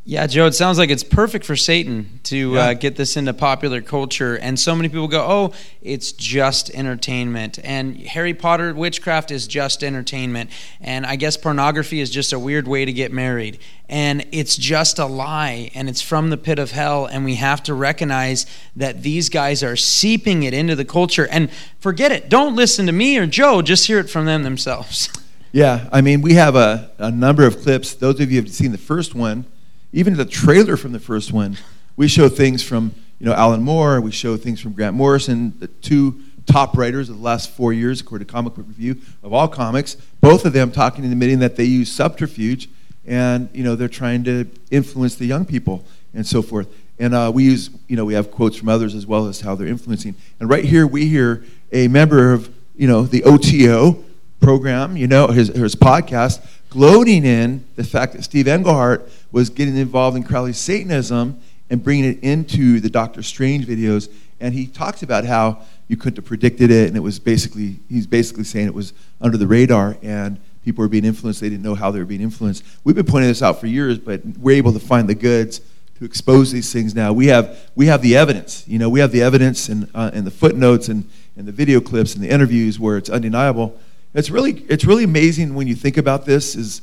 Yeah, 0.09 0.29
Joe, 0.29 0.47
it 0.47 0.53
sounds 0.53 0.79
like 0.79 0.91
it's 0.91 1.03
perfect 1.03 1.45
for 1.45 1.57
Satan 1.57 2.21
to 2.23 2.53
uh, 2.53 2.55
yeah. 2.55 2.69
uh, 2.69 2.75
get 2.75 2.95
this 2.95 3.17
into 3.17 3.35
popular 3.35 3.83
culture. 3.83 4.39
And 4.39 4.57
so 4.57 4.77
many 4.77 4.89
people 4.89 5.09
go, 5.09 5.27
oh, 5.29 5.53
it's 5.83 6.13
just 6.13 6.71
entertainment. 6.71 7.59
And 7.65 7.97
Harry 7.97 8.33
Potter 8.33 8.73
witchcraft 8.73 9.33
is 9.33 9.49
just 9.49 9.83
entertainment. 9.83 10.51
And 10.81 11.05
I 11.05 11.17
guess 11.17 11.37
pornography 11.37 11.99
is 11.99 12.09
just 12.09 12.33
a 12.33 12.39
weird 12.39 12.69
way 12.69 12.85
to 12.85 12.93
get 12.93 13.11
married. 13.11 13.59
And 13.89 14.25
it's 14.31 14.57
just 14.57 15.01
a 15.01 15.07
lie. 15.07 15.73
And 15.75 15.89
it's 15.89 16.03
from 16.03 16.31
the 16.31 16.37
pit 16.37 16.61
of 16.61 16.71
hell. 16.71 17.07
And 17.07 17.25
we 17.25 17.35
have 17.35 17.65
to 17.65 17.75
recognize 17.75 18.47
that 18.77 19.03
these 19.03 19.29
guys 19.29 19.65
are 19.65 19.75
seeping 19.75 20.45
it 20.45 20.55
into 20.55 20.77
the 20.77 20.85
culture. 20.85 21.27
And 21.33 21.51
forget 21.81 22.13
it. 22.13 22.29
Don't 22.29 22.55
listen 22.55 22.87
to 22.87 22.93
me 22.93 23.19
or 23.19 23.27
Joe. 23.27 23.61
Just 23.61 23.89
hear 23.89 23.99
it 23.99 24.09
from 24.09 24.25
them 24.27 24.45
themselves. 24.45 25.09
Yeah, 25.53 25.89
I 25.91 26.03
mean, 26.03 26.21
we 26.21 26.35
have 26.35 26.55
a, 26.55 26.91
a 26.99 27.11
number 27.11 27.47
of 27.47 27.63
clips. 27.63 27.95
Those 27.95 28.21
of 28.21 28.31
you 28.31 28.43
have 28.43 28.51
seen 28.51 28.73
the 28.73 28.79
first 28.79 29.15
one 29.15 29.47
even 29.93 30.15
the 30.15 30.25
trailer 30.25 30.77
from 30.77 30.93
the 30.93 31.01
first 31.01 31.33
one, 31.33 31.57
we 31.97 32.09
show 32.09 32.29
things 32.29 32.63
from 32.63 32.95
you 33.19 33.27
know 33.27 33.33
Alan 33.33 33.63
Moore, 33.63 34.01
we 34.01 34.11
show 34.11 34.37
things 34.37 34.61
from 34.61 34.73
Grant 34.73 34.95
Morrison, 34.95 35.55
the 35.59 35.69
two 35.69 36.21
top 36.47 36.77
writers 36.77 37.09
of 37.09 37.17
the 37.17 37.23
last 37.23 37.51
four 37.51 37.73
years, 37.73 38.01
according 38.01 38.27
to 38.27 38.33
Comic 38.33 38.55
Book 38.55 38.67
Review 38.69 38.97
of 39.23 39.33
all 39.33 39.49
comics. 39.49 39.97
Both 40.21 40.45
of 40.45 40.53
them 40.53 40.71
talking 40.71 41.05
and 41.05 41.13
admitting 41.13 41.41
that 41.41 41.57
they 41.57 41.65
use 41.65 41.91
subterfuge, 41.91 42.69
and 43.07 43.49
you 43.53 43.65
know 43.65 43.75
they're 43.77 43.89
trying 43.89 44.25
to 44.25 44.47
influence 44.71 45.17
the 45.17 45.27
young 45.27 45.45
people 45.45 45.85
and 46.15 46.27
so 46.27 46.43
forth. 46.43 46.69
And 46.99 47.15
uh, 47.15 47.31
we 47.35 47.45
use 47.45 47.71
you 47.89 47.97
know 47.97 48.05
we 48.05 48.15
have 48.15 48.31
quotes 48.31 48.57
from 48.57 48.69
others 48.69 48.95
as 48.95 49.07
well 49.07 49.27
as 49.27 49.41
how 49.41 49.55
they're 49.55 49.67
influencing. 49.67 50.15
And 50.41 50.49
right 50.49 50.65
here 50.65 50.87
we 50.87 51.09
hear 51.09 51.45
a 51.73 51.89
member 51.89 52.33
of 52.33 52.53
you 52.77 52.87
know 52.87 53.03
the 53.03 53.25
OTO 53.25 54.05
program, 54.41 54.97
you 54.97 55.07
know 55.07 55.29
his 55.29 55.49
his 55.49 55.75
podcast, 55.75 56.45
gloating 56.77 57.25
in 57.25 57.65
the 57.77 57.83
fact 57.83 58.13
that 58.13 58.23
Steve 58.23 58.47
Englehart 58.47 59.09
was 59.33 59.49
getting 59.49 59.79
involved 59.79 60.15
in 60.15 60.23
Crowley's 60.23 60.59
Satanism 60.59 61.41
and 61.71 61.83
bringing 61.83 62.05
it 62.05 62.23
into 62.23 62.81
the 62.81 62.91
Doctor 62.91 63.23
Strange 63.23 63.67
videos. 63.67 64.13
And 64.41 64.53
he 64.53 64.67
talks 64.67 65.03
about 65.03 65.25
how 65.25 65.63
you 65.89 65.97
couldn't 65.97 66.17
have 66.17 66.27
predicted 66.27 66.71
it, 66.71 66.89
and 66.89 66.95
it 66.95 67.01
was 67.01 67.19
basically, 67.19 67.81
he's 67.89 68.07
basically 68.07 68.45
saying 68.45 68.67
it 68.67 68.75
was 68.75 68.93
under 69.23 69.39
the 69.39 69.47
radar, 69.47 69.97
and 70.03 70.39
people 70.67 70.83
were 70.83 70.89
being 70.89 71.07
influenced. 71.07 71.41
They 71.41 71.49
didn't 71.49 71.63
know 71.63 71.75
how 71.75 71.91
they 71.91 71.99
were 71.99 72.05
being 72.05 72.21
influenced. 72.21 72.63
We've 72.85 72.95
been 72.95 73.07
pointing 73.07 73.31
this 73.31 73.41
out 73.41 73.59
for 73.59 73.69
years, 73.69 73.99
but 73.99 74.21
we're 74.39 74.59
able 74.59 74.75
to 74.75 74.79
find 74.79 75.09
the 75.09 75.15
goods 75.15 75.63
to 75.99 76.05
expose 76.05 76.53
these 76.53 76.71
things 76.75 76.95
now. 76.95 77.11
We 77.11 77.29
have, 77.29 77.59
we 77.75 77.87
have 77.87 78.03
the 78.03 78.19
evidence. 78.19 78.69
You 78.69 78.79
know, 78.79 78.91
we 78.91 79.01
have 79.01 79.13
the 79.13 79.23
evidence 79.23 79.71
and, 79.71 79.89
uh, 79.95 80.11
and 80.13 80.27
the 80.27 80.31
footnotes 80.31 80.89
and, 80.89 81.09
and 81.39 81.49
the 81.49 81.53
video 81.53 81.81
clips 81.81 82.15
and 82.15 82.23
the 82.23 82.29
interviews 82.29 82.79
where 82.79 82.99
it's 82.99 83.09
undeniable. 83.09 83.81
It's 84.17 84.31
really, 84.31 84.65
it's 84.71 84.87
really 84.87 85.05
amazing 85.05 85.55
when 85.55 85.67
you 85.67 85.75
think 85.75 85.99
about 85.99 86.25
this 86.25 86.57
is, 86.57 86.81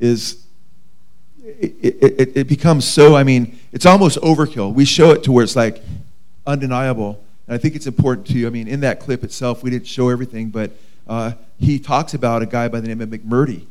is 0.00 0.44
it, 1.44 1.96
it, 2.02 2.36
it, 2.36 2.48
becomes 2.48 2.84
so, 2.84 3.14
I 3.14 3.22
mean, 3.22 3.56
it's 3.70 3.86
almost 3.86 4.18
overkill. 4.18 4.74
We 4.74 4.84
show 4.84 5.12
it 5.12 5.22
to 5.24 5.32
where 5.32 5.44
it's 5.44 5.54
like 5.54 5.80
undeniable. 6.44 7.22
And 7.46 7.54
I 7.54 7.58
think 7.58 7.76
it's 7.76 7.86
important 7.86 8.26
to, 8.26 8.32
you, 8.32 8.48
I 8.48 8.50
mean, 8.50 8.66
in 8.66 8.80
that 8.80 8.98
clip 8.98 9.22
itself, 9.22 9.62
we 9.62 9.70
didn't 9.70 9.86
show 9.86 10.08
everything, 10.08 10.50
but 10.50 10.72
uh, 11.06 11.32
he 11.56 11.78
talks 11.78 12.14
about 12.14 12.42
a 12.42 12.46
guy 12.46 12.66
by 12.66 12.80
the 12.80 12.88
name 12.88 13.00
of 13.00 13.10
McMurtry. 13.10 13.64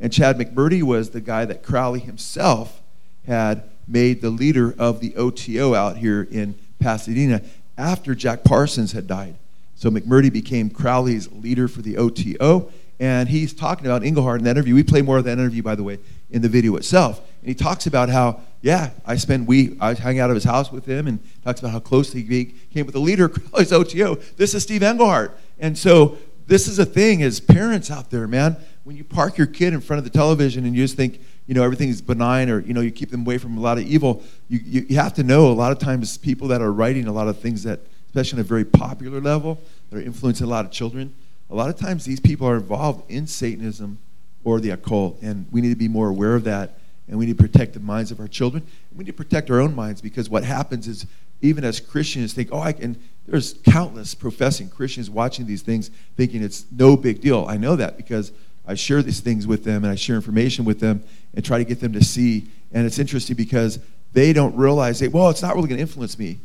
And 0.00 0.12
Chad 0.12 0.36
McMurtry 0.36 0.82
was 0.82 1.10
the 1.10 1.20
guy 1.20 1.44
that 1.44 1.62
Crowley 1.62 2.00
himself 2.00 2.82
had 3.28 3.62
made 3.86 4.22
the 4.22 4.30
leader 4.30 4.74
of 4.76 4.98
the 4.98 5.14
OTO 5.14 5.76
out 5.76 5.98
here 5.98 6.26
in 6.28 6.56
Pasadena 6.80 7.42
after 7.78 8.16
Jack 8.16 8.42
Parsons 8.42 8.90
had 8.90 9.06
died. 9.06 9.36
So 9.80 9.90
McMurtry 9.90 10.30
became 10.30 10.68
Crowley's 10.68 11.32
leader 11.32 11.66
for 11.66 11.80
the 11.80 11.96
OTO, 11.96 12.70
and 13.00 13.26
he's 13.26 13.54
talking 13.54 13.86
about 13.86 14.04
Englehart 14.04 14.40
in 14.40 14.44
that 14.44 14.50
interview. 14.50 14.74
We 14.74 14.82
play 14.82 15.00
more 15.00 15.16
of 15.16 15.24
that 15.24 15.38
interview, 15.38 15.62
by 15.62 15.74
the 15.74 15.82
way, 15.82 15.98
in 16.28 16.42
the 16.42 16.50
video 16.50 16.76
itself. 16.76 17.22
And 17.40 17.48
he 17.48 17.54
talks 17.54 17.86
about 17.86 18.10
how, 18.10 18.42
yeah, 18.60 18.90
I 19.06 19.16
spend 19.16 19.46
we 19.46 19.78
I 19.80 19.94
hang 19.94 20.18
out 20.18 20.28
of 20.28 20.34
his 20.34 20.44
house 20.44 20.70
with 20.70 20.84
him, 20.84 21.06
and 21.06 21.18
talks 21.42 21.60
about 21.60 21.70
how 21.72 21.80
close 21.80 22.12
he 22.12 22.52
came 22.74 22.84
with 22.84 22.92
the 22.92 23.00
leader 23.00 23.24
of 23.24 23.32
Crowley's 23.32 23.72
OTO. 23.72 24.16
This 24.36 24.52
is 24.52 24.64
Steve 24.64 24.82
Englehart, 24.82 25.34
and 25.58 25.78
so 25.78 26.18
this 26.46 26.68
is 26.68 26.78
a 26.78 26.84
thing 26.84 27.22
as 27.22 27.40
parents 27.40 27.90
out 27.90 28.10
there, 28.10 28.28
man. 28.28 28.58
When 28.84 28.96
you 28.96 29.04
park 29.04 29.38
your 29.38 29.46
kid 29.46 29.72
in 29.72 29.80
front 29.80 29.96
of 29.96 30.04
the 30.04 30.10
television 30.10 30.66
and 30.66 30.76
you 30.76 30.84
just 30.84 30.96
think, 30.96 31.22
you 31.46 31.54
know, 31.54 31.62
everything's 31.62 32.02
benign 32.02 32.50
or, 32.50 32.60
you 32.60 32.74
know, 32.74 32.82
you 32.82 32.90
keep 32.90 33.10
them 33.10 33.22
away 33.22 33.38
from 33.38 33.56
a 33.56 33.60
lot 33.60 33.78
of 33.78 33.84
evil, 33.84 34.22
you, 34.48 34.60
you, 34.62 34.86
you 34.90 34.96
have 34.96 35.14
to 35.14 35.22
know 35.22 35.46
a 35.46 35.54
lot 35.54 35.72
of 35.72 35.78
times 35.78 36.18
people 36.18 36.48
that 36.48 36.60
are 36.60 36.72
writing 36.72 37.06
a 37.06 37.12
lot 37.12 37.28
of 37.28 37.38
things 37.38 37.62
that, 37.62 37.80
especially 38.10 38.38
on 38.38 38.40
a 38.40 38.48
very 38.48 38.64
popular 38.64 39.20
level, 39.20 39.60
that 39.88 39.98
are 39.98 40.02
influencing 40.02 40.44
a 40.44 40.50
lot 40.50 40.64
of 40.64 40.72
children, 40.72 41.14
a 41.48 41.54
lot 41.54 41.68
of 41.68 41.76
times 41.76 42.04
these 42.04 42.18
people 42.18 42.44
are 42.48 42.56
involved 42.56 43.08
in 43.08 43.24
Satanism 43.24 43.98
or 44.42 44.58
the 44.58 44.70
occult. 44.70 45.22
And 45.22 45.46
we 45.52 45.60
need 45.60 45.68
to 45.68 45.76
be 45.76 45.86
more 45.86 46.08
aware 46.08 46.34
of 46.34 46.42
that. 46.44 46.80
And 47.06 47.16
we 47.18 47.26
need 47.26 47.38
to 47.38 47.42
protect 47.42 47.74
the 47.74 47.80
minds 47.80 48.10
of 48.10 48.18
our 48.18 48.26
children. 48.26 48.66
We 48.92 49.04
need 49.04 49.10
to 49.12 49.16
protect 49.16 49.48
our 49.48 49.60
own 49.60 49.76
minds 49.76 50.00
because 50.00 50.28
what 50.28 50.42
happens 50.42 50.88
is, 50.88 51.06
even 51.40 51.64
as 51.64 51.78
Christians, 51.78 52.32
think, 52.32 52.48
oh, 52.50 52.60
I 52.60 52.72
can. 52.72 53.00
There's 53.26 53.54
countless 53.64 54.12
professing 54.14 54.68
Christians 54.68 55.08
watching 55.08 55.46
these 55.46 55.62
things 55.62 55.92
thinking 56.16 56.42
it's 56.42 56.64
no 56.72 56.96
big 56.96 57.20
deal. 57.20 57.46
I 57.48 57.58
know 57.58 57.76
that 57.76 57.96
because 57.96 58.32
I 58.66 58.74
share 58.74 59.02
these 59.02 59.20
things 59.20 59.46
with 59.46 59.62
them 59.62 59.84
and 59.84 59.92
I 59.92 59.94
share 59.94 60.16
information 60.16 60.64
with 60.64 60.80
them 60.80 61.04
and 61.34 61.44
try 61.44 61.58
to 61.58 61.64
get 61.64 61.78
them 61.78 61.92
to 61.92 62.02
see. 62.02 62.48
And 62.72 62.86
it's 62.86 62.98
interesting 62.98 63.36
because 63.36 63.78
they 64.12 64.32
don't 64.32 64.56
realize, 64.56 64.98
that, 64.98 65.12
well, 65.12 65.30
it's 65.30 65.42
not 65.42 65.54
really 65.54 65.68
going 65.68 65.78
to 65.78 65.82
influence 65.82 66.18
me. 66.18 66.40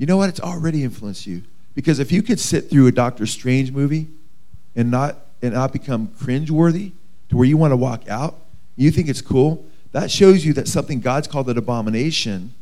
You 0.00 0.06
know 0.06 0.16
what? 0.16 0.30
It's 0.30 0.40
already 0.40 0.82
influenced 0.82 1.26
you. 1.26 1.42
Because 1.74 1.98
if 1.98 2.10
you 2.10 2.22
could 2.22 2.40
sit 2.40 2.70
through 2.70 2.86
a 2.86 2.92
Doctor 2.92 3.26
Strange 3.26 3.70
movie 3.70 4.06
and 4.74 4.90
not 4.90 5.26
and 5.42 5.52
not 5.52 5.74
become 5.74 6.08
cringeworthy 6.08 6.92
to 7.28 7.36
where 7.36 7.46
you 7.46 7.58
want 7.58 7.72
to 7.72 7.76
walk 7.76 8.08
out, 8.08 8.38
you 8.76 8.90
think 8.90 9.10
it's 9.10 9.20
cool, 9.20 9.66
that 9.92 10.10
shows 10.10 10.42
you 10.42 10.54
that 10.54 10.68
something 10.68 11.00
God's 11.00 11.28
called 11.28 11.50
an 11.50 11.58
abomination, 11.58 12.54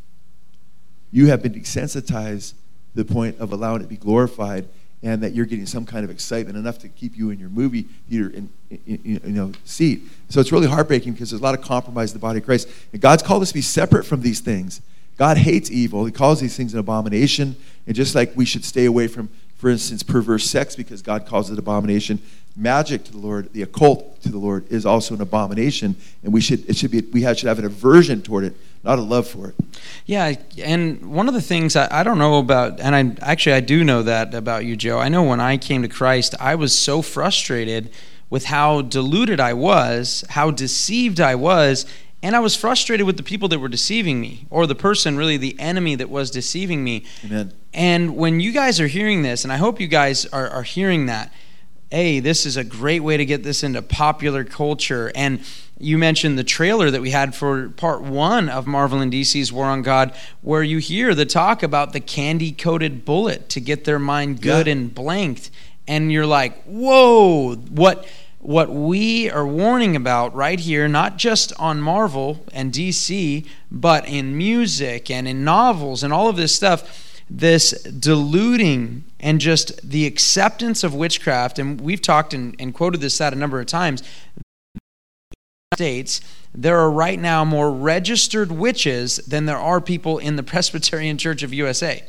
you 1.13 1.29
have 1.29 1.41
been 1.41 1.55
desensitized 1.55 2.55
to 2.55 2.57
the 2.97 3.05
point 3.05 3.39
of 3.39 3.53
allowing 3.53 3.83
it 3.83 3.85
to 3.85 3.89
be 3.89 3.97
glorified 3.97 4.69
and 5.05 5.23
that 5.23 5.33
you're 5.33 5.47
getting 5.47 5.67
some 5.67 5.87
kind 5.87 6.05
of 6.05 6.11
excitement 6.11 6.57
enough 6.57 6.79
to 6.81 6.89
keep 6.89 7.17
you 7.17 7.31
in 7.31 7.39
your 7.39 7.51
movie 7.51 7.83
theater 8.11 8.31
in, 8.31 8.51
in, 8.85 9.01
you 9.05 9.21
know 9.21 9.53
seat. 9.65 10.03
So 10.29 10.41
it's 10.41 10.51
really 10.51 10.67
heartbreaking 10.67 11.13
because 11.13 11.31
there's 11.31 11.41
a 11.41 11.45
lot 11.45 11.57
of 11.57 11.63
compromise 11.63 12.11
in 12.11 12.19
the 12.19 12.23
body 12.23 12.41
of 12.41 12.45
Christ. 12.45 12.69
And 12.93 13.01
God's 13.01 13.23
called 13.23 13.43
us 13.43 13.49
to 13.49 13.55
be 13.55 13.63
separate 13.63 14.07
from 14.07 14.23
these 14.23 14.41
things. 14.41 14.81
God 15.19 15.37
hates 15.37 15.71
evil. 15.71 16.07
He 16.07 16.13
calls 16.13 16.41
these 16.41 16.57
things 16.57 16.73
an 16.73 16.81
abomination. 16.81 17.57
And 17.87 17.95
just 17.95 18.15
like 18.15 18.33
we 18.35 18.47
should 18.47 18.65
stay 18.65 18.87
away 18.87 19.09
from, 19.09 19.29
for 19.57 19.69
instance, 19.69 20.03
perverse 20.03 20.49
sex 20.49 20.75
because 20.75 21.03
God 21.03 21.27
calls 21.27 21.51
it 21.51 21.59
abomination, 21.59 22.21
magic 22.57 23.05
to 23.05 23.13
the 23.13 23.19
Lord, 23.19 23.53
the 23.53 23.63
occult 23.63 24.23
to 24.23 24.31
the 24.31 24.39
Lord 24.39 24.71
is 24.71 24.87
also 24.87 25.15
an 25.15 25.21
abomination. 25.21 25.97
And 26.23 26.33
we 26.33 26.41
should 26.41 26.69
it 26.71 26.77
should 26.77 26.91
be 26.91 27.03
we 27.13 27.23
have, 27.23 27.39
should 27.39 27.49
have 27.49 27.59
an 27.59 27.67
aversion 27.67 28.23
toward 28.23 28.45
it 28.45 28.57
not 28.85 28.99
a 28.99 29.03
love 29.03 29.27
for 29.27 29.49
it. 29.49 29.55
Yeah, 30.07 30.35
and 30.59 31.13
one 31.13 31.29
of 31.29 31.35
the 31.35 31.43
things 31.43 31.77
I, 31.77 31.89
I, 31.91 32.03
don't 32.03 32.19
know 32.19 32.39
about, 32.39 32.81
and 32.81 32.95
I 32.95 33.29
actually 33.29 33.55
I 33.55 33.61
do 33.61 33.85
know 33.85 34.03
that 34.03 34.35
about 34.35 34.65
you, 34.65 34.77
Joe. 34.77 34.99
I 34.99 35.09
know 35.09 35.23
when 35.25 35.41
I 35.41 35.57
came 35.57 35.83
to 35.83 35.89
Christ, 35.89 36.35
I 36.41 36.55
was 36.55 36.79
so 36.79 37.03
frustrated 37.03 37.91
with 38.31 38.45
how 38.45 38.83
deluded 38.83 39.41
I 39.41 39.55
was, 39.55 40.25
how 40.31 40.51
deceived 40.51 41.21
I 41.21 41.35
was, 41.35 41.87
and 42.23 42.35
I 42.35 42.41
was 42.41 42.57
frustrated 42.57 43.07
with 43.07 43.17
the 43.17 43.23
people 43.23 43.49
that 43.49 43.61
were 43.61 43.69
deceiving 43.69 44.21
me, 44.21 44.47
or 44.51 44.67
the 44.67 44.75
person, 44.75 45.17
really 45.17 45.37
the 45.37 45.59
enemy 45.61 45.95
that 45.95 46.11
was 46.11 46.31
deceiving 46.31 46.83
me. 46.83 47.05
Amen. 47.25 47.53
And 47.73 48.17
when 48.17 48.41
you 48.41 48.53
guys 48.53 48.81
are 48.81 48.89
hearing 48.89 49.23
this, 49.23 49.45
and 49.45 49.53
I 49.53 49.57
hope 49.57 49.81
you 49.81 49.87
guys 49.87 50.27
are, 50.27 50.49
are 50.49 50.65
hearing 50.65 51.07
that, 51.07 51.33
hey, 51.91 52.19
this 52.21 52.45
is 52.45 52.57
a 52.57 52.65
great 52.65 53.01
way 53.01 53.17
to 53.17 53.25
get 53.25 53.45
this 53.45 53.63
into 53.63 53.81
popular 53.83 54.43
culture. 54.45 55.13
And 55.15 55.41
you 55.79 55.97
mentioned 55.97 56.37
the 56.37 56.45
trailer 56.45 56.91
that 56.91 57.01
we 57.01 57.11
had 57.11 57.37
for 57.37 57.69
part 57.71 58.03
one 58.03 58.49
of 58.49 58.67
Marvel 58.67 59.01
and 59.01 59.13
DC's 59.13 59.53
War 59.53 59.67
on 59.67 59.83
God, 59.83 60.13
where 60.43 60.63
you 60.63 60.79
hear 60.79 61.15
the 61.15 61.25
talk 61.25 61.63
about 61.63 61.93
the 61.93 62.01
candy 62.01 62.51
coated 62.51 63.05
bullet 63.05 63.49
to 63.51 63.61
get 63.61 63.85
their 63.85 64.01
mind 64.01 64.43
good 64.43 64.67
yeah. 64.67 64.73
and 64.73 64.95
blanked. 64.95 65.51
And 65.87 66.13
you're 66.13 66.27
like, 66.27 66.63
whoa, 66.65 67.55
what 67.55 68.07
what 68.49 68.71
we 68.71 69.29
are 69.29 69.47
warning 69.47 69.95
about 69.95 70.35
right 70.35 70.59
here, 70.59 70.89
not 70.89 71.19
just 71.19 71.53
on 71.59 71.79
Marvel 71.79 72.47
and 72.51 72.73
DC, 72.73 73.47
but 73.71 74.09
in 74.09 74.39
music 74.39 75.11
and 75.11 75.29
in 75.29 75.45
novels 75.45 76.03
and 76.03 76.15
all 76.15 76.31
of 76.31 76.37
this 76.37 76.55
stuff 76.55 77.05
this 77.29 77.73
diluting 77.83 79.05
and 79.21 79.39
just 79.39 79.87
the 79.87 80.07
acceptance 80.07 80.83
of 80.83 80.95
witchcraft, 80.95 81.59
and 81.59 81.79
we've 81.79 82.01
talked 82.01 82.33
and, 82.33 82.57
and 82.59 82.73
quoted 82.73 83.03
this 83.03 83.21
out 83.21 83.35
a 83.35 83.37
number 83.37 83.61
of 83.61 83.67
times. 83.67 84.03
States, 85.75 86.23
there 86.55 86.79
are 86.79 86.91
right 86.91 87.21
now 87.21 87.45
more 87.45 87.71
registered 87.71 88.51
witches 88.51 89.19
than 89.29 89.45
there 89.45 89.59
are 89.59 89.79
people 89.79 90.17
in 90.17 90.37
the 90.37 90.43
Presbyterian 90.55 91.19
Church 91.19 91.43
of 91.43 91.53
USA. 91.53 92.03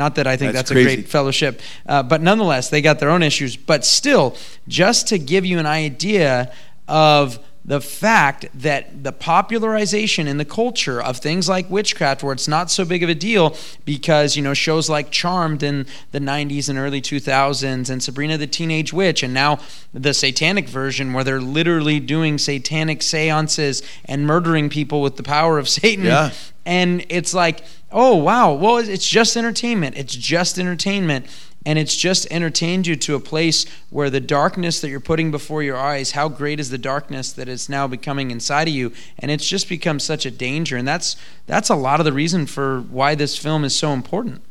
Not 0.00 0.14
that 0.14 0.26
I 0.26 0.38
think 0.38 0.54
that's, 0.54 0.70
that's 0.70 0.80
a 0.80 0.82
great 0.82 1.08
fellowship, 1.08 1.60
uh, 1.84 2.02
but 2.02 2.22
nonetheless, 2.22 2.70
they 2.70 2.80
got 2.80 3.00
their 3.00 3.10
own 3.10 3.22
issues. 3.22 3.54
But 3.54 3.84
still, 3.84 4.34
just 4.66 5.08
to 5.08 5.18
give 5.18 5.44
you 5.44 5.58
an 5.58 5.66
idea 5.66 6.50
of 6.88 7.38
the 7.64 7.80
fact 7.80 8.46
that 8.54 9.04
the 9.04 9.12
popularization 9.12 10.26
in 10.26 10.38
the 10.38 10.44
culture 10.44 11.00
of 11.02 11.18
things 11.18 11.48
like 11.48 11.68
witchcraft 11.68 12.22
where 12.22 12.32
it's 12.32 12.48
not 12.48 12.70
so 12.70 12.84
big 12.84 13.02
of 13.02 13.08
a 13.08 13.14
deal 13.14 13.54
because 13.84 14.36
you 14.36 14.42
know 14.42 14.54
shows 14.54 14.88
like 14.88 15.10
charmed 15.10 15.62
in 15.62 15.86
the 16.12 16.18
90s 16.18 16.68
and 16.68 16.78
early 16.78 17.02
2000s 17.02 17.90
and 17.90 18.02
sabrina 18.02 18.38
the 18.38 18.46
teenage 18.46 18.92
witch 18.92 19.22
and 19.22 19.34
now 19.34 19.58
the 19.92 20.14
satanic 20.14 20.68
version 20.68 21.12
where 21.12 21.22
they're 21.22 21.40
literally 21.40 22.00
doing 22.00 22.38
satanic 22.38 23.02
seances 23.02 23.82
and 24.06 24.26
murdering 24.26 24.70
people 24.70 25.02
with 25.02 25.16
the 25.16 25.22
power 25.22 25.58
of 25.58 25.68
satan. 25.68 26.06
Yeah. 26.06 26.30
and 26.64 27.04
it's 27.08 27.34
like 27.34 27.64
oh 27.92 28.16
wow. 28.16 28.52
Well 28.52 28.78
it's 28.78 29.08
just 29.08 29.36
entertainment. 29.36 29.96
It's 29.96 30.14
just 30.14 30.58
entertainment 30.58 31.26
and 31.66 31.78
it's 31.78 31.94
just 31.94 32.26
entertained 32.30 32.86
you 32.86 32.96
to 32.96 33.14
a 33.14 33.20
place 33.20 33.66
where 33.90 34.08
the 34.08 34.20
darkness 34.20 34.80
that 34.80 34.88
you're 34.88 34.98
putting 34.98 35.30
before 35.30 35.62
your 35.62 35.76
eyes 35.76 36.12
how 36.12 36.28
great 36.28 36.58
is 36.58 36.70
the 36.70 36.78
darkness 36.78 37.32
that 37.32 37.48
is 37.48 37.68
now 37.68 37.86
becoming 37.86 38.30
inside 38.30 38.68
of 38.68 38.74
you? 38.74 38.92
And 39.18 39.30
it's 39.30 39.46
just 39.46 39.68
become 39.68 40.00
such 40.00 40.24
a 40.24 40.30
danger. 40.30 40.76
And 40.76 40.88
that's 40.88 41.16
that's 41.46 41.68
a 41.68 41.74
lot 41.74 42.00
of 42.00 42.06
the 42.06 42.12
reason 42.12 42.46
for 42.46 42.80
why 42.80 43.14
this 43.14 43.36
film 43.36 43.64
is 43.64 43.74
so 43.74 43.92
important. 43.92 44.42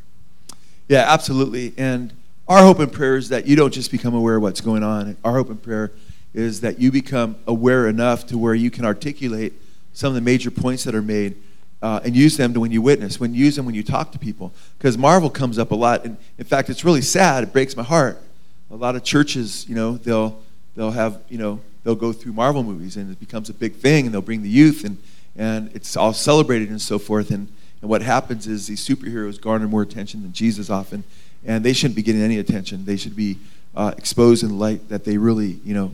Yeah 0.88 1.06
absolutely. 1.08 1.74
And 1.78 2.13
our 2.48 2.63
hope 2.63 2.80
and 2.80 2.91
prayer 2.91 3.17
is 3.17 3.30
that 3.30 3.48
you 3.48 3.56
don't 3.56 3.74
just 3.74 3.91
become 3.91 4.13
aware 4.13 4.36
of 4.36 4.43
what's 4.43 4.62
going 4.62 4.84
on. 4.84 5.17
Our 5.24 5.34
hope 5.34 5.50
and 5.50 5.62
prayer 5.62 5.91
is 6.34 6.62
that 6.62 6.80
you 6.80 6.91
become 6.91 7.38
aware 7.48 7.88
enough 7.88 8.28
to 8.28 8.38
where 8.38 8.54
you 8.54 8.69
can 8.69 8.86
articulate 8.86 9.54
some 9.93 10.10
of 10.10 10.15
the 10.15 10.22
major 10.22 10.52
points 10.52 10.84
that 10.84 10.93
are 10.93 11.02
made 11.02 11.36
uh, 11.81 12.01
and 12.03 12.15
use 12.15 12.37
them 12.37 12.53
to 12.53 12.59
when 12.59 12.71
you 12.71 12.81
witness, 12.81 13.19
when 13.19 13.33
you 13.33 13.45
use 13.45 13.55
them 13.55 13.65
when 13.65 13.75
you 13.75 13.83
talk 13.83 14.11
to 14.11 14.19
people. 14.19 14.51
Because 14.77 14.97
Marvel 14.97 15.29
comes 15.29 15.57
up 15.57 15.71
a 15.71 15.75
lot. 15.75 16.05
And 16.05 16.17
in 16.37 16.45
fact, 16.45 16.69
it's 16.69 16.83
really 16.83 17.01
sad. 17.01 17.43
It 17.43 17.53
breaks 17.53 17.75
my 17.75 17.83
heart. 17.83 18.21
A 18.71 18.75
lot 18.75 18.95
of 18.95 19.03
churches, 19.03 19.67
you 19.67 19.75
know, 19.75 19.97
they'll 19.97 20.41
they'll 20.75 20.91
have, 20.91 21.21
you 21.29 21.37
know, 21.37 21.59
they'll 21.83 21.95
go 21.95 22.13
through 22.13 22.33
Marvel 22.33 22.63
movies 22.63 22.97
and 22.97 23.11
it 23.11 23.19
becomes 23.19 23.49
a 23.49 23.53
big 23.53 23.75
thing 23.75 24.05
and 24.05 24.13
they'll 24.13 24.21
bring 24.21 24.43
the 24.43 24.49
youth 24.49 24.83
and 24.83 24.97
and 25.35 25.71
it's 25.73 25.95
all 25.95 26.13
celebrated 26.13 26.69
and 26.69 26.81
so 26.81 26.99
forth. 26.99 27.31
And 27.31 27.47
and 27.81 27.89
what 27.89 28.01
happens 28.01 28.47
is 28.47 28.67
these 28.67 28.85
superheroes 28.85 29.39
garner 29.39 29.67
more 29.67 29.81
attention 29.81 30.21
than 30.21 30.33
Jesus 30.33 30.69
often, 30.69 31.03
and 31.45 31.63
they 31.63 31.73
shouldn't 31.73 31.95
be 31.95 32.03
getting 32.03 32.21
any 32.21 32.37
attention. 32.37 32.85
They 32.85 32.97
should 32.97 33.15
be 33.15 33.37
uh, 33.75 33.93
exposed 33.97 34.43
in 34.43 34.49
the 34.49 34.55
light 34.55 34.89
that 34.89 35.05
they 35.05 35.17
really, 35.17 35.59
you 35.63 35.73
know, 35.73 35.93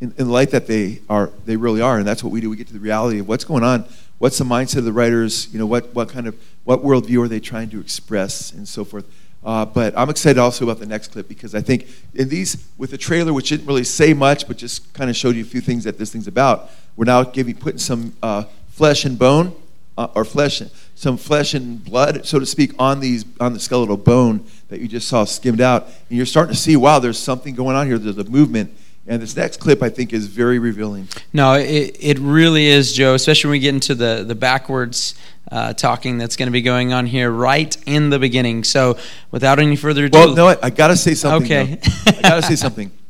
in, 0.00 0.14
in 0.16 0.26
the 0.26 0.32
light 0.32 0.50
that 0.50 0.66
they 0.66 1.00
are, 1.08 1.30
they 1.44 1.56
really 1.56 1.80
are, 1.80 1.98
and 1.98 2.06
that's 2.06 2.22
what 2.22 2.32
we 2.32 2.40
do. 2.40 2.50
We 2.50 2.56
get 2.56 2.68
to 2.68 2.72
the 2.72 2.78
reality 2.78 3.18
of 3.18 3.28
what's 3.28 3.44
going 3.44 3.64
on 3.64 3.84
what's 4.22 4.38
the 4.38 4.44
mindset 4.44 4.76
of 4.76 4.84
the 4.84 4.92
writers? 4.92 5.48
You 5.52 5.58
know, 5.58 5.66
what, 5.66 5.92
what 5.96 6.08
kind 6.08 6.28
of 6.28 6.40
what 6.62 6.84
worldview 6.84 7.24
are 7.24 7.26
they 7.26 7.40
trying 7.40 7.70
to 7.70 7.80
express 7.80 8.52
and 8.52 8.68
so 8.68 8.84
forth. 8.84 9.04
Uh, 9.44 9.64
but 9.64 9.98
I'm 9.98 10.08
excited 10.10 10.38
also 10.38 10.64
about 10.64 10.78
the 10.78 10.86
next 10.86 11.08
clip 11.08 11.26
because 11.26 11.56
I 11.56 11.60
think 11.60 11.88
in 12.14 12.28
these 12.28 12.64
with 12.78 12.92
the 12.92 12.98
trailer, 12.98 13.32
which 13.32 13.48
didn't 13.48 13.66
really 13.66 13.82
say 13.82 14.14
much, 14.14 14.46
but 14.46 14.56
just 14.56 14.94
kind 14.94 15.10
of 15.10 15.16
showed 15.16 15.34
you 15.34 15.42
a 15.42 15.44
few 15.44 15.60
things 15.60 15.82
that 15.82 15.98
this 15.98 16.12
thing's 16.12 16.28
about. 16.28 16.70
We're 16.94 17.06
now 17.06 17.24
giving 17.24 17.56
putting 17.56 17.80
some 17.80 18.14
uh, 18.22 18.44
flesh 18.68 19.04
and 19.04 19.18
bone, 19.18 19.56
uh, 19.98 20.06
or 20.14 20.24
flesh, 20.24 20.62
some 20.94 21.16
flesh 21.16 21.52
and 21.54 21.84
blood, 21.84 22.24
so 22.24 22.38
to 22.38 22.46
speak, 22.46 22.74
on 22.78 23.00
these 23.00 23.24
on 23.40 23.54
the 23.54 23.58
skeletal 23.58 23.96
bone 23.96 24.46
that 24.68 24.78
you 24.78 24.86
just 24.86 25.08
saw 25.08 25.24
skimmed 25.24 25.60
out, 25.60 25.86
and 26.08 26.16
you're 26.16 26.26
starting 26.26 26.54
to 26.54 26.60
see, 26.60 26.76
wow, 26.76 27.00
there's 27.00 27.18
something 27.18 27.56
going 27.56 27.74
on 27.74 27.88
here. 27.88 27.98
There's 27.98 28.18
a 28.18 28.30
movement 28.30 28.72
and 29.06 29.20
this 29.20 29.36
next 29.36 29.58
clip, 29.58 29.82
I 29.82 29.88
think, 29.88 30.12
is 30.12 30.28
very 30.28 30.58
revealing. 30.58 31.08
No, 31.32 31.54
it, 31.54 31.96
it 31.98 32.18
really 32.20 32.66
is, 32.66 32.92
Joe, 32.92 33.14
especially 33.14 33.48
when 33.48 33.52
we 33.52 33.58
get 33.58 33.74
into 33.74 33.94
the, 33.94 34.24
the 34.26 34.36
backwards 34.36 35.14
uh, 35.50 35.72
talking 35.74 36.18
that's 36.18 36.36
going 36.36 36.46
to 36.46 36.52
be 36.52 36.62
going 36.62 36.92
on 36.92 37.06
here 37.06 37.30
right 37.30 37.76
in 37.86 38.10
the 38.10 38.18
beginning. 38.18 38.62
So, 38.64 38.96
without 39.30 39.58
any 39.58 39.76
further 39.76 40.04
ado. 40.04 40.18
Well, 40.18 40.34
no, 40.34 40.48
I, 40.48 40.56
I 40.62 40.70
got 40.70 40.88
to 40.88 40.96
say 40.96 41.14
something. 41.14 41.52
Okay. 41.52 41.78
I 42.06 42.22
got 42.22 42.36
to 42.36 42.42
say 42.42 42.56
something. 42.56 42.90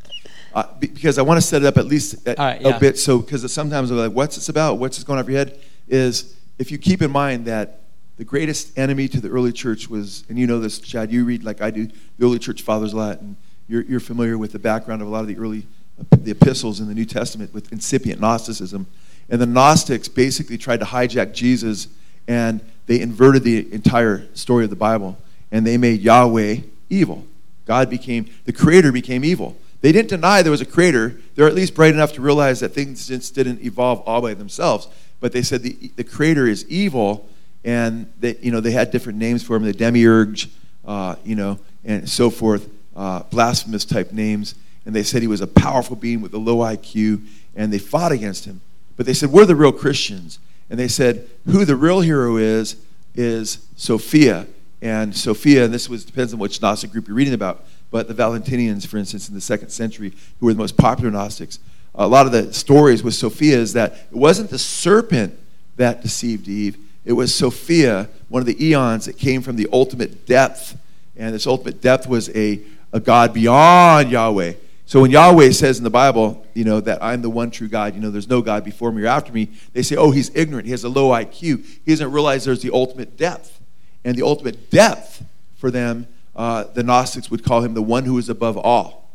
Uh, 0.55 0.66
because 0.80 1.16
I 1.16 1.22
want 1.22 1.38
to 1.38 1.40
set 1.40 1.62
it 1.62 1.64
up 1.64 1.78
at 1.78 1.86
least 1.86 2.28
a, 2.28 2.34
right, 2.38 2.61
yeah. 2.61 2.76
a 2.76 2.78
bit. 2.78 2.99
So, 2.99 3.20
because 3.20 3.51
sometimes 3.51 3.90
I'm 3.90 3.97
like, 3.97 4.12
what's 4.12 4.36
this 4.36 4.51
about? 4.51 4.74
What's 4.74 4.99
this 4.99 5.05
going 5.05 5.18
on 5.18 5.26
your 5.26 5.38
head? 5.38 5.59
Is 5.88 6.36
if 6.59 6.70
you 6.70 6.76
keep 6.76 7.01
in 7.01 7.11
mind 7.11 7.47
that 7.47 7.80
the 8.18 8.24
greatest 8.24 8.78
enemy 8.78 9.09
to 9.09 9.20
the 9.22 9.30
early 9.30 9.51
church 9.51 9.88
was, 9.88 10.24
and 10.28 10.38
you 10.38 10.47
know 10.47 10.61
this, 10.61 10.78
Chad, 10.78 11.11
you 11.11 11.24
read 11.24 11.43
like 11.43 11.62
I 11.62 11.70
do, 11.70 11.86
the 11.86 12.26
early 12.26 12.38
church 12.38 12.61
fathers 12.61 12.93
a 12.93 12.97
lot, 12.99 13.22
and 13.22 13.36
you're, 13.66 13.80
you're 13.84 13.99
familiar 13.99 14.36
with 14.36 14.53
the 14.53 14.59
background 14.59 15.01
of 15.01 15.09
a 15.09 15.11
lot 15.11 15.20
of 15.20 15.26
the 15.26 15.38
early 15.38 15.66
the 16.11 16.30
epistles 16.30 16.80
in 16.80 16.88
the 16.88 16.95
New 16.95 17.05
Testament 17.05 17.53
with 17.53 17.72
incipient 17.72 18.20
Gnosticism. 18.20 18.86
And 19.28 19.40
the 19.40 19.47
Gnostics 19.47 20.09
basically 20.09 20.59
tried 20.59 20.80
to 20.80 20.86
hijack 20.86 21.32
Jesus 21.32 21.88
and 22.28 22.61
they 22.86 23.01
inverted 23.01 23.45
the 23.45 23.72
entire 23.72 24.26
story 24.34 24.64
of 24.64 24.70
the 24.70 24.76
Bible 24.76 25.16
and 25.51 25.66
they 25.66 25.76
made 25.76 26.01
Yahweh 26.01 26.59
evil. 26.90 27.26
God 27.64 27.88
became, 27.88 28.30
the 28.45 28.53
creator 28.53 28.93
became 28.93 29.24
evil. 29.24 29.57
They 29.80 29.93
didn't 29.93 30.09
deny 30.09 30.43
there 30.43 30.51
was 30.51 30.61
a 30.61 30.66
creator. 30.66 31.16
They're 31.34 31.49
at 31.49 31.55
least 31.55 31.74
bright 31.74 31.95
enough 31.95 32.12
to 32.14 32.20
realize 32.20 32.61
that 32.61 32.70
things 32.70 33.09
just 33.09 33.34
didn't 33.34 33.62
evolve 33.62 34.01
all 34.01 34.20
by 34.20 34.34
themselves. 34.34 34.88
But 35.20 35.32
they 35.32 35.43
said 35.43 35.62
the, 35.62 35.90
the 35.97 36.05
creator 36.05 36.47
is 36.47 36.66
evil 36.68 37.28
and 37.64 38.12
they, 38.18 38.36
you 38.40 38.51
know, 38.51 38.61
they 38.61 38.72
had 38.72 38.90
different 38.90 39.18
names 39.18 39.43
for 39.43 39.57
him, 39.57 39.62
the 39.62 39.72
demiurge, 39.72 40.49
uh, 40.84 41.16
you 41.24 41.36
know, 41.36 41.59
and 41.84 42.09
so 42.09 42.30
forth, 42.30 42.68
uh, 42.97 43.22
blasphemous 43.24 43.84
type 43.84 44.12
names. 44.12 44.55
And 44.85 44.95
they 44.95 45.03
said 45.03 45.22
he 45.22 45.28
was 45.28 45.41
a 45.41 45.47
powerful 45.47 45.97
being 45.97 46.20
with 46.20 46.35
a 46.35 46.39
low 46.39 46.59
IQ, 46.59 47.24
and 47.55 47.72
they 47.72 47.78
fought 47.78 48.12
against 48.12 48.45
him. 48.45 48.61
But 48.97 49.07
they 49.07 49.14
said, 49.14 49.30
We're 49.30 49.47
the 49.47 49.57
real 49.57 49.72
Christians. 49.72 50.39
And 50.70 50.78
they 50.78 50.89
said, 50.89 51.28
Who 51.47 51.64
the 51.64 51.76
real 51.76 52.01
hero 52.01 52.37
is, 52.37 52.76
is 53.14 53.66
Sophia. 53.76 54.47
And 54.80 55.16
Sophia, 55.16 55.64
and 55.64 55.72
this 55.72 55.89
was 55.89 56.05
depends 56.05 56.33
on 56.33 56.41
which 56.41 56.61
Gnostic 56.61 56.91
group 56.91 57.07
you're 57.07 57.16
reading 57.16 57.35
about, 57.35 57.64
but 57.91 58.09
the 58.09 58.14
Valentinians, 58.14 58.87
for 58.87 58.97
instance, 58.97 59.28
in 59.28 59.35
the 59.35 59.41
second 59.41 59.68
century, 59.68 60.12
who 60.41 60.47
were 60.47 60.53
the 60.53 60.59
most 60.59 60.76
popular 60.76 61.11
Gnostics, 61.11 61.61
a 61.95 62.09
lot 62.09 62.26
of 62.26 62.33
the 62.33 62.53
stories 62.53 63.03
with 63.03 63.14
Sophia 63.14 63.57
is 63.57 63.74
that 63.74 63.93
it 64.11 64.16
wasn't 64.16 64.51
the 64.51 64.59
serpent 64.59 65.39
that 65.76 66.03
deceived 66.03 66.49
Eve, 66.49 66.78
it 67.05 67.12
was 67.12 67.35
Sophia, 67.35 68.09
one 68.28 68.41
of 68.41 68.47
the 68.47 68.64
eons 68.64 69.07
that 69.07 69.18
came 69.18 69.43
from 69.43 69.57
the 69.57 69.68
ultimate 69.72 70.26
depth. 70.26 70.78
And 71.16 71.35
this 71.35 71.47
ultimate 71.47 71.80
depth 71.80 72.07
was 72.07 72.28
a, 72.30 72.61
a 72.93 73.01
God 73.01 73.35
beyond 73.35 74.11
Yahweh. 74.11 74.55
So 74.93 75.01
when 75.01 75.11
Yahweh 75.11 75.53
says 75.53 75.78
in 75.78 75.84
the 75.84 75.88
Bible, 75.88 76.45
you 76.53 76.64
know, 76.64 76.78
that 76.78 77.03
I'm 77.03 77.22
the 77.22 77.30
one 77.30 77.51
true 77.51 77.66
God, 77.66 77.95
you 77.95 78.01
know, 78.03 78.11
there's 78.11 78.28
no 78.28 78.43
God 78.43 78.62
before 78.62 78.93
me 78.93 79.05
or 79.05 79.07
after 79.07 79.32
me, 79.32 79.49
they 79.72 79.80
say, 79.80 79.97
oh, 79.97 80.11
he's 80.11 80.30
ignorant. 80.34 80.66
He 80.66 80.72
has 80.72 80.84
a 80.84 80.90
low 80.90 81.12
IQ. 81.12 81.64
He 81.64 81.80
doesn't 81.86 82.12
realize 82.12 82.45
there's 82.45 82.61
the 82.61 82.74
ultimate 82.74 83.16
depth. 83.16 83.59
And 84.05 84.18
the 84.18 84.22
ultimate 84.22 84.68
depth 84.68 85.24
for 85.57 85.70
them, 85.70 86.09
uh, 86.36 86.64
the 86.64 86.82
Gnostics 86.82 87.30
would 87.30 87.43
call 87.43 87.62
him 87.62 87.72
the 87.72 87.80
one 87.80 88.05
who 88.05 88.18
is 88.18 88.28
above 88.28 88.59
all. 88.59 89.09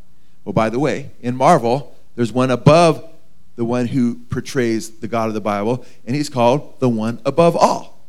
Well, 0.45 0.53
by 0.53 0.69
the 0.69 0.80
way, 0.80 1.11
in 1.21 1.36
Marvel, 1.36 1.95
there's 2.15 2.32
one 2.32 2.49
above 2.49 3.07
the 3.55 3.63
one 3.63 3.86
who 3.86 4.15
portrays 4.32 4.89
the 4.89 5.07
God 5.07 5.28
of 5.28 5.36
the 5.36 5.41
Bible, 5.41 5.86
and 6.07 6.15
he's 6.15 6.28
called 6.28 6.80
the 6.80 6.89
one 6.89 7.21
above 7.23 7.55
all. 7.55 8.01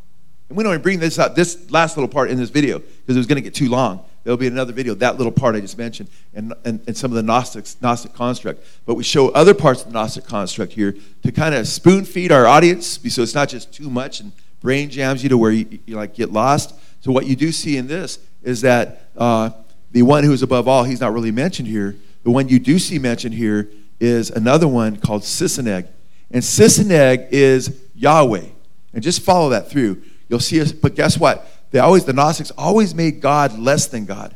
And 0.48 0.56
we 0.56 0.64
don't 0.64 0.72
even 0.72 0.82
bring 0.82 1.00
this 1.00 1.18
out, 1.18 1.36
this 1.36 1.70
last 1.70 1.98
little 1.98 2.08
part 2.08 2.30
in 2.30 2.38
this 2.38 2.48
video, 2.48 2.78
because 2.78 3.14
it 3.14 3.18
was 3.18 3.26
going 3.26 3.36
to 3.36 3.42
get 3.42 3.54
too 3.54 3.68
long. 3.68 4.06
There'll 4.24 4.36
be 4.36 4.46
another 4.46 4.72
video, 4.72 4.94
that 4.94 5.16
little 5.16 5.32
part 5.32 5.54
I 5.54 5.60
just 5.60 5.78
mentioned, 5.78 6.10
and, 6.34 6.52
and, 6.64 6.80
and 6.86 6.96
some 6.96 7.10
of 7.10 7.16
the 7.16 7.22
Gnostics, 7.22 7.76
Gnostic 7.80 8.12
construct. 8.12 8.64
But 8.84 8.94
we 8.94 9.04
show 9.04 9.30
other 9.30 9.54
parts 9.54 9.82
of 9.82 9.88
the 9.88 9.94
Gnostic 9.94 10.24
construct 10.24 10.72
here 10.72 10.94
to 11.22 11.32
kind 11.32 11.54
of 11.54 11.66
spoon 11.66 12.04
feed 12.04 12.30
our 12.30 12.46
audience, 12.46 12.98
so 13.08 13.22
it's 13.22 13.34
not 13.34 13.48
just 13.48 13.72
too 13.72 13.88
much 13.88 14.20
and 14.20 14.32
brain 14.60 14.90
jams 14.90 15.22
you 15.22 15.28
to 15.28 15.38
where 15.38 15.52
you, 15.52 15.78
you 15.86 15.96
like 15.96 16.14
get 16.14 16.32
lost. 16.32 16.74
So 17.00 17.12
what 17.12 17.26
you 17.26 17.36
do 17.36 17.52
see 17.52 17.76
in 17.76 17.86
this 17.86 18.18
is 18.42 18.60
that 18.62 19.08
uh, 19.16 19.50
the 19.92 20.02
one 20.02 20.24
who 20.24 20.32
is 20.32 20.42
above 20.42 20.68
all, 20.68 20.84
he's 20.84 21.00
not 21.00 21.12
really 21.12 21.30
mentioned 21.30 21.68
here. 21.68 21.96
The 22.24 22.30
one 22.30 22.48
you 22.48 22.58
do 22.58 22.78
see 22.78 22.98
mentioned 22.98 23.34
here 23.34 23.70
is 24.00 24.30
another 24.30 24.68
one 24.68 24.96
called 24.96 25.24
Sise-Neg. 25.24 25.86
And 26.30 26.44
Sise-Neg 26.44 27.28
is 27.30 27.80
Yahweh. 27.94 28.46
And 28.92 29.02
just 29.02 29.22
follow 29.22 29.50
that 29.50 29.70
through. 29.70 30.02
You'll 30.28 30.40
see 30.40 30.60
us, 30.60 30.72
but 30.72 30.94
guess 30.94 31.16
what? 31.16 31.48
They 31.70 31.78
always, 31.78 32.04
the 32.04 32.12
Gnostics 32.12 32.50
always 32.52 32.94
made 32.94 33.20
God 33.20 33.58
less 33.58 33.86
than 33.86 34.04
God. 34.04 34.34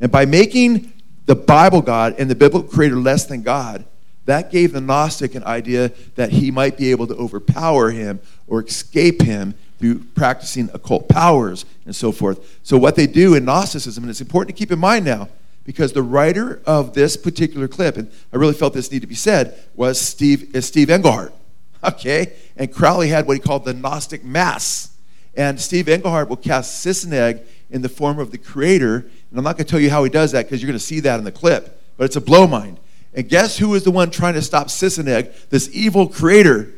And 0.00 0.12
by 0.12 0.26
making 0.26 0.92
the 1.26 1.34
Bible 1.34 1.82
God 1.82 2.14
and 2.18 2.30
the 2.30 2.34
biblical 2.34 2.68
creator 2.68 2.96
less 2.96 3.26
than 3.26 3.42
God, 3.42 3.84
that 4.26 4.52
gave 4.52 4.72
the 4.72 4.80
Gnostic 4.80 5.34
an 5.34 5.44
idea 5.44 5.90
that 6.14 6.30
he 6.32 6.50
might 6.50 6.76
be 6.76 6.90
able 6.90 7.06
to 7.06 7.14
overpower 7.14 7.90
him 7.90 8.20
or 8.46 8.62
escape 8.62 9.22
him 9.22 9.54
through 9.78 10.00
practicing 10.14 10.68
occult 10.74 11.08
powers 11.08 11.64
and 11.86 11.96
so 11.96 12.12
forth. 12.12 12.58
So, 12.62 12.76
what 12.76 12.94
they 12.94 13.06
do 13.06 13.34
in 13.34 13.44
Gnosticism, 13.44 14.04
and 14.04 14.10
it's 14.10 14.20
important 14.20 14.54
to 14.54 14.58
keep 14.58 14.70
in 14.70 14.78
mind 14.78 15.04
now, 15.04 15.28
because 15.64 15.92
the 15.92 16.02
writer 16.02 16.60
of 16.66 16.94
this 16.94 17.16
particular 17.16 17.68
clip, 17.68 17.96
and 17.96 18.10
I 18.32 18.36
really 18.36 18.54
felt 18.54 18.74
this 18.74 18.90
need 18.90 19.00
to 19.00 19.06
be 19.06 19.14
said, 19.14 19.58
was 19.74 20.00
Steve, 20.00 20.54
is 20.54 20.66
Steve 20.66 20.90
Englehart. 20.90 21.32
Okay? 21.84 22.32
And 22.56 22.72
Crowley 22.74 23.06
had 23.06 23.28
what 23.28 23.34
he 23.34 23.40
called 23.40 23.64
the 23.64 23.72
Gnostic 23.72 24.24
Mass. 24.24 24.97
And 25.38 25.58
Steve 25.60 25.88
Englehart 25.88 26.28
will 26.28 26.36
cast 26.36 26.82
Sise-Neg 26.82 27.42
in 27.70 27.80
the 27.80 27.88
form 27.88 28.18
of 28.18 28.32
the 28.32 28.38
creator. 28.38 28.96
And 28.96 29.38
I'm 29.38 29.44
not 29.44 29.56
going 29.56 29.64
to 29.64 29.70
tell 29.70 29.80
you 29.80 29.88
how 29.88 30.02
he 30.02 30.10
does 30.10 30.32
that 30.32 30.46
because 30.46 30.60
you're 30.60 30.66
going 30.66 30.78
to 30.78 30.84
see 30.84 30.98
that 31.00 31.18
in 31.18 31.24
the 31.24 31.32
clip. 31.32 31.80
But 31.96 32.04
it's 32.04 32.16
a 32.16 32.20
blow 32.20 32.48
mind. 32.48 32.80
And 33.14 33.28
guess 33.28 33.56
who 33.56 33.74
is 33.74 33.84
the 33.84 33.92
one 33.92 34.10
trying 34.10 34.34
to 34.34 34.42
stop 34.42 34.68
Sise-Neg, 34.68 35.32
this 35.48 35.70
evil 35.72 36.08
creator? 36.08 36.72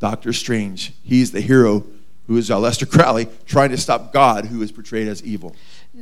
Doctor 0.00 0.32
Strange. 0.32 0.94
He's 1.04 1.32
the 1.32 1.42
hero 1.42 1.84
who 2.26 2.38
is 2.38 2.50
uh, 2.50 2.56
Aleister 2.56 2.90
Crowley, 2.90 3.28
trying 3.44 3.70
to 3.70 3.76
stop 3.76 4.10
God, 4.10 4.46
who 4.46 4.62
is 4.62 4.72
portrayed 4.72 5.06
as 5.06 5.22
evil. 5.22 5.54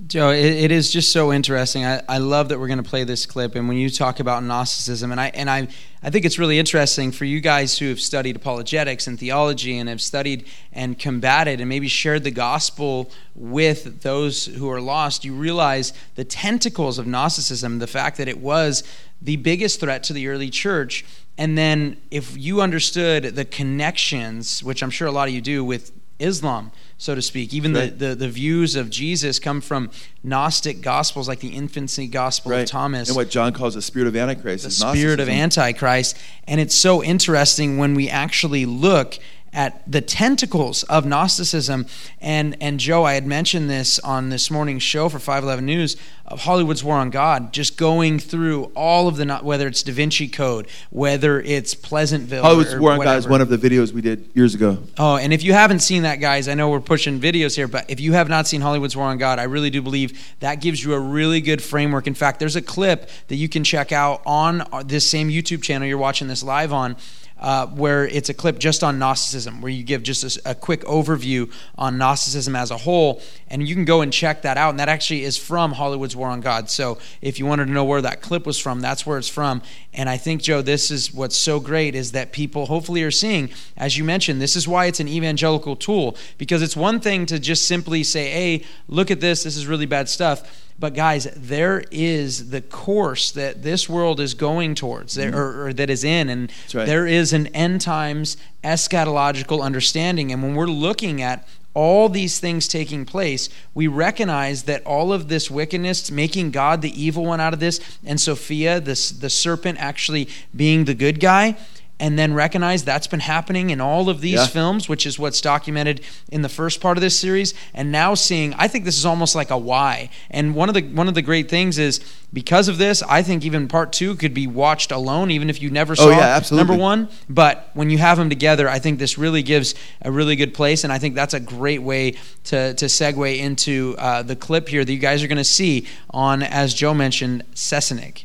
Joe, 0.07 0.30
it, 0.30 0.47
it 0.47 0.72
is 0.72 0.90
just 0.90 1.12
so 1.12 1.34
interesting. 1.34 1.84
I, 1.84 2.01
I 2.09 2.16
love 2.16 2.49
that 2.49 2.59
we're 2.59 2.66
going 2.66 2.82
to 2.82 2.88
play 2.88 3.05
this 3.05 3.26
clip, 3.26 3.55
and 3.55 3.68
when 3.68 3.76
you 3.76 3.90
talk 3.90 4.20
about 4.20 4.43
Gnosticism, 4.43 5.12
and 5.12 5.20
I 5.20 5.26
and 5.34 5.51
I, 5.51 5.68
I 6.03 6.09
think 6.09 6.24
it's 6.24 6.38
really 6.38 6.59
interesting 6.59 7.12
for 7.12 7.26
you 7.26 7.40
guys 7.40 7.76
who 7.76 7.90
have 7.90 8.01
studied 8.01 8.34
apologetics 8.34 9.07
and 9.07 9.20
theology 9.20 9.76
and 9.76 9.90
have 9.90 10.01
studied 10.01 10.47
and 10.72 10.99
combated 10.99 11.61
and 11.61 11.68
maybe 11.68 11.88
shared 11.88 12.24
the 12.24 12.30
gospel 12.30 13.11
with 13.34 14.01
those 14.01 14.47
who 14.47 14.70
are 14.70 14.80
lost. 14.80 15.26
You 15.26 15.34
realize 15.34 15.93
the 16.14 16.24
tentacles 16.24 16.99
of 16.99 17.07
Gnosticism, 17.07 17.78
the 17.78 17.86
fact 17.86 18.16
that 18.16 18.28
it 18.28 18.38
was 18.38 18.84
the 19.20 19.36
biggest 19.36 19.78
threat 19.78 20.05
to 20.05 20.14
the 20.14 20.26
early 20.28 20.49
church, 20.49 21.05
and 21.36 21.59
then 21.59 21.99
if 22.11 22.34
you 22.34 22.62
understood 22.62 23.36
the 23.36 23.45
connections, 23.45 24.64
which 24.64 24.82
I'm 24.82 24.90
sure 24.90 25.07
a 25.07 25.12
lot 25.12 25.28
of 25.28 25.34
you 25.34 25.43
do, 25.43 25.62
with 25.62 25.93
Islam 26.18 26.72
so 27.03 27.17
to 27.17 27.23
speak. 27.23 27.53
Even 27.53 27.75
right. 27.75 27.99
the, 27.99 28.11
the, 28.11 28.15
the, 28.15 28.29
views 28.29 28.77
of 28.77 28.89
Jesus 28.89 29.41
come 29.41 29.61
from 29.61 29.91
Gnostic 30.23 30.83
gospels 30.83 31.27
like 31.27 31.41
the 31.41 31.49
infancy 31.49 32.07
gospel 32.07 32.53
right. 32.53 32.61
of 32.61 32.69
Thomas. 32.69 33.09
And 33.09 33.17
what 33.17 33.29
John 33.29 33.53
calls 33.53 33.75
the 33.75 33.83
spirit 33.83 34.07
of 34.07 34.15
Antichrist. 34.15 34.63
The 34.63 34.71
spirit 34.71 35.19
of 35.19 35.29
Antichrist. 35.29 36.17
And 36.47 36.61
it's 36.61 36.77
so 36.77 37.03
interesting 37.03 37.77
when 37.77 37.95
we 37.95 38.09
actually 38.09 38.67
look 38.67 39.19
at 39.53 39.83
the 39.91 40.01
tentacles 40.01 40.83
of 40.85 41.05
Gnosticism. 41.05 41.87
And, 42.21 42.57
and 42.61 42.81
Joe, 42.81 43.05
I 43.05 43.15
had 43.15 43.27
mentioned 43.27 43.69
this 43.69 43.99
on 43.99 44.31
this 44.31 44.51
morning's 44.51 44.83
show 44.83 45.09
for 45.09 45.19
511 45.19 45.65
News 45.67 45.97
of 46.27 46.41
Hollywood's 46.41 46.83
War 46.83 46.97
on 46.97 47.11
God, 47.11 47.53
just 47.53 47.77
going 47.77 48.19
through 48.19 48.65
all 48.75 49.09
of 49.09 49.17
the, 49.17 49.27
whether 49.43 49.67
it's 49.69 49.83
Da 49.83 49.93
Vinci 49.93 50.29
Code, 50.29 50.67
whether 50.91 51.41
it's 51.41 51.75
Pleasantville. 51.75 52.43
Hollywood's 52.43 52.75
War 52.77 52.93
on. 52.93 53.01
God 53.01 53.19
is 53.19 53.29
one 53.29 53.43
of 53.43 53.51
the 53.51 53.59
videos 53.59 53.93
we 53.93 54.01
did 54.01 54.31
years 54.35 54.55
ago. 54.55 54.79
Oh, 54.99 55.17
and 55.17 55.33
if 55.33 55.43
you 55.43 55.53
haven't 55.53 55.81
seen 55.81 56.05
that, 56.05 56.17
guys, 56.17 56.49
I 56.49 56.55
know 56.55 56.71
we're 56.71 56.81
pushing 56.81 57.21
videos 57.21 57.55
here, 57.55 57.69
but 57.69 57.91
if 57.91 58.01
you 58.01 58.15
have 58.15 58.31
not 58.31 58.47
seen 58.47 58.63
Hollywood's 58.63 58.97
War 58.97 59.07
on 59.07 59.19
God, 59.19 59.39
I 59.39 59.45
really 59.45 59.69
do 59.69 59.83
believe 59.83 60.35
that 60.41 60.61
gives 60.63 60.83
you 60.83 60.95
a 60.95 61.01
really 61.01 61.43
good 61.43 61.63
framework. 61.63 62.07
In 62.07 62.15
fact, 62.15 62.41
there's 62.41 62.57
a 62.57 62.63
clip 62.63 63.11
that 63.29 63.37
you 63.37 63.49
can 63.49 63.65
check 63.65 63.93
out 63.93 64.23
on 64.25 64.65
this 64.87 65.09
same 65.09 65.29
YouTube 65.29 65.63
channel 65.63 65.87
you're 65.87 65.99
watching 65.99 66.29
this 66.29 66.43
live 66.43 66.73
on 66.73 66.97
uh, 67.43 67.66
where 67.66 68.07
it's 68.07 68.28
a 68.28 68.34
clip 68.34 68.57
just 68.57 68.84
on 68.84 69.01
Gnosticism, 69.01 69.61
where 69.61 69.70
you 69.70 69.82
give 69.82 70.05
just 70.05 70.36
a, 70.36 70.51
a, 70.53 70.55
quick 70.55 70.82
overview 70.82 71.53
on 71.76 71.99
Gnosticism 71.99 72.55
as 72.55 72.70
a 72.70 72.76
whole, 72.76 73.20
and 73.49 73.66
you 73.66 73.74
can 73.74 73.84
go 73.84 74.01
and 74.01 74.12
check 74.12 74.43
that 74.43 74.57
out. 74.57 74.70
And 74.70 74.78
that 74.78 74.88
actually 74.88 75.24
is 75.24 75.36
from 75.36 75.72
Hollywood's 75.72 76.14
War 76.14 76.28
on 76.28 76.40
God. 76.40 76.70
So 76.70 76.99
if 77.20 77.40
you 77.40 77.47
wanted 77.47 77.66
to 77.66 77.72
know 77.72 77.84
where 77.84 78.01
that 78.01 78.22
clip 78.22 78.47
was 78.47 78.61
from, 78.61 78.80
that's 78.80 79.05
where 79.05 79.18
it's 79.18 79.28
from. 79.28 79.61
And 79.93 80.09
I 80.09 80.18
think, 80.18 80.40
Joe, 80.40 80.62
this 80.62 80.93
is 80.93 81.12
what's 81.12 81.36
so 81.36 81.59
great 81.59 81.97
is 81.97 82.12
that 82.12 82.30
people 82.30 82.66
hopefully 82.66 83.03
are 83.03 83.11
seeing, 83.11 83.51
as 83.76 83.99
you 83.99 84.05
mentioned, 84.05 84.40
this 84.40 84.55
is 84.55 84.68
why 84.68 84.86
it's 84.86 85.01
an 85.01 85.09
evangelical 85.09 85.74
tool, 85.74 86.16
because 86.38 86.62
it's 86.62 86.76
one 86.76 87.01
thing 87.01 87.26
to 87.26 87.40
just 87.40 87.66
simply 87.66 88.05
say, 88.05 88.30
hey, 88.30 88.64
look 88.86 89.11
at 89.11 89.20
this, 89.20 89.43
this 89.43 89.57
is 89.57 89.66
really 89.66 89.86
bad 89.86 90.09
stuff 90.09 90.68
but 90.83 90.95
guys, 90.95 91.28
there 91.37 91.85
is 91.93 92.51
the 92.51 92.61
course 92.61 93.30
that 93.30 93.62
this 93.62 93.89
world 93.89 94.18
is 94.18 94.35
going 94.35 94.74
towards, 94.74 95.16
mm-hmm. 95.16 95.33
or, 95.33 95.66
or, 95.66 95.72
that 95.72 95.89
is 95.89 96.03
in, 96.03 96.28
and 96.28 96.53
right. 96.74 96.87
there 96.87 97.07
is 97.07 97.33
an 97.33 97.47
end 97.55 97.80
times 97.80 98.37
eschatological 98.64 99.62
understanding. 99.62 100.33
And 100.33 100.43
when 100.43 100.57
we're 100.57 100.66
looking 100.66 101.22
at 101.22 101.47
all 101.72 102.09
these 102.09 102.41
things 102.41 102.66
taking 102.66 103.05
place, 103.05 103.49
we 103.74 103.87
recognize 103.87 104.64
that 104.64 104.85
all 104.85 105.12
of 105.12 105.28
this 105.28 105.49
wickedness, 105.49 106.11
making 106.11 106.51
God 106.51 106.83
the 106.83 107.01
evil 107.01 107.26
one 107.26 107.41
out 107.41 107.55
of 107.55 107.61
this, 107.61 107.78
and 108.05 108.20
Sophia, 108.20 108.80
this 108.80 109.11
the 109.11 109.30
serpent, 109.30 109.78
actually 109.78 110.28
being 110.57 110.87
the 110.87 110.95
good 110.95 111.20
guy, 111.20 111.57
and 112.03 112.19
then 112.19 112.35
recognize 112.35 112.83
that's 112.85 113.07
been 113.07 113.21
happening 113.21 113.71
in 113.71 113.81
all 113.81 114.09
of 114.09 114.21
these 114.21 114.33
Yeah. 114.41 114.47
films, 114.49 114.89
which 114.89 115.07
is 115.07 115.19
what's 115.21 115.41
documented 115.41 116.01
in 116.33 116.43
the 116.43 116.49
first 116.49 116.81
part 116.81 116.99
of 116.99 117.01
this 117.01 117.17
series, 117.17 117.55
and 117.73 117.93
now 117.93 118.15
seeing, 118.15 118.53
I 118.59 118.67
think 118.67 118.85
this 118.85 118.99
is 118.99 119.07
almost 119.07 119.35
like 119.37 119.51
a 119.51 119.57
why. 119.57 120.11
And 120.31 120.55
one 120.57 120.69
of 120.69 120.75
the 120.75 120.83
one 120.83 121.07
of 121.09 121.15
the 121.15 121.23
great 121.23 121.49
things 121.49 121.79
is 121.79 122.01
because 122.33 122.67
of 122.69 122.77
this, 122.79 123.03
I 123.09 123.23
think 123.23 123.45
even 123.45 123.69
part 123.69 123.93
two 123.93 124.17
could 124.17 124.35
be 124.35 124.47
watched 124.49 124.91
alone, 124.91 125.31
even 125.31 125.49
if 125.49 125.63
you 125.63 125.71
never 125.71 125.95
saw 125.95 126.07
Oh, 126.07 126.11
yeah, 126.11 126.37
absolutely. 126.37 126.67
number 126.69 126.83
one. 126.83 127.09
But 127.29 127.71
when 127.75 127.89
you 127.89 127.99
have 127.99 128.19
them 128.19 128.29
together, 128.29 128.69
I 128.69 128.79
think 128.81 128.99
this 128.99 129.17
really 129.17 129.43
gives 129.45 129.75
a 130.03 130.11
really 130.11 130.35
good 130.35 130.55
place, 130.55 130.83
and 130.85 130.93
I 130.93 130.99
think 130.99 131.15
that's 131.15 131.35
a 131.35 131.41
great 131.41 131.83
way 131.83 132.15
to 132.51 132.75
to 132.75 132.87
segue 132.87 133.39
into 133.39 133.95
uh, 133.99 134.23
the 134.23 134.35
clip 134.35 134.69
here 134.69 134.85
that 134.85 134.93
you 134.93 134.99
guys 134.99 135.23
are 135.23 135.29
going 135.29 135.39
to 135.39 135.45
see 135.61 135.87
on, 136.11 136.43
as 136.43 136.75
Joe 136.75 136.95
mentioned, 136.95 137.45
Sise-Neg. 137.55 138.25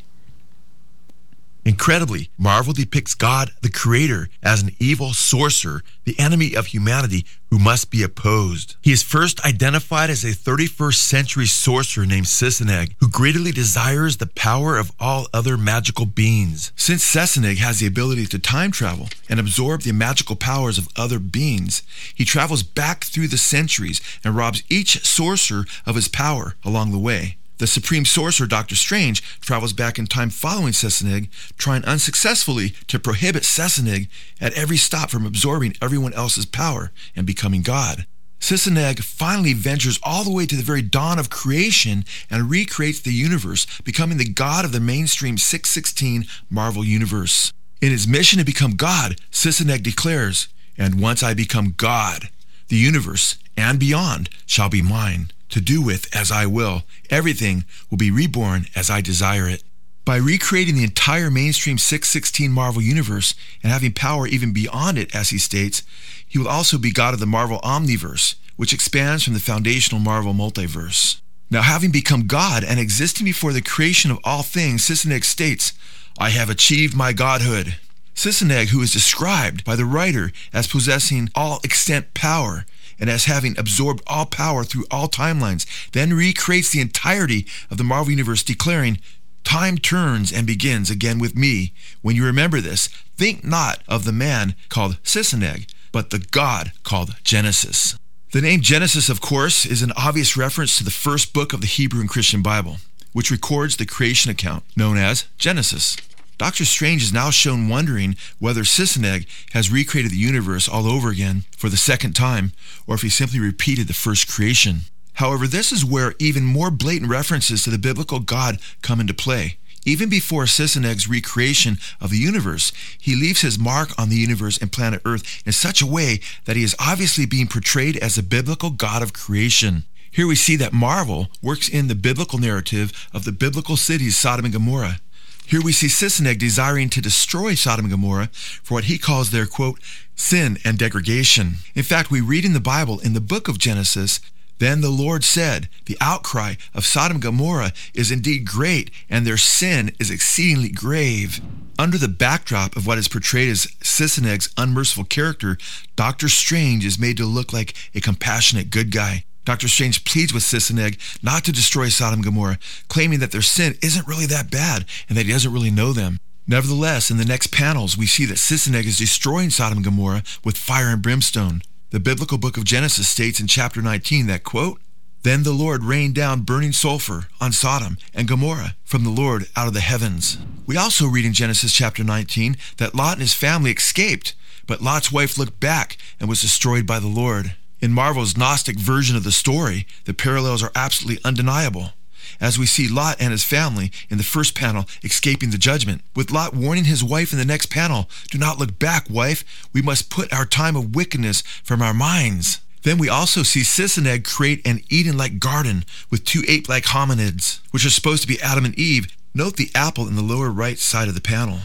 Incredibly, 1.68 2.30
Marvel 2.38 2.72
depicts 2.72 3.12
God, 3.14 3.50
the 3.60 3.68
Creator, 3.68 4.30
as 4.42 4.62
an 4.62 4.74
evil 4.78 5.12
sorcerer, 5.12 5.82
the 6.06 6.18
enemy 6.18 6.54
of 6.54 6.68
humanity 6.68 7.26
who 7.50 7.58
must 7.58 7.90
be 7.90 8.02
opposed. 8.02 8.76
He 8.80 8.90
is 8.90 9.02
first 9.02 9.44
identified 9.44 10.08
as 10.08 10.24
a 10.24 10.28
31st 10.28 10.94
century 10.94 11.44
sorcerer 11.44 12.06
named 12.06 12.26
Sise-Neg, 12.26 12.96
who 13.00 13.10
greedily 13.10 13.52
desires 13.52 14.16
the 14.16 14.28
power 14.28 14.78
of 14.78 14.92
all 14.98 15.26
other 15.34 15.58
magical 15.58 16.06
beings. 16.06 16.72
Since 16.74 17.04
Sise-Neg 17.04 17.58
has 17.58 17.80
the 17.80 17.86
ability 17.86 18.24
to 18.28 18.38
time 18.38 18.70
travel 18.70 19.10
and 19.28 19.38
absorb 19.38 19.82
the 19.82 19.92
magical 19.92 20.36
powers 20.36 20.78
of 20.78 20.88
other 20.96 21.18
beings, 21.18 21.82
he 22.14 22.24
travels 22.24 22.62
back 22.62 23.04
through 23.04 23.28
the 23.28 23.36
centuries 23.36 24.00
and 24.24 24.34
robs 24.34 24.62
each 24.70 25.04
sorcerer 25.04 25.66
of 25.84 25.96
his 25.96 26.08
power 26.08 26.54
along 26.64 26.92
the 26.92 26.98
way. 26.98 27.36
The 27.58 27.66
supreme 27.66 28.04
sorcerer, 28.04 28.46
Doctor 28.46 28.76
Strange, 28.76 29.22
travels 29.40 29.72
back 29.72 29.98
in 29.98 30.06
time 30.06 30.30
following 30.30 30.72
Sise-Neg, 30.72 31.30
trying 31.56 31.84
unsuccessfully 31.84 32.70
to 32.86 33.00
prohibit 33.00 33.44
Sise-Neg 33.44 34.08
at 34.40 34.52
every 34.52 34.76
stop 34.76 35.10
from 35.10 35.26
absorbing 35.26 35.76
everyone 35.82 36.14
else's 36.14 36.46
power 36.46 36.92
and 37.16 37.26
becoming 37.26 37.62
God. 37.62 38.06
Sise-Neg 38.40 39.00
finally 39.02 39.52
ventures 39.52 39.98
all 40.04 40.22
the 40.22 40.30
way 40.30 40.46
to 40.46 40.54
the 40.54 40.62
very 40.62 40.82
dawn 40.82 41.18
of 41.18 41.30
creation 41.30 42.04
and 42.30 42.48
recreates 42.48 43.00
the 43.00 43.12
universe, 43.12 43.66
becoming 43.80 44.18
the 44.18 44.28
god 44.28 44.64
of 44.64 44.70
the 44.70 44.80
mainstream 44.80 45.36
616 45.36 46.26
Marvel 46.48 46.84
Universe. 46.84 47.52
In 47.80 47.90
his 47.90 48.06
mission 48.06 48.38
to 48.38 48.44
become 48.44 48.76
God, 48.76 49.20
Sise-Neg 49.30 49.82
declares, 49.82 50.46
And 50.76 51.00
once 51.00 51.24
I 51.24 51.34
become 51.34 51.74
God, 51.76 52.28
the 52.68 52.76
universe 52.76 53.36
and 53.56 53.80
beyond 53.80 54.30
shall 54.46 54.68
be 54.68 54.82
mine, 54.82 55.32
to 55.50 55.60
do 55.60 55.80
with 55.82 56.14
as 56.14 56.30
I 56.30 56.46
will. 56.46 56.82
Everything 57.10 57.64
will 57.90 57.98
be 57.98 58.10
reborn 58.10 58.66
as 58.74 58.90
I 58.90 59.00
desire 59.00 59.48
it. 59.48 59.62
By 60.04 60.16
recreating 60.16 60.76
the 60.76 60.84
entire 60.84 61.30
mainstream 61.30 61.76
616 61.76 62.50
Marvel 62.50 62.80
universe 62.80 63.34
and 63.62 63.70
having 63.70 63.92
power 63.92 64.26
even 64.26 64.52
beyond 64.52 64.96
it, 64.96 65.14
as 65.14 65.30
he 65.30 65.38
states, 65.38 65.82
he 66.26 66.38
will 66.38 66.48
also 66.48 66.78
be 66.78 66.92
God 66.92 67.12
of 67.12 67.20
the 67.20 67.26
Marvel 67.26 67.60
Omniverse, 67.60 68.36
which 68.56 68.72
expands 68.72 69.24
from 69.24 69.34
the 69.34 69.40
foundational 69.40 70.00
Marvel 70.00 70.32
multiverse. 70.32 71.20
Now, 71.50 71.62
having 71.62 71.90
become 71.90 72.26
God 72.26 72.64
and 72.64 72.80
existing 72.80 73.24
before 73.24 73.52
the 73.52 73.62
creation 73.62 74.10
of 74.10 74.18
all 74.24 74.42
things, 74.42 74.84
Sise-Neg 74.84 75.24
states, 75.24 75.72
I 76.18 76.30
have 76.30 76.50
achieved 76.50 76.96
my 76.96 77.12
godhood. 77.12 77.76
Sise-Neg, 78.14 78.68
who 78.68 78.82
is 78.82 78.92
described 78.92 79.64
by 79.64 79.76
the 79.76 79.84
writer 79.84 80.32
as 80.52 80.66
possessing 80.66 81.30
all 81.34 81.60
extent 81.62 82.14
power 82.14 82.66
and 82.98 83.08
as 83.08 83.24
having 83.24 83.58
absorbed 83.58 84.02
all 84.06 84.26
power 84.26 84.64
through 84.64 84.86
all 84.90 85.08
timelines, 85.08 85.66
then 85.92 86.14
recreates 86.14 86.70
the 86.70 86.80
entirety 86.80 87.46
of 87.70 87.78
the 87.78 87.84
Marvel 87.84 88.10
Universe, 88.10 88.42
declaring, 88.42 88.98
Time 89.44 89.78
turns 89.78 90.32
and 90.32 90.46
begins 90.46 90.90
again 90.90 91.18
with 91.18 91.34
me. 91.34 91.72
When 92.02 92.16
you 92.16 92.24
remember 92.24 92.60
this, 92.60 92.88
think 93.16 93.44
not 93.44 93.82
of 93.88 94.04
the 94.04 94.12
man 94.12 94.54
called 94.68 94.98
Sise-Neg, 95.02 95.66
but 95.90 96.10
the 96.10 96.18
God 96.18 96.72
called 96.82 97.16
Genesis. 97.24 97.98
The 98.32 98.42
name 98.42 98.60
Genesis, 98.60 99.08
of 99.08 99.22
course, 99.22 99.64
is 99.64 99.80
an 99.80 99.92
obvious 99.96 100.36
reference 100.36 100.76
to 100.76 100.84
the 100.84 100.90
first 100.90 101.32
book 101.32 101.54
of 101.54 101.62
the 101.62 101.66
Hebrew 101.66 102.00
and 102.00 102.10
Christian 102.10 102.42
Bible, 102.42 102.76
which 103.14 103.30
records 103.30 103.76
the 103.76 103.86
creation 103.86 104.30
account, 104.30 104.64
known 104.76 104.98
as 104.98 105.24
Genesis. 105.38 105.96
Doctor 106.38 106.64
Strange 106.64 107.02
is 107.02 107.12
now 107.12 107.30
shown 107.30 107.68
wondering 107.68 108.14
whether 108.38 108.64
Sise-Neg 108.64 109.26
has 109.54 109.72
recreated 109.72 110.12
the 110.12 110.16
universe 110.16 110.68
all 110.68 110.86
over 110.86 111.10
again 111.10 111.42
for 111.56 111.68
the 111.68 111.76
second 111.76 112.14
time, 112.14 112.52
or 112.86 112.94
if 112.94 113.02
he 113.02 113.08
simply 113.08 113.40
repeated 113.40 113.88
the 113.88 113.92
first 113.92 114.28
creation. 114.28 114.82
However, 115.14 115.48
this 115.48 115.72
is 115.72 115.84
where 115.84 116.14
even 116.20 116.44
more 116.44 116.70
blatant 116.70 117.10
references 117.10 117.64
to 117.64 117.70
the 117.70 117.78
biblical 117.78 118.20
God 118.20 118.60
come 118.82 119.00
into 119.00 119.14
play. 119.14 119.58
Even 119.84 120.08
before 120.08 120.46
Sise-Neg's 120.46 121.08
recreation 121.08 121.78
of 122.00 122.10
the 122.10 122.18
universe, 122.18 122.72
he 123.00 123.16
leaves 123.16 123.40
his 123.40 123.58
mark 123.58 123.90
on 123.98 124.08
the 124.08 124.16
universe 124.16 124.58
and 124.58 124.70
planet 124.70 125.02
Earth 125.04 125.42
in 125.44 125.50
such 125.50 125.82
a 125.82 125.86
way 125.86 126.20
that 126.44 126.54
he 126.54 126.62
is 126.62 126.76
obviously 126.78 127.26
being 127.26 127.48
portrayed 127.48 127.96
as 127.96 128.14
the 128.14 128.22
biblical 128.22 128.70
God 128.70 129.02
of 129.02 129.12
creation. 129.12 129.84
Here 130.12 130.26
we 130.26 130.36
see 130.36 130.54
that 130.56 130.72
Marvel 130.72 131.28
works 131.42 131.68
in 131.68 131.88
the 131.88 131.94
biblical 131.96 132.38
narrative 132.38 133.08
of 133.12 133.24
the 133.24 133.32
biblical 133.32 133.76
cities 133.76 134.16
Sodom 134.16 134.44
and 134.44 134.54
Gomorrah. 134.54 135.00
Here 135.48 135.62
we 135.62 135.72
see 135.72 135.88
Sise-Neg 135.88 136.38
desiring 136.38 136.90
to 136.90 137.00
destroy 137.00 137.54
Sodom 137.54 137.86
and 137.86 137.90
Gomorrah 137.90 138.28
for 138.34 138.74
what 138.74 138.84
he 138.84 138.98
calls 138.98 139.30
their, 139.30 139.46
quote, 139.46 139.80
sin 140.14 140.58
and 140.62 140.76
degradation. 140.76 141.54
In 141.74 141.84
fact, 141.84 142.10
we 142.10 142.20
read 142.20 142.44
in 142.44 142.52
the 142.52 142.60
Bible, 142.60 142.98
in 142.98 143.14
the 143.14 143.20
book 143.22 143.48
of 143.48 143.56
Genesis, 143.56 144.20
then 144.58 144.82
the 144.82 144.90
Lord 144.90 145.24
said, 145.24 145.70
The 145.86 145.96
outcry 146.02 146.56
of 146.74 146.84
Sodom 146.84 147.14
and 147.14 147.22
Gomorrah 147.22 147.72
is 147.94 148.10
indeed 148.10 148.44
great, 148.44 148.90
and 149.08 149.26
their 149.26 149.38
sin 149.38 149.92
is 149.98 150.10
exceedingly 150.10 150.68
grave. 150.68 151.40
Under 151.78 151.96
the 151.96 152.08
backdrop 152.08 152.76
of 152.76 152.86
what 152.86 152.98
is 152.98 153.08
portrayed 153.08 153.48
as 153.48 153.74
Sise-Neg's 153.80 154.52
unmerciful 154.58 155.04
character, 155.04 155.56
Doctor 155.96 156.28
Strange 156.28 156.84
is 156.84 156.98
made 156.98 157.16
to 157.16 157.24
look 157.24 157.54
like 157.54 157.74
a 157.94 158.02
compassionate 158.02 158.68
good 158.68 158.90
guy. 158.90 159.24
Dr. 159.48 159.66
Strange 159.66 160.04
pleads 160.04 160.34
with 160.34 160.42
Sise-Neg 160.42 161.00
not 161.22 161.42
to 161.44 161.52
destroy 161.52 161.88
Sodom 161.88 162.18
and 162.18 162.24
Gomorrah, 162.26 162.58
claiming 162.88 163.20
that 163.20 163.32
their 163.32 163.40
sin 163.40 163.78
isn't 163.80 164.06
really 164.06 164.26
that 164.26 164.50
bad 164.50 164.84
and 165.08 165.16
that 165.16 165.24
he 165.24 165.32
doesn't 165.32 165.54
really 165.54 165.70
know 165.70 165.94
them. 165.94 166.18
Nevertheless, 166.46 167.10
in 167.10 167.16
the 167.16 167.24
next 167.24 167.46
panels, 167.46 167.96
we 167.96 168.04
see 168.04 168.26
that 168.26 168.36
Sise-Neg 168.36 168.84
is 168.84 168.98
destroying 168.98 169.48
Sodom 169.48 169.78
and 169.78 169.84
Gomorrah 169.86 170.22
with 170.44 170.58
fire 170.58 170.88
and 170.88 171.00
brimstone. 171.00 171.62
The 171.92 171.98
biblical 171.98 172.36
book 172.36 172.58
of 172.58 172.64
Genesis 172.64 173.08
states 173.08 173.40
in 173.40 173.46
chapter 173.46 173.80
19 173.80 174.26
that, 174.26 174.44
quote, 174.44 174.82
Then 175.22 175.44
the 175.44 175.52
Lord 175.52 175.82
rained 175.82 176.14
down 176.14 176.42
burning 176.42 176.72
sulfur 176.72 177.28
on 177.40 177.52
Sodom 177.52 177.96
and 178.12 178.28
Gomorrah 178.28 178.76
from 178.84 179.02
the 179.02 179.08
Lord 179.08 179.46
out 179.56 179.66
of 179.66 179.72
the 179.72 179.80
heavens. 179.80 180.36
We 180.66 180.76
also 180.76 181.06
read 181.06 181.24
in 181.24 181.32
Genesis 181.32 181.72
chapter 181.72 182.04
19 182.04 182.58
that 182.76 182.94
Lot 182.94 183.14
and 183.14 183.22
his 183.22 183.32
family 183.32 183.70
escaped, 183.70 184.34
but 184.66 184.82
Lot's 184.82 185.10
wife 185.10 185.38
looked 185.38 185.58
back 185.58 185.96
and 186.20 186.28
was 186.28 186.42
destroyed 186.42 186.86
by 186.86 186.98
the 186.98 187.08
Lord. 187.08 187.54
In 187.80 187.92
Marvel's 187.92 188.36
Gnostic 188.36 188.76
version 188.76 189.16
of 189.16 189.22
the 189.22 189.30
story, 189.30 189.86
the 190.04 190.14
parallels 190.14 190.64
are 190.64 190.72
absolutely 190.74 191.22
undeniable. 191.24 191.92
As 192.40 192.58
we 192.58 192.66
see 192.66 192.88
Lot 192.88 193.16
and 193.20 193.30
his 193.30 193.44
family 193.44 193.92
in 194.10 194.18
the 194.18 194.24
first 194.24 194.54
panel 194.54 194.86
escaping 195.04 195.50
the 195.50 195.58
judgment, 195.58 196.02
with 196.14 196.32
Lot 196.32 196.54
warning 196.54 196.84
his 196.84 197.04
wife 197.04 197.32
in 197.32 197.38
the 197.38 197.44
next 197.44 197.66
panel, 197.66 198.08
Do 198.30 198.38
not 198.38 198.58
look 198.58 198.78
back, 198.78 199.08
wife. 199.08 199.68
We 199.72 199.80
must 199.80 200.10
put 200.10 200.32
our 200.32 200.44
time 200.44 200.74
of 200.74 200.96
wickedness 200.96 201.42
from 201.62 201.80
our 201.80 201.94
minds. 201.94 202.60
Then 202.82 202.98
we 202.98 203.08
also 203.08 203.42
see 203.42 203.62
Sise-Neg 203.62 204.24
create 204.24 204.66
an 204.66 204.80
Eden 204.88 205.16
like 205.16 205.38
garden 205.38 205.84
with 206.10 206.24
two 206.24 206.42
ape 206.48 206.68
like 206.68 206.84
hominids, 206.84 207.60
which 207.70 207.84
are 207.84 207.90
supposed 207.90 208.22
to 208.22 208.28
be 208.28 208.40
Adam 208.40 208.64
and 208.64 208.74
Eve. 208.76 209.08
Note 209.34 209.56
the 209.56 209.70
apple 209.74 210.08
in 210.08 210.16
the 210.16 210.22
lower 210.22 210.50
right 210.50 210.78
side 210.78 211.08
of 211.08 211.14
the 211.14 211.20
panel. 211.20 211.60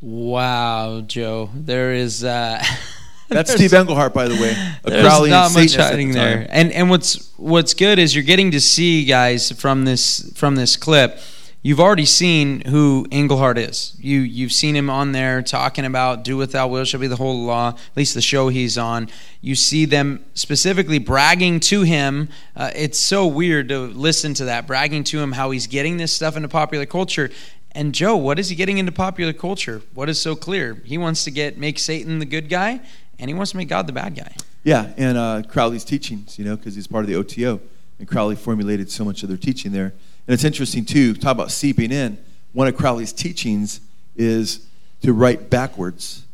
Wow, 0.00 1.02
Joe. 1.02 1.50
There 1.54 1.92
is. 1.92 2.24
Uh, 2.24 2.62
That's 3.30 3.52
Steve 3.54 3.72
Englehart, 3.72 4.12
by 4.12 4.28
the 4.28 4.34
way. 4.34 4.56
A 4.84 4.90
There's 4.90 5.02
Crowley 5.02 5.30
not 5.30 5.46
and 5.46 5.54
much 5.54 5.70
Satanist 5.70 5.76
the 5.76 5.82
hiding 5.84 6.12
there. 6.12 6.46
And 6.50 6.72
and 6.72 6.90
what's 6.90 7.32
what's 7.36 7.74
good 7.74 7.98
is 7.98 8.14
you're 8.14 8.24
getting 8.24 8.50
to 8.50 8.60
see 8.60 9.04
guys 9.04 9.52
from 9.52 9.84
this 9.84 10.32
from 10.34 10.56
this 10.56 10.76
clip. 10.76 11.18
You've 11.62 11.80
already 11.80 12.06
seen 12.06 12.62
who 12.62 13.06
Englehart 13.10 13.58
is. 13.58 13.94
You 14.00 14.20
you've 14.20 14.52
seen 14.52 14.74
him 14.74 14.88
on 14.88 15.12
there 15.12 15.42
talking 15.42 15.84
about 15.84 16.24
"Do 16.24 16.36
without 16.36 16.68
will 16.68 16.84
shall 16.84 17.00
be 17.00 17.06
the 17.06 17.16
whole 17.16 17.44
law." 17.44 17.68
At 17.68 17.96
least 17.96 18.14
the 18.14 18.22
show 18.22 18.48
he's 18.48 18.78
on. 18.78 19.08
You 19.42 19.54
see 19.54 19.84
them 19.84 20.24
specifically 20.34 20.98
bragging 20.98 21.60
to 21.60 21.82
him. 21.82 22.30
Uh, 22.56 22.70
it's 22.74 22.98
so 22.98 23.26
weird 23.26 23.68
to 23.68 23.78
listen 23.78 24.32
to 24.34 24.46
that 24.46 24.66
bragging 24.66 25.04
to 25.04 25.20
him 25.20 25.32
how 25.32 25.50
he's 25.50 25.66
getting 25.66 25.98
this 25.98 26.12
stuff 26.12 26.34
into 26.34 26.48
popular 26.48 26.86
culture. 26.86 27.30
And 27.72 27.94
Joe, 27.94 28.16
what 28.16 28.38
is 28.38 28.48
he 28.48 28.56
getting 28.56 28.78
into 28.78 28.90
popular 28.90 29.32
culture? 29.32 29.82
What 29.94 30.08
is 30.08 30.20
so 30.20 30.34
clear? 30.34 30.80
He 30.84 30.98
wants 30.98 31.24
to 31.24 31.30
get 31.30 31.56
make 31.56 31.78
Satan 31.78 32.18
the 32.18 32.24
good 32.24 32.48
guy, 32.48 32.80
and 33.20 33.28
he 33.28 33.34
wants 33.34 33.52
to 33.52 33.56
make 33.56 33.68
God 33.68 33.86
the 33.86 33.92
bad 33.92 34.16
guy. 34.16 34.34
Yeah, 34.64 34.92
and 34.96 35.16
uh, 35.16 35.42
Crowley's 35.48 35.84
teachings, 35.84 36.38
you 36.38 36.44
know, 36.44 36.56
because 36.56 36.74
he's 36.74 36.86
part 36.86 37.04
of 37.04 37.08
the 37.08 37.16
OTO, 37.16 37.60
and 37.98 38.08
Crowley 38.08 38.36
formulated 38.36 38.90
so 38.90 39.04
much 39.04 39.22
of 39.22 39.28
their 39.28 39.38
teaching 39.38 39.72
there. 39.72 39.92
And 40.26 40.34
it's 40.34 40.44
interesting 40.44 40.84
too. 40.84 41.14
Talk 41.14 41.32
about 41.32 41.50
seeping 41.50 41.92
in. 41.92 42.18
One 42.52 42.66
of 42.66 42.76
Crowley's 42.76 43.12
teachings 43.12 43.80
is 44.16 44.66
to 45.02 45.12
write 45.12 45.50
backwards. 45.50 46.24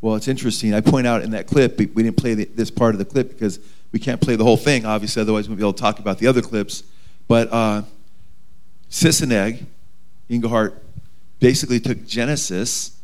Well, 0.00 0.14
it's 0.14 0.28
interesting. 0.28 0.74
I 0.74 0.80
point 0.80 1.06
out 1.06 1.22
in 1.22 1.30
that 1.30 1.46
clip, 1.46 1.78
we 1.78 1.86
didn't 1.86 2.16
play 2.16 2.34
the, 2.34 2.44
this 2.44 2.70
part 2.70 2.94
of 2.94 2.98
the 2.98 3.04
clip 3.04 3.30
because 3.30 3.58
we 3.92 3.98
can't 3.98 4.20
play 4.20 4.36
the 4.36 4.44
whole 4.44 4.56
thing, 4.56 4.84
obviously, 4.84 5.22
otherwise 5.22 5.48
we'll 5.48 5.56
be 5.56 5.62
able 5.62 5.72
to 5.72 5.80
talk 5.80 5.98
about 5.98 6.18
the 6.18 6.26
other 6.26 6.42
clips. 6.42 6.82
But 7.28 7.52
uh, 7.52 7.82
Sise-Neg, 8.88 9.64
Englehart 10.28 10.82
basically 11.40 11.80
took 11.80 12.06
Genesis 12.06 12.95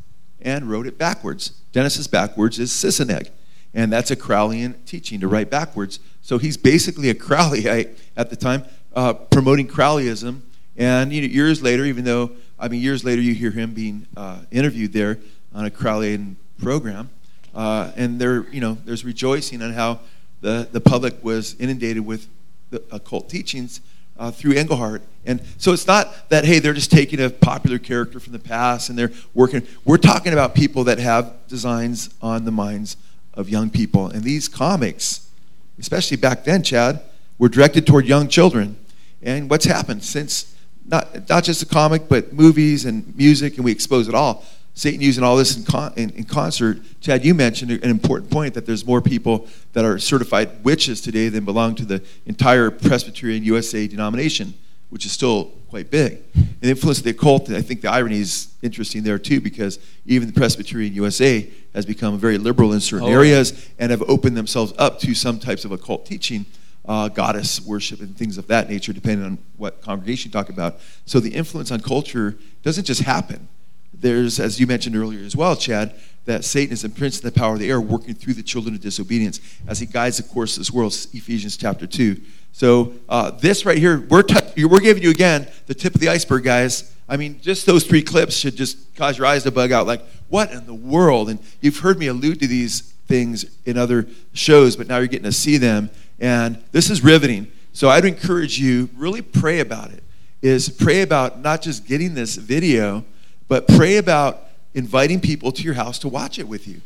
and 0.43 0.71
wrote 0.71 0.87
it 0.87 0.99
backwards. 0.99 1.53
Genesis 1.73 2.07
backwards 2.07 2.59
is 2.59 2.73
Sise-Neg, 2.73 3.31
and 3.75 3.93
that's 3.93 4.11
a 4.11 4.17
Crowleyan 4.17 4.75
teaching 4.85 5.21
to 5.21 5.29
write 5.29 5.51
backwards. 5.51 6.01
So 6.21 6.39
he's 6.39 6.57
basically 6.57 7.09
a 7.11 7.15
Crowleyite 7.15 7.99
at 8.17 8.31
the 8.31 8.37
time, 8.37 8.65
uh, 8.95 9.15
promoting 9.15 9.67
Crowleyism. 9.67 10.41
And 10.77 11.13
you 11.13 11.23
know, 11.23 11.29
years 11.29 11.63
later, 11.63 11.85
even 11.85 12.05
though 12.05 12.33
I 12.63 12.69
mean, 12.69 12.81
years 12.81 13.05
later, 13.05 13.21
you 13.21 13.35
hear 13.35 13.51
him 13.51 13.75
being 13.75 14.07
uh, 14.17 14.39
interviewed 14.53 14.93
there 14.93 15.19
on 15.53 15.65
a 15.65 15.71
Crowleyan 15.71 16.37
program, 16.59 17.11
uh, 17.57 17.91
and 17.97 18.21
there, 18.21 18.49
you 18.51 18.61
know, 18.61 18.79
there's 18.85 19.05
rejoicing 19.05 19.61
on 19.63 19.73
how 19.73 19.99
the, 20.43 20.69
the 20.71 20.81
public 20.81 21.25
was 21.25 21.57
inundated 21.59 22.07
with 22.07 22.29
the 22.71 22.81
occult 22.93 23.29
teachings 23.29 23.81
uh, 24.23 24.31
through 24.31 24.53
Englehart. 24.53 25.03
And 25.27 25.43
so 25.59 25.73
it's 25.73 25.87
not 25.89 26.29
that, 26.29 26.45
hey, 26.45 26.61
they're 26.61 26.73
just 26.73 26.93
taking 26.93 27.21
a 27.21 27.29
popular 27.29 27.81
character 27.81 28.21
from 28.21 28.33
the 28.33 28.39
past 28.39 28.89
and 28.89 28.97
they're 28.97 29.11
working. 29.35 29.67
We're 29.85 29.97
talking 29.97 30.33
about 30.33 30.55
people 30.55 30.85
that 30.85 31.01
have 31.01 31.35
designs 31.49 32.15
on 32.23 32.45
the 32.45 32.53
minds 32.53 32.97
of 33.35 33.49
young 33.49 33.69
people. 33.69 34.07
And 34.07 34.23
these 34.23 34.47
comics, 34.47 35.29
especially 35.77 36.19
back 36.19 36.45
then, 36.45 36.63
Chad, 36.63 37.03
were 37.37 37.49
directed 37.49 37.85
toward 37.85 38.07
young 38.07 38.29
children. 38.29 38.77
And 39.23 39.51
what's 39.51 39.65
happened 39.65 40.05
since, 40.05 40.55
not, 40.87 41.29
not 41.29 41.43
just 41.43 41.61
a 41.61 41.67
comic, 41.67 42.09
but 42.09 42.33
movies 42.33 42.85
and 42.85 43.17
music, 43.17 43.57
and 43.57 43.65
we 43.65 43.73
expose 43.73 44.07
it 44.07 44.15
all. 44.15 44.45
Satan 44.75 45.01
using 45.01 45.23
all 45.23 45.37
this 45.37 45.57
in, 45.57 45.65
con- 45.65 45.93
in, 45.97 46.11
in, 46.11 46.25
concert. 46.25 46.81
Chad, 47.01 47.25
you 47.25 47.35
mentioned 47.35 47.71
an 47.71 47.91
important 47.91 48.31
point 48.31 48.55
that 48.55 48.65
there's 48.65 48.87
more 48.87 49.03
people 49.03 49.47
that 49.75 49.85
are 49.85 49.99
certified 49.99 50.65
witches 50.65 51.01
today 51.01 51.29
than 51.29 51.45
belong 51.45 51.75
to 51.75 51.85
the 51.85 52.03
entire 52.25 52.71
Presbyterian 52.71 53.45
USA 53.45 53.87
denomination, 53.87 54.55
which 54.89 55.05
is 55.05 55.13
still 55.13 55.53
quite 55.69 55.91
big. 55.91 56.23
And 56.35 56.61
the 56.61 56.71
influence 56.71 56.99
of 56.99 57.05
the 57.05 57.11
occult, 57.11 57.51
I 57.51 57.61
think 57.61 57.83
the 57.83 57.91
irony 57.91 58.21
is 58.21 58.49
interesting 58.63 59.03
there 59.03 59.19
too, 59.19 59.41
because 59.43 59.79
even 60.07 60.27
the 60.27 60.35
Presbyterian 60.35 60.95
USA 60.95 61.49
has 61.75 61.85
become 61.85 62.19
very 62.19 62.39
liberal 62.39 62.73
in 62.73 62.81
certain 62.81 63.09
oh, 63.09 63.13
areas 63.13 63.53
yeah. 63.53 63.75
and 63.79 63.91
have 63.91 64.03
opened 64.09 64.37
themselves 64.39 64.73
up 64.79 65.01
to 65.01 65.15
some 65.15 65.39
types 65.39 65.65
of 65.65 65.73
occult 65.73 66.07
teaching. 66.07 66.47
Uh, 66.85 67.09
goddess 67.09 67.61
worship 67.61 68.01
and 68.01 68.17
things 68.17 68.37
of 68.37 68.49
that 68.49 68.69
nature, 68.69 68.93
depending 68.93 69.25
on 69.25 69.39
what 69.57 69.81
congregation 69.83 70.29
you 70.29 70.33
talk 70.33 70.49
about. 70.49 70.81
So 71.07 71.21
the 71.21 71.31
influence 71.31 71.71
on 71.71 71.79
culture 71.79 72.37
doesn't 72.65 72.87
just 72.87 73.03
happen 73.03 73.47
there's, 73.95 74.41
as 74.41 74.59
you 74.59 74.67
mentioned 74.67 74.97
earlier 74.97 75.25
as 75.25 75.37
well, 75.37 75.57
Chad, 75.57 75.95
that 76.25 76.45
Satan 76.45 76.73
is 76.73 76.87
prince 76.95 77.17
of 77.17 77.23
the 77.23 77.33
power 77.33 77.55
of 77.55 77.61
the 77.61 77.69
air 77.69 77.81
working 77.81 78.15
through 78.15 78.35
the 78.35 78.43
children 78.43 78.75
of 78.75 78.81
disobedience 78.81 79.41
as 79.67 79.81
he 79.81 79.87
guides 79.87 80.19
the 80.19 80.23
course 80.23 80.57
of 80.57 80.61
this 80.61 80.71
world, 80.71 80.93
Ephesians 81.13 81.57
chapter 81.57 81.87
2. 81.87 82.21
So, 82.53 82.93
uh, 83.09 83.31
this 83.31 83.65
right 83.65 83.79
here, 83.79 84.01
we're, 84.09 84.25
we're 84.57 84.81
giving 84.81 85.03
you 85.03 85.11
again 85.11 85.49
the 85.67 85.75
tip 85.75 85.95
of 85.95 86.01
the 86.01 86.09
iceberg, 86.09 86.45
guys. 86.45 86.95
I 87.09 87.17
mean, 87.17 87.41
just 87.41 87.67
those 87.67 87.85
three 87.85 88.03
clips 88.03 88.37
should 88.37 88.57
just 88.57 88.95
cause 88.95 89.19
your 89.19 89.27
eyes 89.27 89.43
to 89.45 89.51
bug 89.51 89.73
out. 89.73 89.87
Like, 89.87 90.03
what 90.29 90.53
in 90.53 90.67
the 90.67 90.75
world? 90.75 91.29
And 91.31 91.39
you've 91.61 91.79
heard 91.79 91.99
me 91.99 92.07
allude 92.07 92.41
to 92.41 92.47
these 92.47 92.83
things 93.09 93.47
in 93.65 93.77
other 93.77 94.07
shows, 94.33 94.77
but 94.77 94.87
now 94.87 94.99
you're 94.99 95.07
getting 95.07 95.25
to 95.25 95.33
see 95.33 95.57
them. 95.57 95.91
And 96.21 96.63
this 96.73 96.91
is 96.91 97.03
riveting. 97.03 97.51
So, 97.73 97.89
I'd 97.89 98.05
encourage 98.05 98.59
you, 98.59 98.91
really 98.97 99.23
pray 99.23 99.61
about 99.61 99.91
it. 99.91 100.05
Is 100.43 100.69
pray 100.69 101.03
about 101.03 101.41
not 101.41 101.63
just 101.63 101.87
getting 101.87 102.15
this 102.15 102.37
video, 102.37 103.05
but 103.49 103.69
pray 103.69 103.97
about 103.97 104.43
inviting 104.75 105.21
people 105.21 105.53
to 105.53 105.63
your 105.63 105.75
house 105.75 105.99
to 106.01 106.09
watch 106.09 106.39
it 106.39 106.49
with 106.49 106.67
you. 106.67 106.81